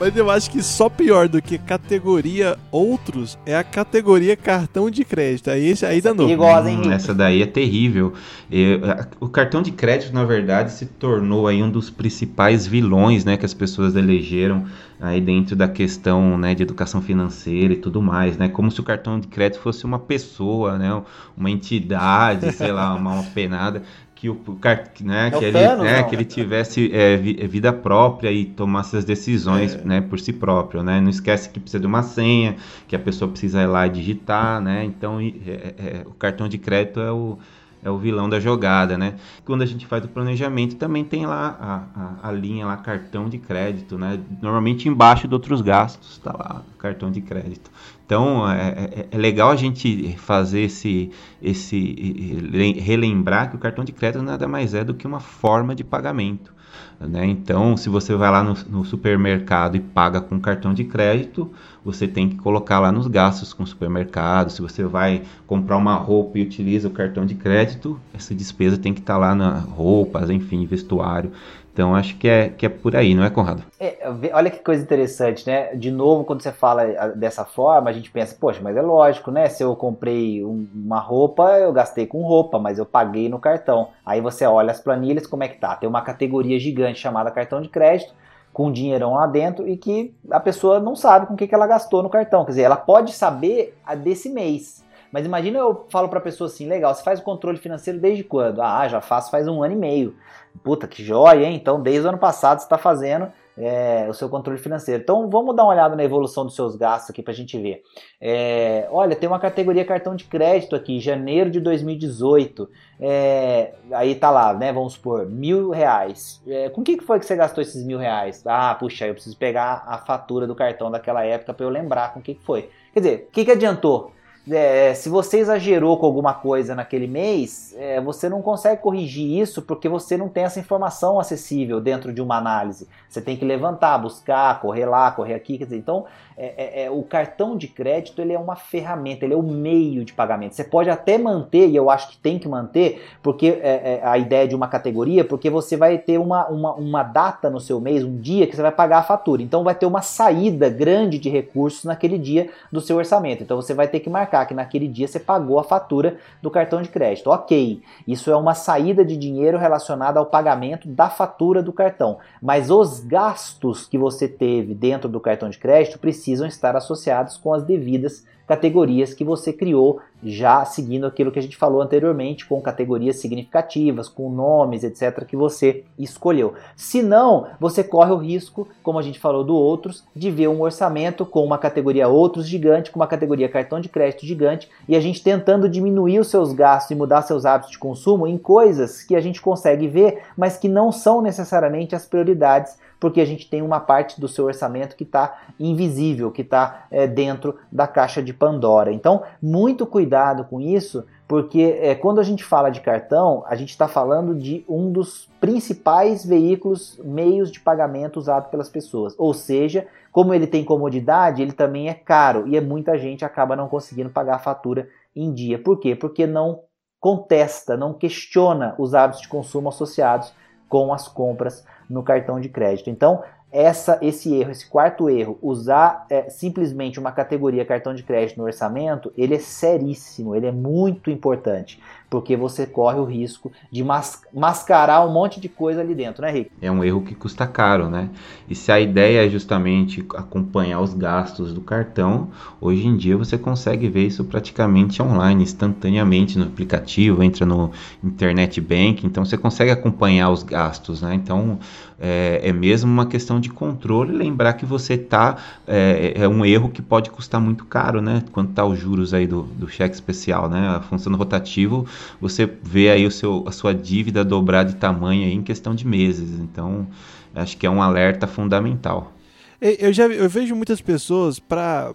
Mas 0.02 0.16
eu 0.16 0.28
acho 0.28 0.50
que 0.50 0.60
só 0.64 0.88
pior 0.88 1.28
do 1.28 1.40
que 1.40 1.56
categoria 1.56 2.58
outros 2.72 3.38
é 3.46 3.56
a 3.56 3.62
categoria 3.62 4.36
cartão 4.36 4.90
de 4.90 5.04
crédito. 5.04 5.48
Aí 5.48 5.68
esse 5.68 5.86
aí 5.86 6.00
dá 6.00 6.12
novo. 6.12 6.28
Perigosa, 6.28 6.68
hein? 6.68 6.82
Hum, 6.84 6.90
essa 6.90 7.14
daí 7.14 7.40
é 7.40 7.46
terrível. 7.46 8.12
E, 8.50 8.80
o 9.20 9.28
cartão 9.28 9.62
de 9.62 9.70
crédito, 9.70 10.12
na 10.12 10.24
verdade, 10.24 10.72
se 10.72 10.86
tornou 10.86 11.46
aí 11.46 11.62
um 11.62 11.70
dos 11.70 11.88
principais 11.88 12.66
vilões, 12.66 13.24
né, 13.24 13.36
que 13.36 13.46
as 13.46 13.54
pessoas 13.54 13.94
elegeram 13.94 14.64
aí 15.00 15.20
dentro 15.20 15.54
da 15.54 15.68
questão, 15.68 16.36
né, 16.36 16.52
de 16.52 16.64
educação 16.64 17.00
financeira 17.00 17.72
e 17.72 17.76
tudo 17.76 18.02
mais, 18.02 18.36
né? 18.36 18.48
Como 18.48 18.72
se 18.72 18.80
o 18.80 18.82
cartão 18.82 19.20
de 19.20 19.28
crédito 19.28 19.60
fosse 19.60 19.84
uma 19.84 20.00
pessoa, 20.00 20.78
né, 20.78 21.00
uma 21.36 21.48
entidade, 21.48 22.50
sei 22.50 22.72
lá, 22.72 22.92
uma, 22.96 23.12
uma 23.12 23.22
penada 23.22 23.84
que 24.22 24.28
o, 24.28 24.35
o 24.35 25.04
né, 25.04 25.30
É 25.32 25.37
o 25.37 25.38
que 25.40 25.44
ele, 25.46 25.52
Thanos, 25.58 25.85
né, 25.85 26.00
não. 26.00 26.08
que 26.08 26.14
ele 26.14 26.24
tivesse 26.24 26.92
é, 26.92 27.14
é, 27.14 27.16
vida 27.16 27.72
própria 27.72 28.30
e 28.30 28.44
tomasse 28.44 28.96
as 28.96 29.04
decisões, 29.04 29.74
né, 29.85 30.00
por 30.00 30.20
si 30.20 30.32
próprio, 30.32 30.80
né? 30.80 31.00
Não 31.00 31.11
esquece 31.11 31.50
que 31.50 31.58
precisa 31.58 31.80
de 31.80 31.88
uma 31.88 32.04
senha, 32.04 32.54
que 32.87 32.94
a 32.94 33.00
pessoa 33.00 33.28
precisa 33.28 33.61
ir 33.61 33.66
lá 33.66 33.85
e 33.85 33.90
digitar, 33.90 34.61
né? 34.61 34.85
Então 34.85 35.20
é- 35.20 35.74
é- 35.76 36.02
o 36.06 36.12
cartão 36.12 36.48
de 36.48 36.56
crédito 36.56 37.00
é 37.00 37.11
o 37.11 37.37
é 37.85 37.90
o 37.90 37.98
vilão 37.98 38.28
da 38.28 38.38
jogada, 38.38 38.96
né? 38.96 39.14
Quando 39.44 39.62
a 39.62 39.66
gente 39.66 39.88
faz 39.88 40.04
o 40.04 40.08
planejamento, 40.08 40.76
também 40.76 41.02
tem 41.04 41.26
lá 41.26 41.56
a, 41.61 42.28
a, 42.28 42.28
a 42.28 42.32
linha 42.32 42.64
lá, 42.64 42.76
cartão 42.76 43.28
de 43.28 43.38
crédito, 43.38 43.98
né? 43.98 44.20
Normalmente 44.40 44.88
embaixo 44.88 45.26
de 45.26 45.35
outros 45.35 45.61
gastos, 45.61 46.16
tá 46.18 46.32
lá, 46.32 46.62
cartão 46.78 47.11
de 47.11 47.20
crédito. 47.20 47.72
Então, 48.12 48.51
é, 48.51 48.68
é- 48.94 49.07
é 49.11 49.16
legal 49.16 49.51
a 49.51 49.57
gente 49.57 50.14
fazer 50.18 50.61
esse, 50.61 51.11
esse 51.40 51.77
le- 51.79 52.79
relembrar 52.79 53.48
que 53.48 53.57
o 53.57 53.59
cartão 53.59 53.83
de 53.83 53.92
crédito 53.92 54.22
nada 54.22 54.46
mais 54.46 54.75
é 54.75 54.85
do 54.85 54.92
que 54.92 55.07
uma 55.07 55.18
forma 55.18 55.75
de 55.75 55.83
pagamento. 55.83 56.53
Né? 57.01 57.25
Então, 57.27 57.75
se 57.75 57.88
você 57.88 58.14
vai 58.14 58.31
lá 58.31 58.42
no, 58.42 58.55
no 58.68 58.85
supermercado 58.85 59.77
e 59.77 59.81
paga 59.81 60.20
com 60.20 60.38
cartão 60.38 60.75
de 60.75 60.85
crédito, 60.85 61.51
você 61.83 62.07
tem 62.07 62.29
que 62.29 62.37
colocar 62.37 62.81
lá 62.81 62.92
nos 62.92 63.07
gastos 63.07 63.55
com 63.55 63.62
o 63.62 63.66
supermercado. 63.66 64.51
Se 64.51 64.61
você 64.61 64.85
vai 64.85 65.22
comprar 65.46 65.79
uma 65.79 65.94
roupa 65.94 66.38
e 66.38 66.42
utiliza 66.42 66.88
o 66.88 66.90
cartão 66.90 67.25
de 67.25 67.35
crédito, 67.35 67.98
essa 68.12 68.35
despesa 68.35 68.77
tem 68.77 68.92
que 68.92 69.01
estar 69.01 69.16
lá 69.16 69.35
na 69.35 69.59
roupas, 69.59 70.29
enfim, 70.29 70.66
vestuário. 70.66 71.33
Então, 71.72 71.94
acho 71.94 72.16
que 72.18 72.28
é, 72.28 72.50
que 72.50 72.66
é 72.66 72.68
por 72.68 72.94
aí, 72.94 73.14
não 73.14 73.24
é, 73.24 73.30
Conrado? 73.30 73.62
É, 73.80 73.96
olha 74.35 74.50
que 74.50 74.58
coisa 74.58 74.82
interessante, 74.82 75.46
né? 75.46 75.74
De 75.74 75.90
novo, 75.90 76.22
quando 76.22 76.42
você 76.42 76.52
fala 76.52 76.85
dessa 77.16 77.46
forma, 77.46 77.88
a 77.88 77.92
gente 77.94 78.11
pensa, 78.11 78.37
poxa, 78.38 78.61
mas 78.62 78.76
é 78.76 78.82
lógico, 78.82 79.30
né? 79.30 79.48
Se 79.48 79.62
eu 79.62 79.74
comprei 79.74 80.44
um- 80.44 80.68
uma 80.74 81.00
roupa, 81.00 81.58
eu 81.58 81.72
gastei 81.72 82.06
com 82.06 82.22
roupa, 82.22 82.58
mas 82.58 82.78
eu 82.78 82.85
paguei 82.85 83.28
no 83.28 83.38
cartão. 83.38 83.88
Aí 84.04 84.20
você 84.20 84.44
olha 84.44 84.70
as 84.70 84.80
planilhas, 84.80 85.26
como 85.26 85.44
é 85.44 85.48
que 85.48 85.58
tá? 85.58 85.74
Tem 85.74 85.88
uma 85.88 86.02
categoria 86.02 86.61
gigante 86.61 87.00
chamada 87.00 87.30
cartão 87.30 87.62
de 87.62 87.70
crédito, 87.70 88.12
com 88.52 88.70
dinheirão 88.70 89.14
lá 89.14 89.26
dentro 89.26 89.66
e 89.66 89.78
que 89.78 90.14
a 90.30 90.38
pessoa 90.38 90.78
não 90.78 90.94
sabe 90.94 91.24
com 91.24 91.32
o 91.32 91.37
que, 91.38 91.46
que 91.48 91.54
ela 91.54 91.66
gastou 91.66 92.02
no 92.02 92.11
cartão. 92.11 92.44
Quer 92.44 92.50
dizer, 92.50 92.62
ela 92.64 92.76
pode 92.76 93.12
saber 93.14 93.74
desse 94.04 94.28
mês. 94.28 94.81
Mas 95.12 95.27
imagina 95.27 95.59
eu 95.59 95.85
falo 95.90 96.09
pra 96.09 96.20
pessoa 96.20 96.48
assim, 96.48 96.66
legal, 96.66 96.94
você 96.94 97.05
faz 97.05 97.20
o 97.20 97.22
controle 97.22 97.59
financeiro 97.59 98.01
desde 98.01 98.25
quando? 98.25 98.62
Ah, 98.62 98.88
já 98.88 99.01
faço 99.01 99.31
faz 99.31 99.46
um 99.46 99.62
ano 99.62 99.75
e 99.75 99.77
meio. 99.77 100.16
Puta, 100.64 100.88
que 100.88 101.05
joia, 101.05 101.44
hein? 101.44 101.55
Então, 101.55 101.81
desde 101.83 102.07
o 102.07 102.09
ano 102.09 102.18
passado 102.18 102.59
você 102.59 102.64
está 102.64 102.79
fazendo 102.79 103.31
é, 103.57 104.07
o 104.09 104.14
seu 104.14 104.29
controle 104.29 104.59
financeiro. 104.59 105.03
Então, 105.03 105.29
vamos 105.29 105.55
dar 105.55 105.64
uma 105.64 105.72
olhada 105.72 105.94
na 105.96 106.05
evolução 106.05 106.44
dos 106.44 106.55
seus 106.55 106.77
gastos 106.77 107.11
aqui 107.11 107.22
para 107.22 107.33
a 107.33 107.37
gente 107.37 107.59
ver. 107.59 107.83
É, 108.20 108.87
olha, 108.90 109.14
tem 109.16 109.29
uma 109.29 109.38
categoria 109.38 109.85
cartão 109.85 110.14
de 110.14 110.25
crédito 110.25 110.75
aqui, 110.75 111.01
janeiro 111.01 111.51
de 111.51 111.61
2018. 111.61 112.68
É, 113.01 113.75
aí 113.92 114.14
tá 114.14 114.31
lá, 114.31 114.55
né? 114.55 114.72
Vamos 114.72 114.94
supor, 114.94 115.27
mil 115.27 115.70
reais. 115.70 116.42
Com 116.75 116.81
o 116.81 116.85
que 116.85 117.01
foi 117.03 117.18
que 117.18 117.27
você 117.27 117.37
gastou 117.37 117.61
esses 117.62 117.85
mil 117.85 117.98
reais? 117.98 118.42
Ah, 118.46 118.75
puxa, 118.75 119.07
eu 119.07 119.14
preciso 119.14 119.37
pegar 119.37 119.85
a 119.87 119.98
fatura 119.98 120.46
do 120.46 120.55
cartão 120.55 120.90
daquela 120.90 121.25
época 121.25 121.53
para 121.53 121.66
eu 121.66 121.70
lembrar 121.70 122.14
com 122.14 122.20
o 122.20 122.22
que 122.22 122.35
que 122.35 122.44
foi. 122.44 122.70
Quer 122.92 123.01
dizer, 123.01 123.27
o 123.29 123.33
que, 123.33 123.44
que 123.44 123.51
adiantou? 123.51 124.12
É, 124.50 124.92
se 124.94 125.09
você 125.09 125.38
exagerou 125.38 125.96
com 125.98 126.07
alguma 126.07 126.35
coisa 126.35 126.74
naquele 126.74 127.07
mês, 127.07 127.72
é, 127.78 128.00
você 128.00 128.28
não 128.28 128.42
consegue 128.42 128.83
corrigir 128.83 129.40
isso 129.40 129.62
porque 129.62 129.88
você 129.88 130.16
não 130.16 130.28
tem 130.28 130.42
essa 130.42 130.59
informação 130.59 131.20
acessível 131.20 131.81
dentro 131.81 132.12
de 132.12 132.20
uma 132.20 132.38
análise. 132.38 132.88
Você 133.09 133.20
tem 133.20 133.37
que 133.37 133.44
levantar, 133.44 133.98
buscar, 133.98 134.61
correr 134.61 134.87
lá, 134.87 135.12
correr 135.12 135.35
aqui. 135.35 135.57
Dizer, 135.57 135.76
então, 135.76 136.07
é, 136.42 136.55
é, 136.57 136.85
é, 136.87 136.90
o 136.90 137.05
cartão 137.05 137.57
de 137.57 137.68
crédito 137.68 138.20
ele 138.20 138.33
é 138.33 138.38
uma 138.38 138.57
ferramenta, 138.57 139.24
ele 139.24 139.33
é 139.33 139.37
o 139.37 139.44
meio 139.44 140.05
de 140.05 140.12
pagamento. 140.12 140.57
Você 140.57 140.64
pode 140.64 140.90
até 140.90 141.16
manter, 141.16 141.68
e 141.68 141.76
eu 141.76 141.88
acho 141.88 142.11
que 142.11 142.16
tem 142.16 142.37
que 142.37 142.48
manter, 142.48 143.00
porque 143.22 143.46
é, 143.62 144.00
é, 144.00 144.00
a 144.02 144.18
ideia 144.18 144.48
de 144.48 144.57
uma 144.57 144.66
categoria, 144.66 145.24
porque 145.24 145.48
você 145.48 145.76
vai 145.76 145.98
ter 145.98 146.18
uma, 146.18 146.48
uma, 146.48 146.74
uma 146.74 147.02
data 147.05 147.48
no 147.48 147.61
seu 147.61 147.81
mês, 147.81 148.02
um 148.02 148.16
dia 148.16 148.48
que 148.48 148.57
você 148.57 148.62
vai 148.62 148.72
pagar 148.72 148.98
a 148.98 149.02
fatura. 149.05 149.40
Então, 149.40 149.62
vai 149.62 149.76
ter 149.76 149.87
uma 149.87 150.02
saída 150.02 150.68
grande 150.68 151.16
de 151.16 151.28
recursos 151.28 151.85
naquele 151.85 152.18
dia 152.18 152.50
do 152.72 152.81
seu 152.81 152.96
orçamento. 152.96 153.44
Então, 153.44 153.57
você 153.57 153.72
vai 153.72 153.87
ter 153.87 154.00
que 154.00 154.11
marcar 154.11 154.44
que 154.44 154.52
naquele 154.52 154.88
dia 154.88 155.07
você 155.07 155.20
pagou 155.20 155.61
a 155.61 155.64
fatura 155.64 156.16
do 156.42 156.50
cartão 156.50 156.83
de 156.83 156.88
crédito. 156.88 157.31
Ok, 157.31 157.81
isso 158.05 158.33
é 158.33 158.37
uma 158.37 158.55
saída 158.55 159.05
de 159.05 159.16
dinheiro 159.16 159.59
relacionada 159.59 160.18
ao 160.18 160.26
pagamento 160.26 160.88
da 160.88 161.09
fatura 161.09 161.62
do 161.62 161.72
cartão. 161.72 162.18
Mas 162.42 162.68
os 162.68 162.98
gastos 162.98 163.87
que 163.87 163.96
você 163.96 164.26
teve 164.26 164.74
dentro 164.74 165.09
do 165.09 165.20
cartão 165.20 165.48
de 165.48 165.59
crédito 165.59 166.00
precisam 166.00 166.31
estar 166.40 166.76
associados 166.76 167.36
com 167.36 167.52
as 167.52 167.62
devidas 167.62 168.24
categorias 168.46 169.14
que 169.14 169.24
você 169.24 169.52
criou, 169.52 170.00
já 170.22 170.64
seguindo 170.64 171.06
aquilo 171.06 171.32
que 171.32 171.38
a 171.38 171.42
gente 171.42 171.56
falou 171.56 171.80
anteriormente, 171.80 172.44
com 172.44 172.60
categorias 172.60 173.16
significativas, 173.16 174.08
com 174.08 174.30
nomes, 174.30 174.84
etc., 174.84 175.24
que 175.24 175.36
você 175.36 175.84
escolheu. 175.98 176.54
Se 176.76 177.02
não, 177.02 177.46
você 177.58 177.82
corre 177.82 178.12
o 178.12 178.18
risco, 178.18 178.68
como 178.82 178.98
a 178.98 179.02
gente 179.02 179.18
falou 179.18 179.42
do 179.42 179.54
outros, 179.54 180.04
de 180.14 180.30
ver 180.30 180.48
um 180.48 180.60
orçamento 180.60 181.24
com 181.24 181.44
uma 181.44 181.58
categoria 181.58 182.08
outros 182.08 182.46
gigante, 182.46 182.90
com 182.90 183.00
uma 183.00 183.06
categoria 183.06 183.48
cartão 183.48 183.80
de 183.80 183.88
crédito 183.88 184.26
gigante, 184.26 184.68
e 184.88 184.94
a 184.94 185.00
gente 185.00 185.22
tentando 185.22 185.68
diminuir 185.68 186.18
os 186.18 186.28
seus 186.28 186.52
gastos 186.52 186.90
e 186.90 186.94
mudar 186.94 187.22
seus 187.22 187.46
hábitos 187.46 187.72
de 187.72 187.78
consumo 187.78 188.26
em 188.26 188.36
coisas 188.36 189.02
que 189.02 189.16
a 189.16 189.20
gente 189.20 189.40
consegue 189.40 189.88
ver, 189.88 190.24
mas 190.36 190.56
que 190.56 190.68
não 190.68 190.92
são 190.92 191.22
necessariamente 191.22 191.94
as 191.94 192.04
prioridades 192.04 192.76
porque 193.02 193.20
a 193.20 193.24
gente 193.24 193.50
tem 193.50 193.62
uma 193.62 193.80
parte 193.80 194.20
do 194.20 194.28
seu 194.28 194.44
orçamento 194.44 194.94
que 194.94 195.02
está 195.02 195.40
invisível, 195.58 196.30
que 196.30 196.42
está 196.42 196.86
é, 196.88 197.04
dentro 197.04 197.58
da 197.72 197.84
caixa 197.88 198.22
de 198.22 198.32
Pandora. 198.32 198.92
Então, 198.92 199.24
muito 199.42 199.84
cuidado 199.84 200.44
com 200.44 200.60
isso, 200.60 201.04
porque 201.26 201.80
é, 201.82 201.96
quando 201.96 202.20
a 202.20 202.22
gente 202.22 202.44
fala 202.44 202.70
de 202.70 202.80
cartão, 202.80 203.42
a 203.48 203.56
gente 203.56 203.70
está 203.70 203.88
falando 203.88 204.36
de 204.36 204.64
um 204.68 204.92
dos 204.92 205.28
principais 205.40 206.24
veículos, 206.24 206.96
meios 207.02 207.50
de 207.50 207.58
pagamento 207.58 208.20
usado 208.20 208.50
pelas 208.50 208.68
pessoas. 208.68 209.16
Ou 209.18 209.34
seja, 209.34 209.88
como 210.12 210.32
ele 210.32 210.46
tem 210.46 210.62
comodidade, 210.62 211.42
ele 211.42 211.50
também 211.50 211.88
é 211.88 211.94
caro 211.94 212.46
e 212.46 212.60
muita 212.60 212.96
gente 212.96 213.24
acaba 213.24 213.56
não 213.56 213.66
conseguindo 213.66 214.10
pagar 214.10 214.36
a 214.36 214.38
fatura 214.38 214.88
em 215.16 215.34
dia. 215.34 215.58
Por 215.58 215.80
quê? 215.80 215.96
Porque 215.96 216.24
não 216.24 216.60
contesta, 217.00 217.76
não 217.76 217.94
questiona 217.94 218.76
os 218.78 218.94
hábitos 218.94 219.22
de 219.22 219.28
consumo 219.28 219.70
associados 219.70 220.32
com 220.68 220.92
as 220.94 221.08
compras 221.08 221.64
no 221.92 222.02
cartão 222.02 222.40
de 222.40 222.48
crédito. 222.48 222.88
Então, 222.88 223.22
essa, 223.52 223.98
esse 224.00 224.35
erro, 224.35 224.50
esse 224.50 224.66
quarto 224.66 225.11
erro, 225.11 225.38
usar 225.42 226.07
é, 226.09 226.31
simplesmente 226.31 226.98
uma 226.98 227.12
categoria 227.12 227.66
cartão 227.66 227.94
de 227.94 228.02
crédito 228.02 228.38
no 228.38 228.44
orçamento, 228.44 229.12
ele 229.16 229.35
é 229.35 229.38
seríssimo, 229.38 230.35
ele 230.35 230.46
é 230.46 230.52
muito 230.52 231.11
importante, 231.11 231.78
porque 232.12 232.37
você 232.37 232.66
corre 232.66 232.98
o 232.98 233.07
risco 233.07 233.51
de 233.70 233.83
mas, 233.83 234.20
mascarar 234.35 235.03
um 235.07 235.11
monte 235.11 235.40
de 235.40 235.48
coisa 235.48 235.81
ali 235.81 235.94
dentro, 235.94 236.20
né, 236.20 236.31
Rick? 236.31 236.51
É 236.61 236.70
um 236.70 236.85
erro 236.85 237.01
que 237.01 237.14
custa 237.14 237.46
caro, 237.46 237.88
né? 237.88 238.11
E 238.46 238.55
se 238.55 238.70
a 238.70 238.79
ideia 238.79 239.27
é 239.27 239.31
justamente 239.31 240.05
acompanhar 240.14 240.81
os 240.81 240.92
gastos 240.92 241.55
do 241.55 241.62
cartão, 241.62 242.29
hoje 242.61 242.87
em 242.87 242.98
dia 242.98 243.16
você 243.16 243.38
consegue 243.38 243.88
ver 243.88 244.09
isso 244.09 244.25
praticamente 244.25 245.01
online, 245.01 245.42
instantaneamente 245.42 246.38
no 246.38 246.44
aplicativo, 246.44 247.22
entra 247.22 247.46
no 247.46 247.70
internet 248.05 248.61
bank, 248.61 249.07
então 249.07 249.25
você 249.25 249.38
consegue 249.38 249.70
acompanhar 249.70 250.29
os 250.29 250.42
gastos, 250.42 251.01
né? 251.01 251.14
Então 251.14 251.59
é, 252.05 252.40
é 252.42 252.53
mesmo 252.53 252.90
uma 252.90 253.07
questão 253.07 253.38
de 253.38 253.48
controle, 253.48 254.12
lembrar 254.12 254.55
que 254.55 254.66
você 254.66 254.98
tá 254.98 255.37
é, 255.68 256.14
é, 256.16 256.29
um 256.29 256.44
erro 256.44 256.68
que 256.68 256.83
pode 256.83 257.09
custar 257.11 257.40
muito 257.40 257.64
caro, 257.64 258.03
né? 258.03 258.25
Quando 258.33 258.51
tá 258.53 258.64
os 258.64 258.77
juros 258.77 259.14
aí 259.14 259.25
do, 259.25 259.42
do 259.42 259.68
cheque 259.68 259.94
especial, 259.94 260.48
né? 260.48 260.68
A 260.77 260.81
função 260.81 261.14
rotativo, 261.14 261.87
você 262.20 262.48
vê 262.62 262.90
aí 262.90 263.06
o 263.06 263.10
seu, 263.10 263.44
a 263.46 263.52
sua 263.52 263.74
dívida 263.74 264.24
dobrar 264.24 264.64
de 264.64 264.76
tamanho 264.76 265.24
aí 265.24 265.32
em 265.32 265.42
questão 265.42 265.74
de 265.74 265.86
meses. 265.86 266.38
Então, 266.38 266.86
acho 267.34 267.56
que 267.56 267.66
é 267.66 267.70
um 267.70 267.82
alerta 267.82 268.26
fundamental. 268.26 269.12
Eu 269.60 269.92
já 269.92 270.06
eu 270.06 270.28
vejo 270.28 270.56
muitas 270.56 270.80
pessoas 270.80 271.38
para 271.38 271.94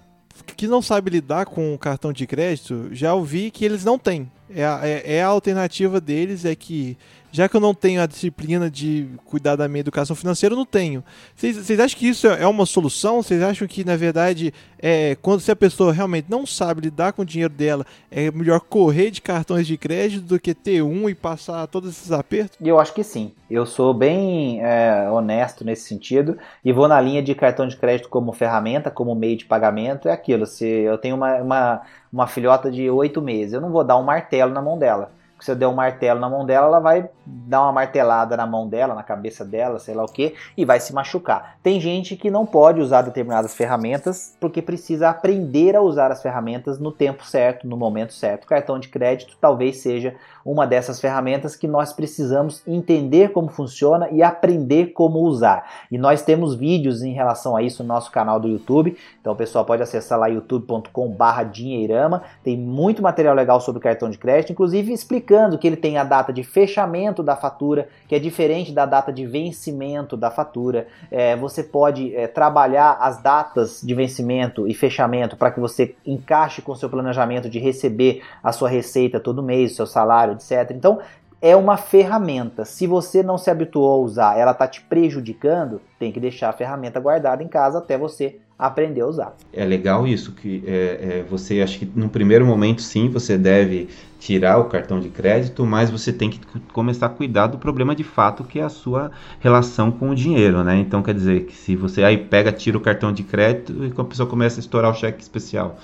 que 0.56 0.68
não 0.68 0.82
sabem 0.82 1.12
lidar 1.12 1.46
com 1.46 1.74
o 1.74 1.78
cartão 1.78 2.14
de 2.14 2.26
crédito, 2.26 2.90
já 2.92 3.14
ouvi 3.14 3.52
que 3.52 3.66
eles 3.66 3.84
não 3.84 3.98
têm. 3.98 4.32
É 4.50 4.62
é, 4.62 5.16
é 5.18 5.24
a 5.24 5.28
alternativa 5.28 6.00
deles, 6.00 6.46
é 6.46 6.56
que 6.56 6.98
já 7.32 7.48
que 7.48 7.56
eu 7.56 7.62
não 7.62 7.74
tenho 7.74 8.02
a 8.02 8.06
disciplina 8.06 8.70
de 8.70 9.08
cuidar 9.26 9.56
da 9.56 9.68
minha 9.68 9.82
educação 9.82 10.16
financeira, 10.16 10.54
eu 10.54 10.58
não 10.58 10.66
tenho. 10.66 11.04
Vocês 11.36 11.80
acham 11.80 11.98
que 11.98 12.08
isso 12.08 12.28
é 12.28 12.48
uma 12.48 12.66
solução? 12.66 13.22
Vocês 13.22 13.42
acham 13.42 13.68
que, 13.68 13.84
na 13.84 13.96
verdade, 13.96 14.54
é, 14.80 15.16
quando 15.22 15.42
se 15.42 15.52
a 15.52 15.56
pessoa 15.56 15.92
realmente 15.92 16.28
não 16.30 16.46
sabe 16.46 16.82
lidar 16.82 17.14
com 17.14 17.22
o 17.22 17.26
dinheiro 17.26 17.54
dela, 17.54 17.86
é 18.10 18.32
melhor 18.32 18.60
correr 18.60 19.12
de 19.12 19.22
cartões 19.22 19.68
de 19.68 19.78
crédito 19.78 20.24
do 20.24 20.40
que 20.40 20.54
ter 20.54 20.82
um 20.82 21.10
e 21.10 21.16
passar 21.16 21.68
todos 21.68 21.90
esses 21.92 22.12
apertos? 22.12 22.58
Eu 22.62 22.80
acho 22.80 22.94
que 22.94 23.04
sim. 23.04 23.34
Eu 23.50 23.66
sou 23.66 23.94
bem 23.94 24.64
é, 24.64 25.10
honesto 25.10 25.64
nesse 25.64 25.88
sentido 25.88 26.38
e 26.64 26.74
vou 26.74 26.88
na 26.88 27.00
linha 27.00 27.22
de 27.22 27.34
cartão 27.34 27.68
de 27.68 27.78
crédito 27.78 28.10
como 28.10 28.34
ferramenta, 28.34 28.92
como 28.92 29.16
meio 29.16 29.38
de 29.38 29.46
pagamento. 29.46 30.08
É 30.08 30.12
aquilo. 30.12 30.46
Se 30.46 30.66
eu 30.66 30.98
tenho 30.98 31.16
uma, 31.16 31.36
uma, 31.36 31.82
uma 32.12 32.28
filhota 32.28 32.70
de 32.70 32.90
oito 32.90 33.22
meses, 33.22 33.54
eu 33.54 33.62
não 33.62 33.72
vou 33.72 33.84
dar 33.84 33.98
um 33.98 34.04
martelo 34.04 34.54
na 34.54 34.62
mão 34.62 34.78
dela 34.78 35.17
se 35.40 35.52
eu 35.52 35.56
der 35.56 35.68
um 35.68 35.74
martelo 35.74 36.20
na 36.20 36.30
mão 36.30 36.46
dela, 36.46 36.68
ela 36.68 36.80
vai 36.80 37.10
dar 37.26 37.62
uma 37.64 37.72
martelada 37.72 38.36
na 38.36 38.48
mão 38.48 38.68
dela, 38.68 38.96
na 38.96 39.04
cabeça 39.04 39.46
dela, 39.46 39.80
sei 39.80 39.94
lá 39.94 40.04
o 40.04 40.12
que, 40.12 40.36
e 40.56 40.66
vai 40.66 40.80
se 40.80 40.94
machucar. 40.94 41.58
Tem 41.62 41.80
gente 41.80 42.16
que 42.16 42.32
não 42.32 42.46
pode 42.46 42.80
usar 42.80 43.02
determinadas 43.02 43.54
ferramentas 43.54 44.36
porque 44.40 44.62
precisa 44.62 45.10
aprender 45.10 45.76
a 45.76 45.82
usar 45.82 46.12
as 46.12 46.22
ferramentas 46.22 46.80
no 46.80 46.92
tempo 46.92 47.26
certo, 47.26 47.68
no 47.68 47.78
momento 47.78 48.14
certo. 48.14 48.48
Cartão 48.48 48.80
de 48.80 48.90
crédito 48.90 49.38
talvez 49.40 49.78
seja 49.78 50.16
uma 50.48 50.66
dessas 50.66 51.02
ferramentas 51.02 51.58
que 51.58 51.68
nós 51.68 51.92
precisamos 51.92 52.64
entender 52.66 53.34
como 53.34 53.50
funciona 53.50 54.10
e 54.12 54.24
aprender 54.24 54.94
como 54.94 55.20
usar. 55.20 55.70
E 55.92 55.98
nós 55.98 56.22
temos 56.22 56.56
vídeos 56.56 57.04
em 57.04 57.12
relação 57.12 57.54
a 57.58 57.62
isso 57.62 57.84
no 57.84 57.90
nosso 57.90 58.10
canal 58.10 58.40
do 58.40 58.48
YouTube. 58.48 58.96
Então 59.20 59.34
o 59.34 59.36
pessoal 59.36 59.66
pode 59.66 59.84
acessar 59.84 60.18
lá 60.18 60.28
youtube.com/dinheirama. 60.28 62.24
Tem 62.46 62.56
muito 62.58 63.02
material 63.02 63.36
legal 63.36 63.60
sobre 63.60 63.82
cartão 63.82 64.10
de 64.10 64.18
crédito, 64.18 64.54
inclusive 64.54 64.94
explicando 64.94 65.58
que 65.58 65.68
ele 65.68 65.76
tem 65.76 65.98
a 65.98 66.06
data 66.06 66.32
de 66.32 66.44
fechamento 66.44 67.22
da 67.22 67.36
fatura, 67.36 67.90
que 68.08 68.16
é 68.16 68.20
diferente 68.20 68.72
da 68.72 68.86
data 68.86 69.12
de 69.12 69.26
vencimento 69.26 70.16
da 70.16 70.32
fatura. 70.32 70.88
É, 71.12 71.36
você 71.36 71.62
pode 71.62 72.16
é, 72.16 72.26
trabalhar 72.26 72.98
as 73.02 73.22
datas 73.22 73.82
de 73.82 73.94
vencimento 73.94 74.66
e 74.66 74.74
fechamento 74.74 75.36
para 75.36 75.52
que 75.52 75.60
você 75.60 75.94
encaixe 76.06 76.62
com 76.62 76.74
seu 76.74 76.90
planejamento 76.90 77.50
de 77.50 77.60
receber 77.60 78.22
a 78.42 78.54
sua 78.54 78.70
receita 78.70 79.20
todo 79.20 79.44
mês, 79.44 79.76
seu 79.76 79.86
salário, 79.86 80.37
etc. 80.38 80.72
Então, 80.72 81.00
é 81.42 81.56
uma 81.56 81.78
ferramenta. 81.78 82.66
Se 82.66 82.88
você 82.88 83.22
não 83.22 83.38
se 83.38 83.50
habituou 83.50 83.94
a 83.94 83.98
usar, 84.04 84.38
ela 84.38 84.52
está 84.52 84.68
te 84.68 84.82
prejudicando, 84.82 85.82
tem 86.00 86.12
que 86.12 86.20
deixar 86.20 86.50
a 86.50 86.54
ferramenta 86.54 87.00
guardada 87.00 87.44
em 87.44 87.48
casa 87.48 87.78
até 87.78 87.98
você 87.98 88.40
aprender 88.58 89.02
a 89.02 89.08
usar. 89.08 89.36
É 89.54 89.64
legal 89.64 90.08
isso, 90.08 90.32
que 90.32 90.64
é, 90.66 90.72
é, 91.20 91.26
você 91.30 91.62
acha 91.62 91.78
que 91.78 91.86
no 91.96 92.10
primeiro 92.10 92.44
momento 92.44 92.82
sim 92.82 93.08
você 93.08 93.38
deve 93.38 93.88
tirar 94.20 94.58
o 94.58 94.66
cartão 94.66 95.00
de 95.00 95.10
crédito, 95.10 95.64
mas 95.64 95.92
você 95.92 96.12
tem 96.12 96.32
que 96.32 96.40
começar 96.74 97.06
a 97.06 97.10
cuidar 97.10 97.48
do 97.48 97.60
problema 97.60 97.96
de 97.96 98.04
fato 98.04 98.44
que 98.44 98.60
é 98.60 98.64
a 98.64 98.70
sua 98.70 99.12
relação 99.40 99.92
com 99.92 100.10
o 100.10 100.16
dinheiro, 100.16 100.64
né? 100.64 100.76
Então 100.78 101.04
quer 101.04 101.14
dizer 101.14 101.46
que 101.46 101.56
se 101.56 101.76
você 101.76 102.04
aí 102.04 102.18
pega, 102.18 102.52
tira 102.52 102.76
o 102.78 102.82
cartão 102.82 103.14
de 103.14 103.22
crédito 103.22 103.86
e 103.86 103.94
a 103.96 104.04
pessoa 104.04 104.28
começa 104.28 104.60
a 104.60 104.62
estourar 104.62 104.90
o 104.90 104.96
cheque 104.96 105.22
especial. 105.22 105.78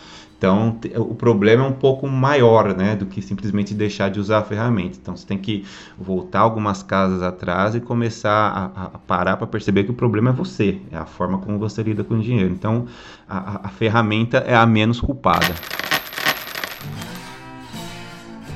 Então, 0.44 0.78
o 0.98 1.16
problema 1.16 1.64
é 1.64 1.68
um 1.70 1.72
pouco 1.72 2.06
maior, 2.06 2.76
né, 2.76 2.98
do 2.98 3.06
que 3.06 3.22
simplesmente 3.22 3.74
deixar 3.74 4.10
de 4.10 4.20
usar 4.20 4.40
a 4.40 4.44
ferramenta. 4.44 4.98
Então, 5.02 5.16
você 5.16 5.26
tem 5.26 5.38
que 5.38 5.64
voltar 5.98 6.42
algumas 6.42 6.84
casas 6.84 7.22
atrás 7.22 7.76
e 7.76 7.80
começar 7.80 8.30
a, 8.76 8.84
a 8.88 8.90
parar 9.00 9.38
para 9.38 9.48
perceber 9.48 9.86
que 9.86 9.92
o 9.92 9.94
problema 9.94 10.32
é 10.32 10.34
você, 10.34 10.82
é 10.92 10.98
a 10.98 11.06
forma 11.06 11.38
como 11.38 11.58
você 11.58 11.82
lida 11.82 12.04
com 12.04 12.16
o 12.16 12.20
dinheiro. 12.20 12.52
Então, 12.52 12.88
a, 13.26 13.68
a 13.68 13.70
ferramenta 13.70 14.40
é 14.40 14.54
a 14.54 14.66
menos 14.66 15.00
culpada. 15.00 15.56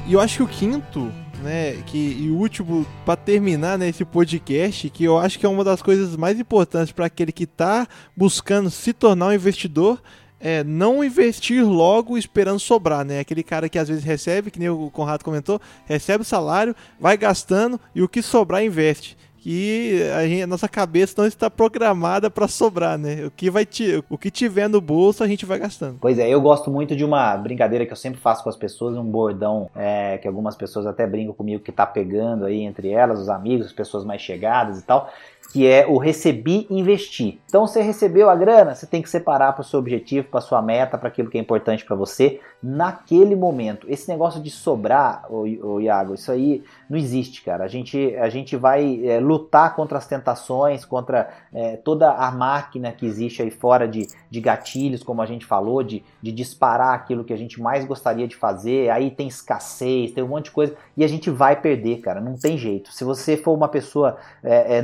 E 0.06 0.12
eu 0.12 0.20
acho 0.20 0.36
que 0.40 0.44
o 0.44 0.48
quinto 0.48 1.10
né, 1.42 1.82
que 1.86 2.18
e 2.20 2.30
o 2.30 2.36
último 2.36 2.86
para 3.06 3.16
terminar 3.16 3.78
nesse 3.78 4.04
né, 4.04 4.10
podcast, 4.12 4.90
que 4.90 5.06
eu 5.06 5.18
acho 5.18 5.40
que 5.40 5.46
é 5.46 5.50
uma 5.50 5.64
das 5.64 5.82
coisas 5.82 6.18
mais 6.18 6.38
importantes 6.38 6.92
para 6.92 7.06
aquele 7.06 7.32
que 7.32 7.46
está 7.46 7.88
buscando 8.14 8.70
se 8.70 8.92
tornar 8.92 9.28
um 9.28 9.34
investidor, 9.34 10.02
é 10.40 10.64
não 10.64 11.04
investir 11.04 11.66
logo 11.66 12.18
esperando 12.18 12.60
sobrar, 12.60 13.04
né? 13.04 13.20
Aquele 13.20 13.44
cara 13.44 13.70
que 13.70 13.80
às 13.80 13.88
vezes 13.88 14.04
recebe, 14.04 14.52
que 14.52 14.60
nem 14.60 14.70
o 14.70 14.90
Conrado 14.92 15.24
comentou, 15.24 15.60
recebe 15.86 16.22
o 16.22 16.26
salário, 16.26 16.76
vai 17.00 17.18
gastando 17.18 17.80
e 17.94 18.02
o 18.02 18.10
que 18.10 18.22
sobrar 18.22 18.64
investe. 18.64 19.18
E 19.50 20.02
a, 20.14 20.28
gente, 20.28 20.42
a 20.42 20.48
nossa 20.48 20.68
cabeça 20.68 21.14
não 21.18 21.26
está 21.26 21.50
programada 21.50 22.30
para 22.30 22.50
sobrar, 22.50 22.98
né? 22.98 23.26
O 23.26 23.32
que, 23.32 23.50
vai 23.50 23.66
te, 23.66 24.04
o 24.10 24.18
que 24.18 24.30
tiver 24.30 24.68
no 24.68 24.82
bolso 24.82 25.24
a 25.24 25.28
gente 25.28 25.46
vai 25.46 25.58
gastando. 25.58 26.00
Pois 26.02 26.20
é, 26.20 26.28
eu 26.28 26.42
gosto 26.42 26.70
muito 26.70 26.94
de 26.98 27.06
uma 27.06 27.38
brincadeira 27.38 27.86
que 27.86 27.94
eu 27.94 27.96
sempre 27.96 28.20
faço 28.20 28.44
com 28.44 28.50
as 28.50 28.58
pessoas, 28.58 28.98
um 28.98 29.06
bordão 29.06 29.70
é, 29.74 30.18
que 30.18 30.28
algumas 30.28 30.58
pessoas 30.58 30.86
até 30.86 31.08
brincam 31.08 31.34
comigo 31.34 31.64
que 31.64 31.72
tá 31.72 31.86
pegando 31.86 32.44
aí 32.44 32.62
entre 32.62 32.90
elas, 32.90 33.22
os 33.22 33.30
amigos, 33.30 33.68
as 33.68 33.72
pessoas 33.72 34.04
mais 34.04 34.22
chegadas 34.22 34.80
e 34.80 34.84
tal 34.84 35.10
que 35.52 35.66
é 35.66 35.86
o 35.88 35.98
recebi 35.98 36.68
investir. 36.70 37.40
Então 37.46 37.66
você 37.66 37.82
recebeu 37.82 38.30
a 38.30 38.36
grana, 38.36 38.76
você 38.76 38.86
tem 38.86 39.02
que 39.02 39.10
separar 39.10 39.54
para 39.54 39.62
o 39.62 39.64
seu 39.64 39.80
objetivo, 39.80 40.28
para 40.28 40.42
sua 40.42 40.62
meta, 40.62 40.98
para 40.98 41.08
aquilo 41.08 41.30
que 41.30 41.38
é 41.38 41.42
importante 41.42 41.86
para 41.86 41.96
você 41.96 42.42
naquele 42.62 43.36
momento. 43.36 43.88
Esse 43.90 44.10
negócio 44.10 44.42
de 44.42 44.50
sobrar, 44.50 45.26
ô, 45.30 45.80
Iago, 45.80 46.16
isso 46.16 46.32
aí 46.32 46.64
não 46.90 46.98
existe, 46.98 47.44
cara. 47.44 47.64
A 47.64 47.68
gente, 47.68 48.16
a 48.16 48.30
gente 48.30 48.56
vai 48.56 49.06
é, 49.06 49.20
lutar 49.20 49.76
contra 49.76 49.98
as 49.98 50.08
tentações, 50.08 50.84
contra 50.84 51.30
é, 51.54 51.78
toda 51.78 52.12
a 52.12 52.32
máquina 52.32 52.92
que 52.92 53.06
existe 53.06 53.42
aí 53.42 53.52
fora 53.52 53.88
de, 53.88 54.08
de 54.30 54.42
gatilhos, 54.42 55.04
como 55.04 55.22
a 55.22 55.26
gente 55.26 55.46
falou, 55.46 55.84
de, 55.84 56.04
de 56.22 56.32
disparar 56.32 56.94
aquilo 56.96 57.24
que 57.24 57.34
a 57.34 57.38
gente 57.38 57.62
mais 57.62 57.86
gostaria 57.86 58.28
de 58.28 58.36
fazer. 58.36 58.90
Aí 58.90 59.12
tem 59.12 59.28
escassez, 59.28 60.12
tem 60.12 60.24
um 60.24 60.28
monte 60.28 60.46
de 60.46 60.52
coisa 60.52 60.76
e 60.96 61.04
a 61.04 61.08
gente 61.08 61.30
vai 61.30 61.56
perder, 61.56 62.00
cara. 62.00 62.20
Não 62.20 62.36
tem 62.36 62.58
jeito. 62.58 62.92
Se 62.92 63.04
você 63.04 63.38
for 63.38 63.54
uma 63.54 63.68
pessoa 63.68 64.18
é, 64.44 64.78
é 64.78 64.82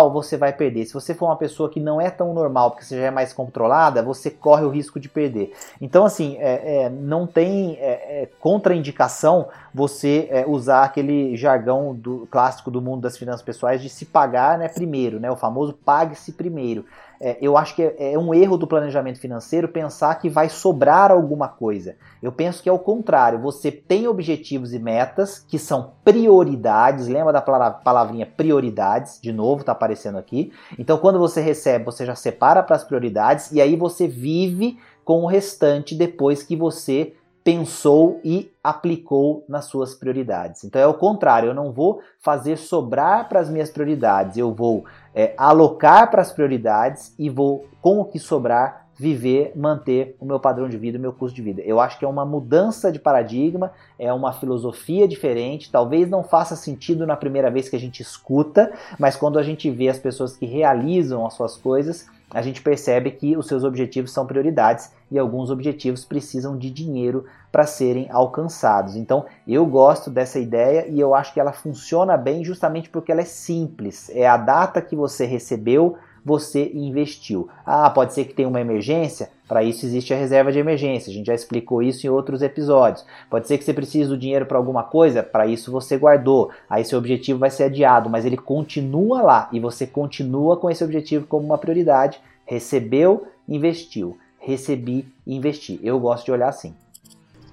normal, 0.00 0.10
você 0.10 0.36
vai 0.36 0.52
perder. 0.52 0.86
Se 0.86 0.94
você 0.94 1.14
for 1.14 1.26
uma 1.26 1.36
pessoa 1.36 1.68
que 1.68 1.78
não 1.78 2.00
é 2.00 2.10
tão 2.10 2.32
normal, 2.32 2.70
porque 2.70 2.84
você 2.84 2.98
já 2.98 3.06
é 3.06 3.10
mais 3.10 3.32
controlada, 3.32 4.02
você 4.02 4.30
corre 4.30 4.64
o 4.64 4.70
risco 4.70 4.98
de 4.98 5.08
perder. 5.08 5.52
Então, 5.80 6.04
assim, 6.04 6.36
é, 6.38 6.84
é 6.84 6.90
não 6.90 7.26
tem 7.26 7.76
é, 7.80 8.22
é, 8.22 8.28
contraindicação 8.40 9.48
você 9.74 10.28
é, 10.30 10.46
usar 10.46 10.84
aquele 10.84 11.36
jargão 11.36 11.94
do, 11.94 12.26
clássico 12.30 12.70
do 12.70 12.80
mundo 12.80 13.02
das 13.02 13.18
finanças 13.18 13.42
pessoais 13.42 13.82
de 13.82 13.88
se 13.88 14.06
pagar 14.06 14.58
né, 14.58 14.68
primeiro, 14.68 15.20
né, 15.20 15.30
o 15.30 15.36
famoso 15.36 15.72
pague-se 15.72 16.32
primeiro. 16.32 16.84
É, 17.22 17.36
eu 17.38 17.58
acho 17.58 17.74
que 17.74 17.82
é, 17.82 18.14
é, 18.14 18.18
um 18.18 18.32
erro 18.32 18.56
do 18.56 18.66
planejamento 18.66 19.20
financeiro 19.20 19.68
pensar 19.68 20.14
que 20.14 20.30
vai 20.30 20.48
sobrar 20.48 21.10
alguma 21.10 21.48
coisa. 21.48 21.96
Eu 22.22 22.32
penso 22.32 22.62
que 22.62 22.68
é 22.68 22.72
o 22.72 22.78
contrário. 22.78 23.38
Você 23.40 23.70
tem 23.70 24.08
objetivos 24.08 24.72
e 24.72 24.78
metas 24.78 25.38
que 25.38 25.58
são 25.58 25.92
prioridades. 26.02 27.08
Lembra 27.08 27.34
da 27.34 27.42
palavrinha 27.42 28.24
prioridades? 28.24 29.20
De 29.20 29.32
novo, 29.32 29.60
está 29.60 29.72
aparecendo 29.72 30.16
aqui. 30.16 30.50
Então, 30.78 30.96
quando 30.96 31.18
você 31.18 31.42
recebe, 31.42 31.84
você 31.84 32.06
já 32.06 32.14
separa 32.14 32.62
para 32.62 32.76
as 32.76 32.84
prioridades 32.84 33.52
e 33.52 33.60
aí 33.60 33.76
você 33.76 34.08
vive 34.08 34.78
com 35.04 35.22
o 35.22 35.26
restante 35.26 35.94
depois 35.94 36.42
que 36.42 36.56
você 36.56 37.14
pensou 37.42 38.20
e 38.22 38.52
aplicou 38.62 39.44
nas 39.48 39.64
suas 39.64 39.94
prioridades. 39.94 40.64
Então 40.64 40.80
é 40.80 40.86
o 40.86 40.94
contrário, 40.94 41.48
eu 41.48 41.54
não 41.54 41.72
vou 41.72 42.00
fazer 42.18 42.56
sobrar 42.56 43.28
para 43.28 43.40
as 43.40 43.48
minhas 43.48 43.70
prioridades, 43.70 44.36
eu 44.36 44.52
vou 44.52 44.84
é, 45.14 45.34
alocar 45.36 46.10
para 46.10 46.22
as 46.22 46.32
prioridades 46.32 47.14
e 47.18 47.30
vou, 47.30 47.66
com 47.80 48.00
o 48.00 48.04
que 48.04 48.18
sobrar, 48.18 48.86
viver, 49.00 49.52
manter 49.56 50.14
o 50.20 50.26
meu 50.26 50.38
padrão 50.38 50.68
de 50.68 50.76
vida, 50.76 50.98
o 50.98 51.00
meu 51.00 51.10
custo 51.10 51.34
de 51.34 51.40
vida. 51.40 51.62
Eu 51.62 51.80
acho 51.80 51.98
que 51.98 52.04
é 52.04 52.08
uma 52.08 52.26
mudança 52.26 52.92
de 52.92 52.98
paradigma, 52.98 53.72
é 53.98 54.12
uma 54.12 54.30
filosofia 54.30 55.08
diferente, 55.08 55.72
talvez 55.72 56.06
não 56.06 56.22
faça 56.22 56.54
sentido 56.54 57.06
na 57.06 57.16
primeira 57.16 57.50
vez 57.50 57.66
que 57.66 57.76
a 57.76 57.80
gente 57.80 58.02
escuta, 58.02 58.70
mas 58.98 59.16
quando 59.16 59.38
a 59.38 59.42
gente 59.42 59.70
vê 59.70 59.88
as 59.88 59.98
pessoas 59.98 60.36
que 60.36 60.44
realizam 60.44 61.26
as 61.26 61.32
suas 61.32 61.56
coisas, 61.56 62.10
a 62.30 62.42
gente 62.42 62.60
percebe 62.60 63.10
que 63.12 63.38
os 63.38 63.46
seus 63.46 63.64
objetivos 63.64 64.12
são 64.12 64.26
prioridades 64.26 64.92
e 65.10 65.18
alguns 65.18 65.50
objetivos 65.50 66.04
precisam 66.04 66.58
de 66.58 66.70
dinheiro 66.70 67.24
para 67.50 67.64
serem 67.64 68.06
alcançados. 68.10 68.96
Então, 68.96 69.24
eu 69.48 69.64
gosto 69.64 70.10
dessa 70.10 70.38
ideia 70.38 70.86
e 70.88 71.00
eu 71.00 71.14
acho 71.14 71.32
que 71.32 71.40
ela 71.40 71.52
funciona 71.52 72.18
bem 72.18 72.44
justamente 72.44 72.90
porque 72.90 73.10
ela 73.10 73.22
é 73.22 73.24
simples. 73.24 74.10
É 74.14 74.28
a 74.28 74.36
data 74.36 74.82
que 74.82 74.94
você 74.94 75.24
recebeu, 75.24 75.96
você 76.24 76.70
investiu. 76.74 77.48
Ah, 77.64 77.90
pode 77.90 78.14
ser 78.14 78.24
que 78.24 78.34
tenha 78.34 78.48
uma 78.48 78.60
emergência? 78.60 79.30
Para 79.48 79.62
isso 79.64 79.84
existe 79.84 80.14
a 80.14 80.16
reserva 80.16 80.52
de 80.52 80.58
emergência. 80.58 81.10
A 81.10 81.14
gente 81.14 81.26
já 81.26 81.34
explicou 81.34 81.82
isso 81.82 82.06
em 82.06 82.10
outros 82.10 82.42
episódios. 82.42 83.04
Pode 83.28 83.48
ser 83.48 83.58
que 83.58 83.64
você 83.64 83.74
precise 83.74 84.08
do 84.08 84.18
dinheiro 84.18 84.46
para 84.46 84.58
alguma 84.58 84.82
coisa? 84.82 85.22
Para 85.22 85.46
isso 85.46 85.72
você 85.72 85.96
guardou. 85.96 86.50
Aí 86.68 86.84
seu 86.84 86.98
objetivo 86.98 87.38
vai 87.38 87.50
ser 87.50 87.64
adiado, 87.64 88.08
mas 88.08 88.24
ele 88.24 88.36
continua 88.36 89.22
lá 89.22 89.48
e 89.52 89.58
você 89.58 89.86
continua 89.86 90.56
com 90.56 90.70
esse 90.70 90.84
objetivo 90.84 91.26
como 91.26 91.44
uma 91.44 91.58
prioridade. 91.58 92.20
Recebeu, 92.46 93.26
investiu 93.48 94.16
recebi 94.40 95.06
investi. 95.26 95.78
Eu 95.82 96.00
gosto 96.00 96.24
de 96.24 96.32
olhar 96.32 96.48
assim. 96.48 96.74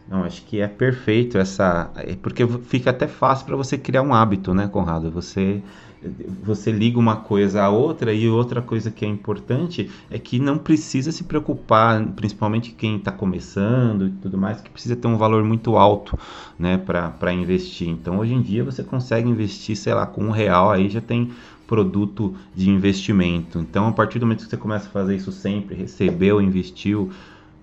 Não, 0.08 0.24
acho 0.24 0.42
que 0.44 0.62
é 0.62 0.68
perfeito 0.68 1.38
essa, 1.38 1.92
porque 2.22 2.48
fica 2.48 2.92
até 2.92 3.08
fácil 3.08 3.46
para 3.46 3.58
você 3.58 3.78
criar 3.78 4.02
um 4.02 4.14
hábito, 4.14 4.54
né, 4.54 4.70
Conrado? 4.70 5.12
Você 5.12 5.62
você 6.44 6.72
liga 6.72 7.00
uma 7.00 7.18
coisa 7.18 7.64
à 7.64 7.70
outra 7.70 8.14
e 8.14 8.30
outra 8.30 8.62
coisa 8.62 8.92
que 8.92 9.04
é 9.04 9.08
importante 9.08 9.90
é 10.10 10.20
que 10.20 10.40
não 10.40 10.58
precisa 10.58 11.12
se 11.12 11.24
preocupar, 11.24 12.06
principalmente 12.16 12.72
quem 12.72 12.98
está 12.98 13.12
começando 13.12 14.08
e 14.08 14.12
tudo 14.12 14.38
mais, 14.38 14.62
que 14.62 14.70
precisa 14.70 14.96
ter 14.96 15.08
um 15.08 15.18
valor 15.18 15.44
muito 15.44 15.76
alto 15.76 16.18
né, 16.58 16.78
para 16.78 17.34
investir. 17.34 17.90
Então 17.90 18.20
hoje 18.20 18.34
em 18.34 18.42
dia 18.42 18.64
você 18.64 18.84
consegue 18.84 19.30
investir, 19.30 19.76
sei 19.76 19.94
lá, 19.94 20.06
com 20.06 20.26
um 20.26 20.32
real 20.32 20.72
aí 20.72 20.90
já 20.90 21.02
tem 21.02 21.32
produto 21.66 22.36
de 22.56 22.70
investimento. 22.70 23.60
Então 23.60 23.88
a 23.88 23.92
partir 23.92 24.20
do 24.20 24.26
momento 24.26 24.44
que 24.44 24.50
você 24.50 24.58
começa 24.58 24.88
a 24.88 24.92
fazer 24.92 25.16
isso 25.16 25.32
sempre, 25.32 25.76
recebeu, 25.76 26.42
investiu, 26.42 27.12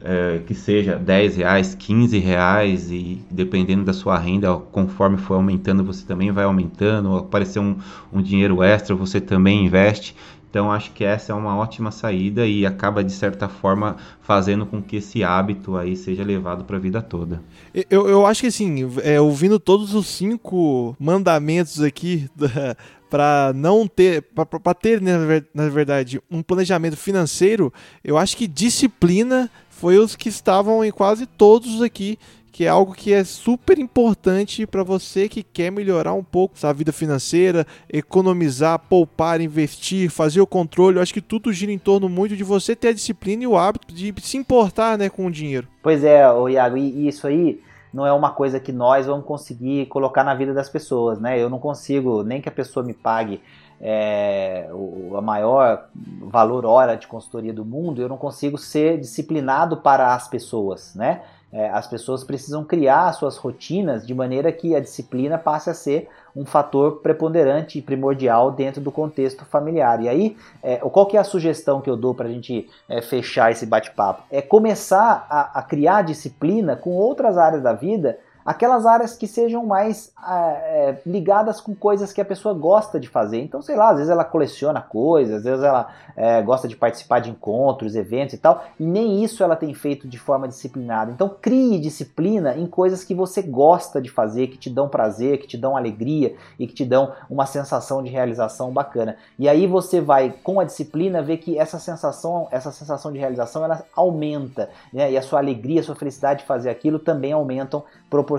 é, 0.04 0.40
que 0.46 0.54
seja 0.54 0.96
10 0.96 1.36
reais, 1.36 1.74
15 1.74 2.18
reais 2.18 2.90
e 2.90 3.24
dependendo 3.30 3.84
da 3.84 3.94
sua 3.94 4.18
renda, 4.18 4.54
conforme 4.70 5.16
for 5.16 5.34
aumentando, 5.34 5.82
você 5.82 6.04
também 6.04 6.30
vai 6.30 6.44
aumentando, 6.44 7.16
aparecer 7.16 7.58
um, 7.58 7.76
um 8.12 8.20
dinheiro 8.20 8.62
extra, 8.62 8.94
você 8.94 9.18
também 9.18 9.64
investe. 9.64 10.14
Então 10.50 10.70
acho 10.70 10.92
que 10.92 11.02
essa 11.02 11.32
é 11.32 11.34
uma 11.34 11.56
ótima 11.56 11.90
saída 11.90 12.46
e 12.46 12.64
acaba 12.64 13.02
de 13.02 13.10
certa 13.10 13.48
forma 13.48 13.96
fazendo 14.20 14.64
com 14.64 14.80
que 14.80 14.96
esse 14.96 15.24
hábito 15.24 15.76
aí 15.76 15.96
seja 15.96 16.22
levado 16.22 16.64
para 16.64 16.76
a 16.76 16.78
vida 16.78 17.02
toda. 17.02 17.42
Eu, 17.90 18.06
eu 18.06 18.24
acho 18.24 18.42
que 18.42 18.46
assim, 18.46 18.88
é, 19.02 19.20
ouvindo 19.20 19.58
todos 19.58 19.94
os 19.94 20.06
cinco 20.06 20.94
mandamentos 21.00 21.80
aqui 21.80 22.28
para 23.10 23.52
não 23.54 23.88
ter, 23.88 24.22
para 24.22 24.74
ter 24.74 25.00
na 25.00 25.68
verdade 25.68 26.20
um 26.30 26.42
planejamento 26.42 26.96
financeiro, 26.96 27.72
eu 28.04 28.16
acho 28.16 28.36
que 28.36 28.46
disciplina 28.46 29.50
foi 29.74 29.98
os 29.98 30.14
que 30.14 30.28
estavam 30.28 30.84
em 30.84 30.90
quase 30.90 31.26
todos 31.26 31.82
aqui, 31.82 32.18
que 32.52 32.64
é 32.64 32.68
algo 32.68 32.94
que 32.94 33.12
é 33.12 33.24
super 33.24 33.78
importante 33.78 34.64
para 34.66 34.84
você 34.84 35.28
que 35.28 35.42
quer 35.42 35.72
melhorar 35.72 36.14
um 36.14 36.22
pouco 36.22 36.56
sua 36.56 36.72
vida 36.72 36.92
financeira, 36.92 37.66
economizar, 37.92 38.78
poupar, 38.78 39.40
investir, 39.40 40.08
fazer 40.08 40.40
o 40.40 40.46
controle. 40.46 40.98
Eu 40.98 41.02
acho 41.02 41.12
que 41.12 41.20
tudo 41.20 41.52
gira 41.52 41.72
em 41.72 41.78
torno 41.78 42.08
muito 42.08 42.36
de 42.36 42.44
você 42.44 42.76
ter 42.76 42.88
a 42.88 42.92
disciplina 42.92 43.42
e 43.42 43.46
o 43.46 43.56
hábito 43.56 43.92
de 43.92 44.14
se 44.22 44.36
importar 44.36 44.96
né, 44.96 45.08
com 45.08 45.26
o 45.26 45.30
dinheiro. 45.30 45.66
Pois 45.82 46.04
é, 46.04 46.30
o 46.30 46.48
Iago, 46.48 46.76
e 46.76 47.08
isso 47.08 47.26
aí 47.26 47.60
não 47.92 48.06
é 48.06 48.12
uma 48.12 48.30
coisa 48.30 48.60
que 48.60 48.70
nós 48.70 49.06
vamos 49.06 49.26
conseguir 49.26 49.86
colocar 49.86 50.22
na 50.22 50.34
vida 50.34 50.54
das 50.54 50.68
pessoas, 50.68 51.18
né? 51.18 51.40
Eu 51.40 51.50
não 51.50 51.58
consigo 51.58 52.22
nem 52.22 52.40
que 52.40 52.48
a 52.48 52.52
pessoa 52.52 52.86
me 52.86 52.94
pague 52.94 53.40
é, 53.80 54.68
o, 54.72 55.16
a 55.16 55.20
maior 55.20 55.88
valor 56.22 56.64
hora 56.64 56.96
de 56.96 57.06
consultoria 57.06 57.52
do 57.52 57.64
mundo, 57.64 58.00
eu 58.00 58.08
não 58.08 58.16
consigo 58.16 58.58
ser 58.58 58.98
disciplinado 58.98 59.78
para 59.78 60.14
as 60.14 60.28
pessoas, 60.28 60.94
né? 60.94 61.22
É, 61.52 61.70
as 61.70 61.86
pessoas 61.86 62.24
precisam 62.24 62.64
criar 62.64 63.12
suas 63.12 63.36
rotinas 63.36 64.04
de 64.04 64.12
maneira 64.12 64.50
que 64.50 64.74
a 64.74 64.80
disciplina 64.80 65.38
passe 65.38 65.70
a 65.70 65.74
ser 65.74 66.08
um 66.34 66.44
fator 66.44 66.96
preponderante 66.96 67.78
e 67.78 67.82
primordial 67.82 68.50
dentro 68.50 68.80
do 68.80 68.90
contexto 68.90 69.44
familiar. 69.44 70.02
E 70.02 70.08
aí, 70.08 70.36
é, 70.60 70.78
qual 70.78 71.06
que 71.06 71.16
é 71.16 71.20
a 71.20 71.24
sugestão 71.24 71.80
que 71.80 71.88
eu 71.88 71.96
dou 71.96 72.12
para 72.12 72.26
a 72.26 72.32
gente 72.32 72.68
é, 72.88 73.00
fechar 73.00 73.52
esse 73.52 73.64
bate-papo? 73.64 74.24
É 74.32 74.42
começar 74.42 75.28
a, 75.30 75.60
a 75.60 75.62
criar 75.62 76.02
disciplina 76.02 76.74
com 76.74 76.90
outras 76.90 77.38
áreas 77.38 77.62
da 77.62 77.72
vida 77.72 78.18
aquelas 78.44 78.84
áreas 78.84 79.16
que 79.16 79.26
sejam 79.26 79.64
mais 79.64 80.12
é, 80.28 80.96
ligadas 81.06 81.60
com 81.60 81.74
coisas 81.74 82.12
que 82.12 82.20
a 82.20 82.24
pessoa 82.24 82.54
gosta 82.54 83.00
de 83.00 83.08
fazer. 83.08 83.40
Então, 83.40 83.62
sei 83.62 83.76
lá, 83.76 83.90
às 83.90 83.96
vezes 83.96 84.10
ela 84.10 84.24
coleciona 84.24 84.80
coisas, 84.80 85.36
às 85.36 85.44
vezes 85.44 85.64
ela 85.64 85.88
é, 86.16 86.42
gosta 86.42 86.68
de 86.68 86.76
participar 86.76 87.20
de 87.20 87.30
encontros, 87.30 87.96
eventos 87.96 88.34
e 88.34 88.38
tal, 88.38 88.64
e 88.78 88.84
nem 88.84 89.22
isso 89.24 89.42
ela 89.42 89.56
tem 89.56 89.72
feito 89.72 90.06
de 90.06 90.18
forma 90.18 90.46
disciplinada. 90.46 91.10
Então, 91.10 91.28
crie 91.28 91.78
disciplina 91.78 92.56
em 92.56 92.66
coisas 92.66 93.02
que 93.02 93.14
você 93.14 93.40
gosta 93.42 94.00
de 94.00 94.10
fazer, 94.10 94.48
que 94.48 94.58
te 94.58 94.68
dão 94.68 94.88
prazer, 94.88 95.38
que 95.38 95.46
te 95.46 95.56
dão 95.56 95.76
alegria 95.76 96.36
e 96.58 96.66
que 96.66 96.74
te 96.74 96.84
dão 96.84 97.12
uma 97.30 97.46
sensação 97.46 98.02
de 98.02 98.10
realização 98.10 98.72
bacana. 98.72 99.16
E 99.38 99.48
aí 99.48 99.66
você 99.66 100.00
vai, 100.00 100.34
com 100.42 100.60
a 100.60 100.64
disciplina, 100.64 101.22
ver 101.22 101.38
que 101.38 101.58
essa 101.58 101.78
sensação, 101.78 102.48
essa 102.50 102.70
sensação 102.70 103.12
de 103.12 103.18
realização, 103.18 103.64
ela 103.64 103.84
aumenta, 103.94 104.68
né? 104.92 105.10
E 105.10 105.16
a 105.16 105.22
sua 105.22 105.38
alegria, 105.38 105.80
a 105.80 105.84
sua 105.84 105.94
felicidade 105.94 106.40
de 106.40 106.46
fazer 106.46 106.70
aquilo 106.70 106.98
também 106.98 107.32
aumentam 107.32 107.82
proporcionalmente 108.10 108.33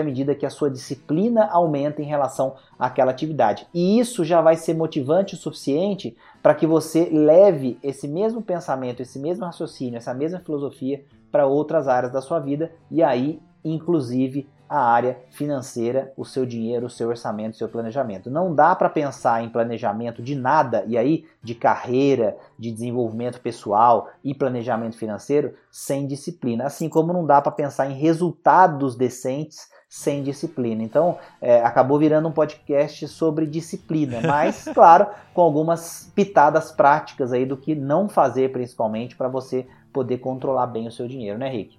à 0.00 0.02
medida 0.02 0.34
que 0.34 0.46
a 0.46 0.50
sua 0.50 0.70
disciplina 0.70 1.46
aumenta 1.50 2.02
em 2.02 2.06
relação 2.06 2.54
àquela 2.78 3.10
atividade. 3.10 3.66
E 3.72 3.98
isso 3.98 4.24
já 4.24 4.40
vai 4.40 4.56
ser 4.56 4.74
motivante 4.74 5.34
o 5.34 5.38
suficiente 5.38 6.16
para 6.42 6.54
que 6.54 6.66
você 6.66 7.08
leve 7.10 7.78
esse 7.82 8.08
mesmo 8.08 8.42
pensamento, 8.42 9.00
esse 9.00 9.18
mesmo 9.18 9.44
raciocínio, 9.44 9.96
essa 9.96 10.14
mesma 10.14 10.40
filosofia 10.40 11.04
para 11.30 11.46
outras 11.46 11.88
áreas 11.88 12.12
da 12.12 12.20
sua 12.20 12.38
vida 12.38 12.72
e 12.90 13.02
aí, 13.02 13.40
inclusive, 13.64 14.48
a 14.68 14.80
área 14.80 15.18
financeira, 15.30 16.12
o 16.16 16.24
seu 16.24 16.44
dinheiro, 16.44 16.86
o 16.86 16.90
seu 16.90 17.08
orçamento, 17.08 17.54
o 17.54 17.56
seu 17.56 17.68
planejamento. 17.68 18.30
Não 18.30 18.54
dá 18.54 18.74
para 18.74 18.88
pensar 18.88 19.42
em 19.42 19.48
planejamento 19.48 20.22
de 20.22 20.34
nada 20.34 20.84
e 20.86 20.98
aí 20.98 21.26
de 21.42 21.54
carreira, 21.54 22.36
de 22.58 22.70
desenvolvimento 22.70 23.40
pessoal 23.40 24.08
e 24.22 24.34
planejamento 24.34 24.96
financeiro 24.96 25.54
sem 25.70 26.06
disciplina. 26.06 26.64
Assim 26.64 26.88
como 26.88 27.12
não 27.12 27.24
dá 27.24 27.40
para 27.40 27.52
pensar 27.52 27.90
em 27.90 27.94
resultados 27.94 28.96
decentes 28.96 29.68
sem 29.88 30.22
disciplina. 30.22 30.82
Então, 30.82 31.16
é, 31.40 31.62
acabou 31.62 31.98
virando 31.98 32.28
um 32.28 32.32
podcast 32.32 33.08
sobre 33.08 33.46
disciplina, 33.46 34.20
mas, 34.26 34.64
claro, 34.74 35.06
com 35.32 35.40
algumas 35.40 36.12
pitadas 36.14 36.70
práticas 36.70 37.32
aí 37.32 37.46
do 37.46 37.56
que 37.56 37.74
não 37.74 38.08
fazer, 38.08 38.52
principalmente, 38.52 39.16
para 39.16 39.28
você 39.28 39.66
poder 39.92 40.18
controlar 40.18 40.66
bem 40.66 40.86
o 40.86 40.92
seu 40.92 41.08
dinheiro, 41.08 41.38
né, 41.38 41.48
Rick? 41.48 41.78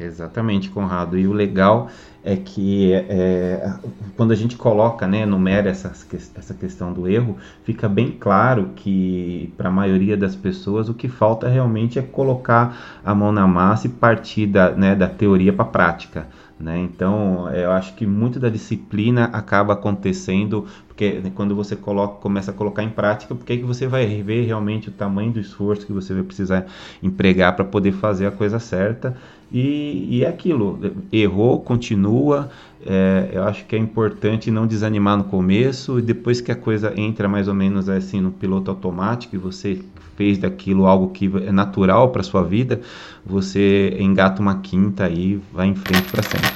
Exatamente, 0.00 0.70
Conrado. 0.70 1.18
E 1.18 1.26
o 1.26 1.32
legal 1.32 1.90
é 2.24 2.36
que 2.36 2.92
é, 2.92 3.74
quando 4.16 4.30
a 4.32 4.34
gente 4.34 4.56
coloca, 4.56 5.06
né, 5.06 5.26
numera 5.26 5.68
essa, 5.70 5.92
essa 6.34 6.54
questão 6.54 6.92
do 6.92 7.08
erro, 7.08 7.36
fica 7.64 7.88
bem 7.88 8.12
claro 8.12 8.70
que 8.76 9.52
para 9.56 9.68
a 9.68 9.72
maioria 9.72 10.16
das 10.16 10.34
pessoas 10.34 10.88
o 10.88 10.94
que 10.94 11.08
falta 11.08 11.48
realmente 11.48 11.98
é 11.98 12.02
colocar 12.02 13.00
a 13.04 13.14
mão 13.14 13.30
na 13.30 13.46
massa 13.46 13.86
e 13.86 13.90
partir 13.90 14.46
da, 14.46 14.70
né, 14.70 14.94
da 14.94 15.06
teoria 15.06 15.52
para 15.52 15.64
a 15.64 15.68
prática. 15.68 16.26
Né? 16.58 16.78
Então, 16.78 17.50
eu 17.54 17.72
acho 17.72 17.94
que 17.94 18.06
muito 18.06 18.38
da 18.38 18.50
disciplina 18.50 19.30
acaba 19.32 19.72
acontecendo 19.72 20.66
porque 21.00 21.12
né, 21.12 21.32
quando 21.34 21.56
você 21.56 21.74
coloca, 21.74 22.20
começa 22.20 22.50
a 22.50 22.54
colocar 22.54 22.82
em 22.82 22.90
prática, 22.90 23.34
porque 23.34 23.56
que 23.56 23.64
você 23.64 23.86
vai 23.86 24.04
ver 24.22 24.44
realmente 24.44 24.90
o 24.90 24.92
tamanho 24.92 25.32
do 25.32 25.40
esforço 25.40 25.86
que 25.86 25.92
você 25.94 26.12
vai 26.12 26.22
precisar 26.22 26.66
empregar 27.02 27.56
para 27.56 27.64
poder 27.64 27.92
fazer 27.92 28.26
a 28.26 28.30
coisa 28.30 28.58
certa. 28.58 29.16
E, 29.52 30.22
é 30.24 30.28
aquilo, 30.28 30.78
errou, 31.12 31.60
continua. 31.60 32.50
É, 32.86 33.30
eu 33.32 33.42
acho 33.44 33.66
que 33.66 33.76
é 33.76 33.78
importante 33.78 34.50
não 34.50 34.66
desanimar 34.66 35.16
no 35.16 35.24
começo 35.24 35.98
e 35.98 36.02
depois 36.02 36.40
que 36.40 36.50
a 36.50 36.56
coisa 36.56 36.92
entra 36.98 37.28
mais 37.28 37.48
ou 37.48 37.54
menos 37.54 37.88
assim 37.88 38.20
no 38.20 38.30
piloto 38.30 38.70
automático 38.70 39.34
e 39.34 39.38
você 39.38 39.80
fez 40.16 40.38
daquilo 40.38 40.86
algo 40.86 41.08
que 41.08 41.30
é 41.46 41.52
natural 41.52 42.10
para 42.10 42.22
sua 42.22 42.42
vida, 42.42 42.80
você 43.24 43.96
engata 43.98 44.40
uma 44.40 44.60
quinta 44.60 45.08
e 45.08 45.40
vai 45.52 45.66
em 45.66 45.74
frente 45.74 46.10
para 46.10 46.22
sempre. 46.22 46.50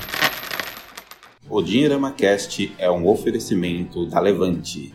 O 1.48 1.60
Dinheirama 1.60 2.12
Cast 2.12 2.72
é 2.78 2.90
um 2.90 3.06
oferecimento 3.06 4.06
da 4.06 4.20
Levante. 4.20 4.94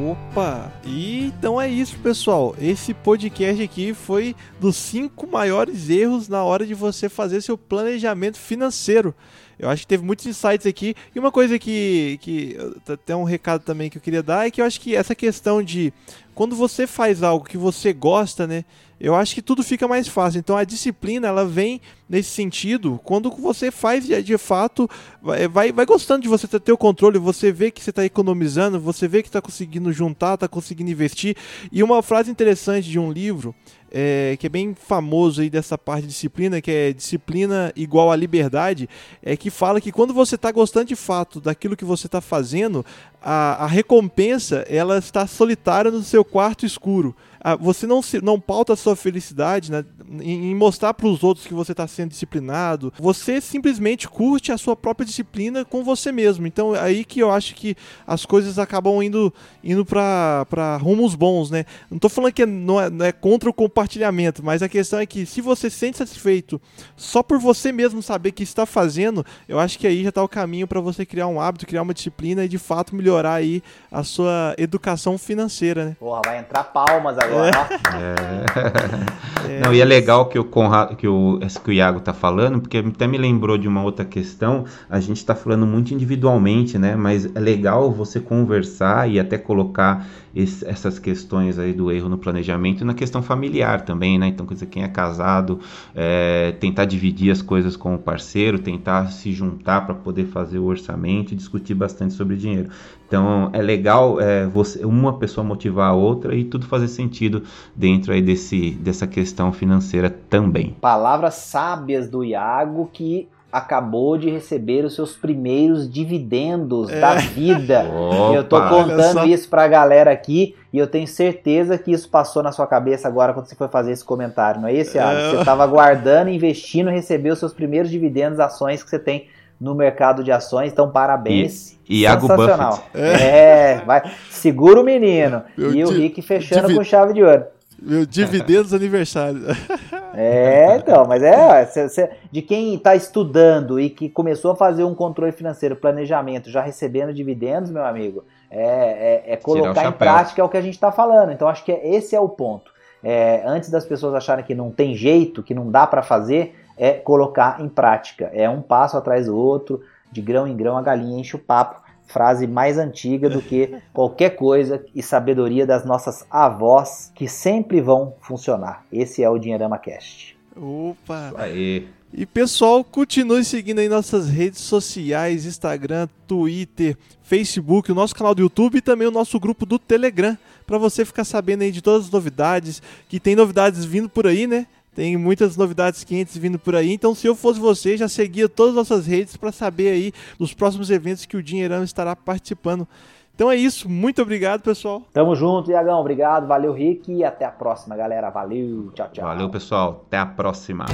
Opa! 0.05 0.71
E 0.85 1.25
então 1.25 1.59
é 1.59 1.67
isso, 1.67 1.97
pessoal. 1.97 2.55
Esse 2.61 2.93
podcast 2.93 3.63
aqui 3.63 3.95
foi 3.95 4.35
dos 4.59 4.75
cinco 4.75 5.25
maiores 5.25 5.89
erros 5.89 6.27
na 6.27 6.43
hora 6.43 6.67
de 6.67 6.75
você 6.75 7.09
fazer 7.09 7.41
seu 7.41 7.57
planejamento 7.57 8.37
financeiro. 8.37 9.15
Eu 9.59 9.69
acho 9.69 9.81
que 9.81 9.87
teve 9.87 10.03
muitos 10.03 10.25
insights 10.25 10.67
aqui. 10.67 10.95
E 11.15 11.19
uma 11.19 11.31
coisa 11.31 11.57
que, 11.57 12.19
que 12.21 12.57
até 12.87 13.15
um 13.15 13.23
recado 13.23 13.63
também 13.63 13.89
que 13.89 13.97
eu 13.97 14.01
queria 14.01 14.21
dar 14.21 14.47
é 14.47 14.51
que 14.51 14.61
eu 14.61 14.65
acho 14.65 14.79
que 14.79 14.95
essa 14.95 15.15
questão 15.15 15.63
de 15.63 15.91
quando 16.35 16.55
você 16.55 16.85
faz 16.85 17.23
algo 17.23 17.45
que 17.45 17.57
você 17.57 17.91
gosta, 17.91 18.45
né? 18.45 18.63
Eu 18.99 19.15
acho 19.15 19.35
que 19.35 19.41
tudo 19.41 19.63
fica 19.63 19.87
mais 19.87 20.07
fácil. 20.07 20.39
Então 20.39 20.57
a 20.57 20.63
disciplina 20.63 21.27
ela 21.27 21.45
vem 21.45 21.81
nesse 22.09 22.29
sentido 22.29 22.99
quando 23.03 23.29
você 23.31 23.69
faz 23.71 24.05
de 24.05 24.37
fato, 24.37 24.89
vai, 25.21 25.71
vai 25.71 25.85
gostando 25.85 26.21
de 26.21 26.27
você 26.27 26.47
ter 26.47 26.71
o 26.71 26.77
controle, 26.77 27.17
você 27.17 27.51
vê 27.51 27.69
que 27.69 27.81
você 27.81 27.89
está 27.89 28.05
economizando, 28.05 28.79
você 28.79 29.07
vê 29.07 29.21
que 29.21 29.29
está 29.29 29.41
conseguindo 29.41 29.91
juntar, 29.91 30.35
está 30.35 30.47
conseguindo 30.47 30.91
investir. 30.91 31.35
E 31.71 31.81
uma 31.81 32.01
frase 32.03 32.29
interessante 32.29 32.89
de 32.89 32.97
um 32.99 33.11
livro 33.11 33.53
é, 33.91 34.35
que 34.39 34.47
é 34.47 34.49
bem 34.49 34.73
famoso 34.73 35.41
aí 35.41 35.49
dessa 35.49 35.77
parte 35.77 36.03
de 36.03 36.07
disciplina, 36.09 36.61
que 36.61 36.71
é 36.71 36.93
disciplina 36.93 37.71
igual 37.75 38.11
a 38.11 38.15
liberdade, 38.15 38.89
é 39.21 39.35
que 39.37 39.49
fala 39.49 39.81
que 39.81 39.91
quando 39.91 40.13
você 40.13 40.35
está 40.35 40.51
gostando 40.51 40.85
de 40.85 40.95
fato 40.95 41.39
daquilo 41.39 41.77
que 41.77 41.85
você 41.85 42.07
está 42.07 42.21
fazendo, 42.21 42.85
a, 43.21 43.63
a 43.63 43.67
recompensa 43.67 44.65
ela 44.69 44.97
está 44.97 45.25
solitária 45.27 45.91
no 45.91 46.03
seu 46.03 46.23
quarto 46.23 46.65
escuro. 46.65 47.15
Ah, 47.39 47.55
você 47.55 47.85
não, 47.87 48.01
se, 48.01 48.21
não 48.21 48.39
pauta 48.39 48.73
a 48.73 48.75
sua 48.75 48.95
felicidade 48.95 49.71
né, 49.71 49.85
em, 50.19 50.51
em 50.51 50.55
mostrar 50.55 50.93
para 50.93 51.07
os 51.07 51.23
outros 51.23 51.45
que 51.45 51.53
você 51.53 51.71
está 51.71 51.87
sendo 51.87 52.09
disciplinado. 52.09 52.91
Você 52.99 53.39
simplesmente 53.39 54.07
curte 54.07 54.51
a 54.51 54.57
sua 54.57 54.75
própria 54.75 55.05
disciplina 55.05 55.63
com 55.63 55.83
você 55.83 56.11
mesmo. 56.11 56.47
Então 56.47 56.75
é 56.75 56.79
aí 56.81 57.05
que 57.05 57.19
eu 57.19 57.31
acho 57.31 57.55
que 57.55 57.75
as 58.05 58.25
coisas 58.25 58.59
acabam 58.59 59.01
indo, 59.01 59.33
indo 59.63 59.85
para 59.85 60.77
rumos 60.81 61.15
bons, 61.15 61.49
né? 61.49 61.65
Não 61.89 61.97
estou 61.97 62.09
falando 62.09 62.33
que 62.33 62.45
não 62.45 62.81
é, 62.81 62.89
não 62.89 63.05
é 63.05 63.11
contra 63.11 63.49
o 63.49 63.53
compartilhamento, 63.53 64.43
mas 64.43 64.61
a 64.61 64.69
questão 64.69 64.99
é 64.99 65.05
que 65.05 65.25
se 65.25 65.39
você 65.39 65.69
se 65.69 65.77
sente 65.77 65.97
satisfeito 65.97 66.59
só 66.95 67.21
por 67.23 67.39
você 67.39 67.71
mesmo 67.71 68.01
saber 68.01 68.31
que 68.31 68.43
está 68.43 68.65
fazendo, 68.65 69.25
eu 69.47 69.59
acho 69.59 69.79
que 69.79 69.87
aí 69.87 70.03
já 70.03 70.09
está 70.09 70.23
o 70.23 70.27
caminho 70.27 70.67
para 70.67 70.81
você 70.81 71.05
criar 71.05 71.27
um 71.27 71.39
hábito, 71.39 71.65
criar 71.65 71.81
uma 71.81 71.93
disciplina 71.93 72.43
e 72.43 72.49
de 72.49 72.57
fato 72.57 72.95
melhorar 72.95 73.16
aí 73.25 73.63
a 73.91 74.03
sua 74.03 74.53
educação 74.57 75.17
financeira, 75.17 75.85
né? 75.85 75.95
Porra, 75.99 76.21
vai 76.25 76.39
entrar 76.39 76.63
palmas 76.65 77.17
agora. 77.17 77.51
É. 77.95 79.47
É. 79.47 79.59
Não, 79.61 79.73
e 79.73 79.79
é 79.79 79.85
legal 79.85 80.27
que 80.27 80.37
o 80.37 80.43
Conrado, 80.43 80.95
que 80.95 81.07
o, 81.07 81.39
que 81.63 81.69
o 81.69 81.73
Iago 81.73 81.99
tá 81.99 82.13
falando, 82.13 82.59
porque 82.59 82.77
até 82.77 83.07
me 83.07 83.17
lembrou 83.17 83.57
de 83.57 83.67
uma 83.67 83.81
outra 83.81 84.03
questão. 84.03 84.65
A 84.89 84.99
gente 84.99 85.17
está 85.17 85.33
falando 85.35 85.65
muito 85.65 85.93
individualmente, 85.93 86.77
né? 86.77 86.95
Mas 86.95 87.25
é 87.33 87.39
legal 87.39 87.91
você 87.91 88.19
conversar 88.19 89.09
e 89.09 89.19
até 89.19 89.37
colocar 89.37 90.05
esse, 90.37 90.67
essas 90.67 90.99
questões 90.99 91.57
aí 91.57 91.73
do 91.73 91.91
erro 91.91 92.07
no 92.07 92.17
planejamento 92.17 92.85
na 92.85 92.93
questão 92.93 93.23
familiar 93.23 93.81
também, 93.81 94.19
né? 94.19 94.27
Então, 94.27 94.45
quer 94.45 94.53
dizer, 94.53 94.67
quem 94.67 94.83
é 94.83 94.87
casado, 94.87 95.59
é, 95.95 96.53
tentar 96.59 96.85
dividir 96.85 97.31
as 97.31 97.41
coisas 97.41 97.75
com 97.75 97.95
o 97.95 97.97
parceiro, 97.97 98.59
tentar 98.59 99.07
se 99.11 99.31
juntar 99.31 99.85
para 99.85 99.95
poder 99.95 100.25
fazer 100.25 100.59
o 100.59 100.65
orçamento 100.65 101.33
e 101.33 101.35
discutir 101.35 101.73
bastante 101.73 102.13
sobre 102.13 102.35
dinheiro. 102.35 102.69
Então, 103.07 103.49
é 103.53 103.61
legal 103.61 104.19
é, 104.19 104.45
você, 104.45 104.85
uma 104.85 105.17
pessoa 105.17 105.43
motivar 105.43 105.89
a 105.89 105.93
outra 105.93 106.35
e 106.35 106.43
tudo 106.43 106.65
fazer 106.65 106.87
sentido 106.87 107.43
dentro 107.75 108.13
aí 108.13 108.21
desse, 108.21 108.71
dessa 108.71 109.07
questão 109.07 109.51
financeira 109.51 110.09
também. 110.09 110.75
Palavras 110.81 111.35
sábias 111.35 112.09
do 112.09 112.23
Iago 112.23 112.89
que 112.91 113.27
acabou 113.57 114.17
de 114.17 114.29
receber 114.29 114.85
os 114.85 114.93
seus 114.93 115.15
primeiros 115.15 115.91
dividendos 115.91 116.89
é. 116.89 116.99
da 116.99 117.15
vida. 117.15 117.85
Opa, 117.85 118.33
eu 118.35 118.43
tô 118.43 118.61
contando 118.69 119.25
isso 119.25 119.49
pra 119.49 119.67
galera 119.67 120.11
aqui 120.11 120.55
e 120.71 120.77
eu 120.77 120.85
tenho 120.85 121.07
certeza 121.07 121.77
que 121.77 121.91
isso 121.91 122.07
passou 122.07 122.43
na 122.43 122.51
sua 122.51 122.67
cabeça 122.67 123.07
agora 123.07 123.33
quando 123.33 123.47
você 123.47 123.55
foi 123.55 123.67
fazer 123.67 123.91
esse 123.91 124.05
comentário, 124.05 124.61
não 124.61 124.67
é 124.67 124.73
isso, 124.73 124.95
Iago? 124.95 125.19
É. 125.19 125.29
Você 125.31 125.37
estava 125.37 125.65
guardando, 125.65 126.29
investindo, 126.29 126.89
recebeu 126.89 127.33
os 127.33 127.39
seus 127.39 127.53
primeiros 127.53 127.89
dividendos, 127.89 128.39
ações 128.39 128.83
que 128.83 128.89
você 128.89 128.99
tem 128.99 129.27
no 129.59 129.73
mercado 129.73 130.23
de 130.23 130.31
ações, 130.31 130.71
então 130.71 130.91
parabéns. 130.91 131.79
E, 131.89 132.01
Iago 132.01 132.27
Buffett. 132.27 132.81
É, 132.93 133.79
é 133.79 133.83
vai, 133.83 134.03
segura 134.29 134.79
o 134.79 134.83
menino. 134.83 135.41
Eu 135.57 135.73
e 135.73 135.83
o 135.83 135.89
Rick 135.89 136.21
fechando 136.21 136.73
com 136.75 136.83
chave 136.83 137.13
de 137.13 137.23
ouro. 137.23 137.45
Meu 137.79 138.05
dividendos 138.05 138.73
aniversário. 138.73 139.41
É, 140.19 140.77
então, 140.77 141.05
mas 141.05 141.21
é 141.21 141.63
cê, 141.67 141.87
cê, 141.89 142.09
de 142.31 142.41
quem 142.41 142.73
está 142.73 142.95
estudando 142.95 143.79
e 143.79 143.87
que 143.87 144.09
começou 144.09 144.49
a 144.49 144.55
fazer 144.55 144.83
um 144.83 144.95
controle 144.95 145.31
financeiro, 145.31 145.75
planejamento, 145.75 146.49
já 146.49 146.59
recebendo 146.59 147.13
dividendos, 147.13 147.69
meu 147.69 147.85
amigo, 147.85 148.25
é, 148.49 149.23
é, 149.27 149.33
é 149.33 149.37
colocar 149.37 149.85
em 149.85 149.91
prática 149.91 150.41
é 150.41 150.43
o 150.43 150.49
que 150.49 150.57
a 150.57 150.61
gente 150.61 150.73
está 150.73 150.91
falando. 150.91 151.31
Então, 151.31 151.47
acho 151.47 151.63
que 151.63 151.71
é, 151.71 151.87
esse 151.95 152.15
é 152.15 152.19
o 152.19 152.27
ponto. 152.27 152.71
É, 153.03 153.43
antes 153.45 153.69
das 153.69 153.85
pessoas 153.85 154.15
acharem 154.15 154.43
que 154.43 154.55
não 154.55 154.71
tem 154.71 154.95
jeito, 154.95 155.43
que 155.43 155.53
não 155.53 155.69
dá 155.69 155.85
para 155.85 156.01
fazer, 156.01 156.55
é 156.75 156.93
colocar 156.93 157.61
em 157.61 157.69
prática. 157.69 158.31
É 158.33 158.49
um 158.49 158.61
passo 158.63 158.97
atrás 158.97 159.27
do 159.27 159.37
outro, 159.37 159.83
de 160.11 160.21
grão 160.21 160.47
em 160.47 160.57
grão 160.57 160.77
a 160.77 160.81
galinha 160.81 161.19
enche 161.19 161.35
o 161.35 161.39
papo 161.39 161.86
frase 162.07 162.47
mais 162.47 162.77
antiga 162.77 163.29
do 163.29 163.41
que 163.41 163.77
qualquer 163.93 164.31
coisa 164.31 164.83
e 164.95 165.03
sabedoria 165.03 165.67
das 165.67 165.85
nossas 165.85 166.25
avós 166.31 167.11
que 167.13 167.27
sempre 167.27 167.81
vão 167.81 168.15
funcionar. 168.21 168.83
Esse 168.91 169.23
é 169.23 169.29
o 169.29 169.37
Dinheirama 169.37 169.77
Cast. 169.77 170.37
Opa! 170.55 171.33
Aí. 171.37 171.87
E 172.13 172.25
pessoal, 172.25 172.83
continue 172.83 173.43
seguindo 173.43 173.79
aí 173.79 173.89
nossas 173.89 174.29
redes 174.29 174.61
sociais, 174.61 175.45
Instagram, 175.45 176.07
Twitter, 176.25 176.97
Facebook, 177.21 177.91
o 177.91 177.95
nosso 177.95 178.15
canal 178.15 178.33
do 178.33 178.41
YouTube 178.41 178.77
e 178.77 178.81
também 178.81 179.07
o 179.07 179.11
nosso 179.11 179.37
grupo 179.37 179.65
do 179.65 179.77
Telegram, 179.77 180.37
para 180.65 180.77
você 180.77 181.03
ficar 181.03 181.25
sabendo 181.25 181.63
aí 181.63 181.71
de 181.71 181.81
todas 181.81 182.05
as 182.05 182.11
novidades, 182.11 182.81
que 183.09 183.19
tem 183.19 183.35
novidades 183.35 183.83
vindo 183.83 184.07
por 184.07 184.25
aí, 184.25 184.47
né? 184.47 184.65
Tem 184.97 185.15
muitas 185.15 185.55
novidades 185.55 186.03
quentes 186.03 186.35
vindo 186.35 186.57
por 186.57 186.75
aí. 186.75 186.91
Então, 186.91 187.13
se 187.13 187.27
eu 187.27 187.35
fosse 187.35 187.59
você, 187.59 187.95
já 187.95 188.07
seguia 188.07 188.49
todas 188.49 188.71
as 188.71 188.89
nossas 188.89 189.05
redes 189.05 189.37
para 189.37 189.51
saber 189.51 189.89
aí 189.89 190.11
dos 190.39 190.55
próximos 190.55 190.89
eventos 190.89 191.23
que 191.23 191.37
o 191.37 191.43
Dinheirão 191.43 191.83
estará 191.83 192.15
participando. 192.15 192.87
Então 193.35 193.51
é 193.51 193.55
isso. 193.55 193.87
Muito 193.87 194.23
obrigado, 194.23 194.63
pessoal. 194.63 195.03
Tamo 195.13 195.35
junto, 195.35 195.69
Iagão. 195.69 195.99
Obrigado. 195.99 196.47
Valeu, 196.47 196.73
Rick. 196.73 197.13
E 197.13 197.23
até 197.23 197.45
a 197.45 197.51
próxima, 197.51 197.95
galera. 197.95 198.31
Valeu. 198.31 198.91
Tchau, 198.95 199.09
tchau. 199.13 199.23
Valeu, 199.23 199.51
pessoal. 199.51 200.03
Até 200.07 200.17
a 200.17 200.25
próxima. 200.25 200.85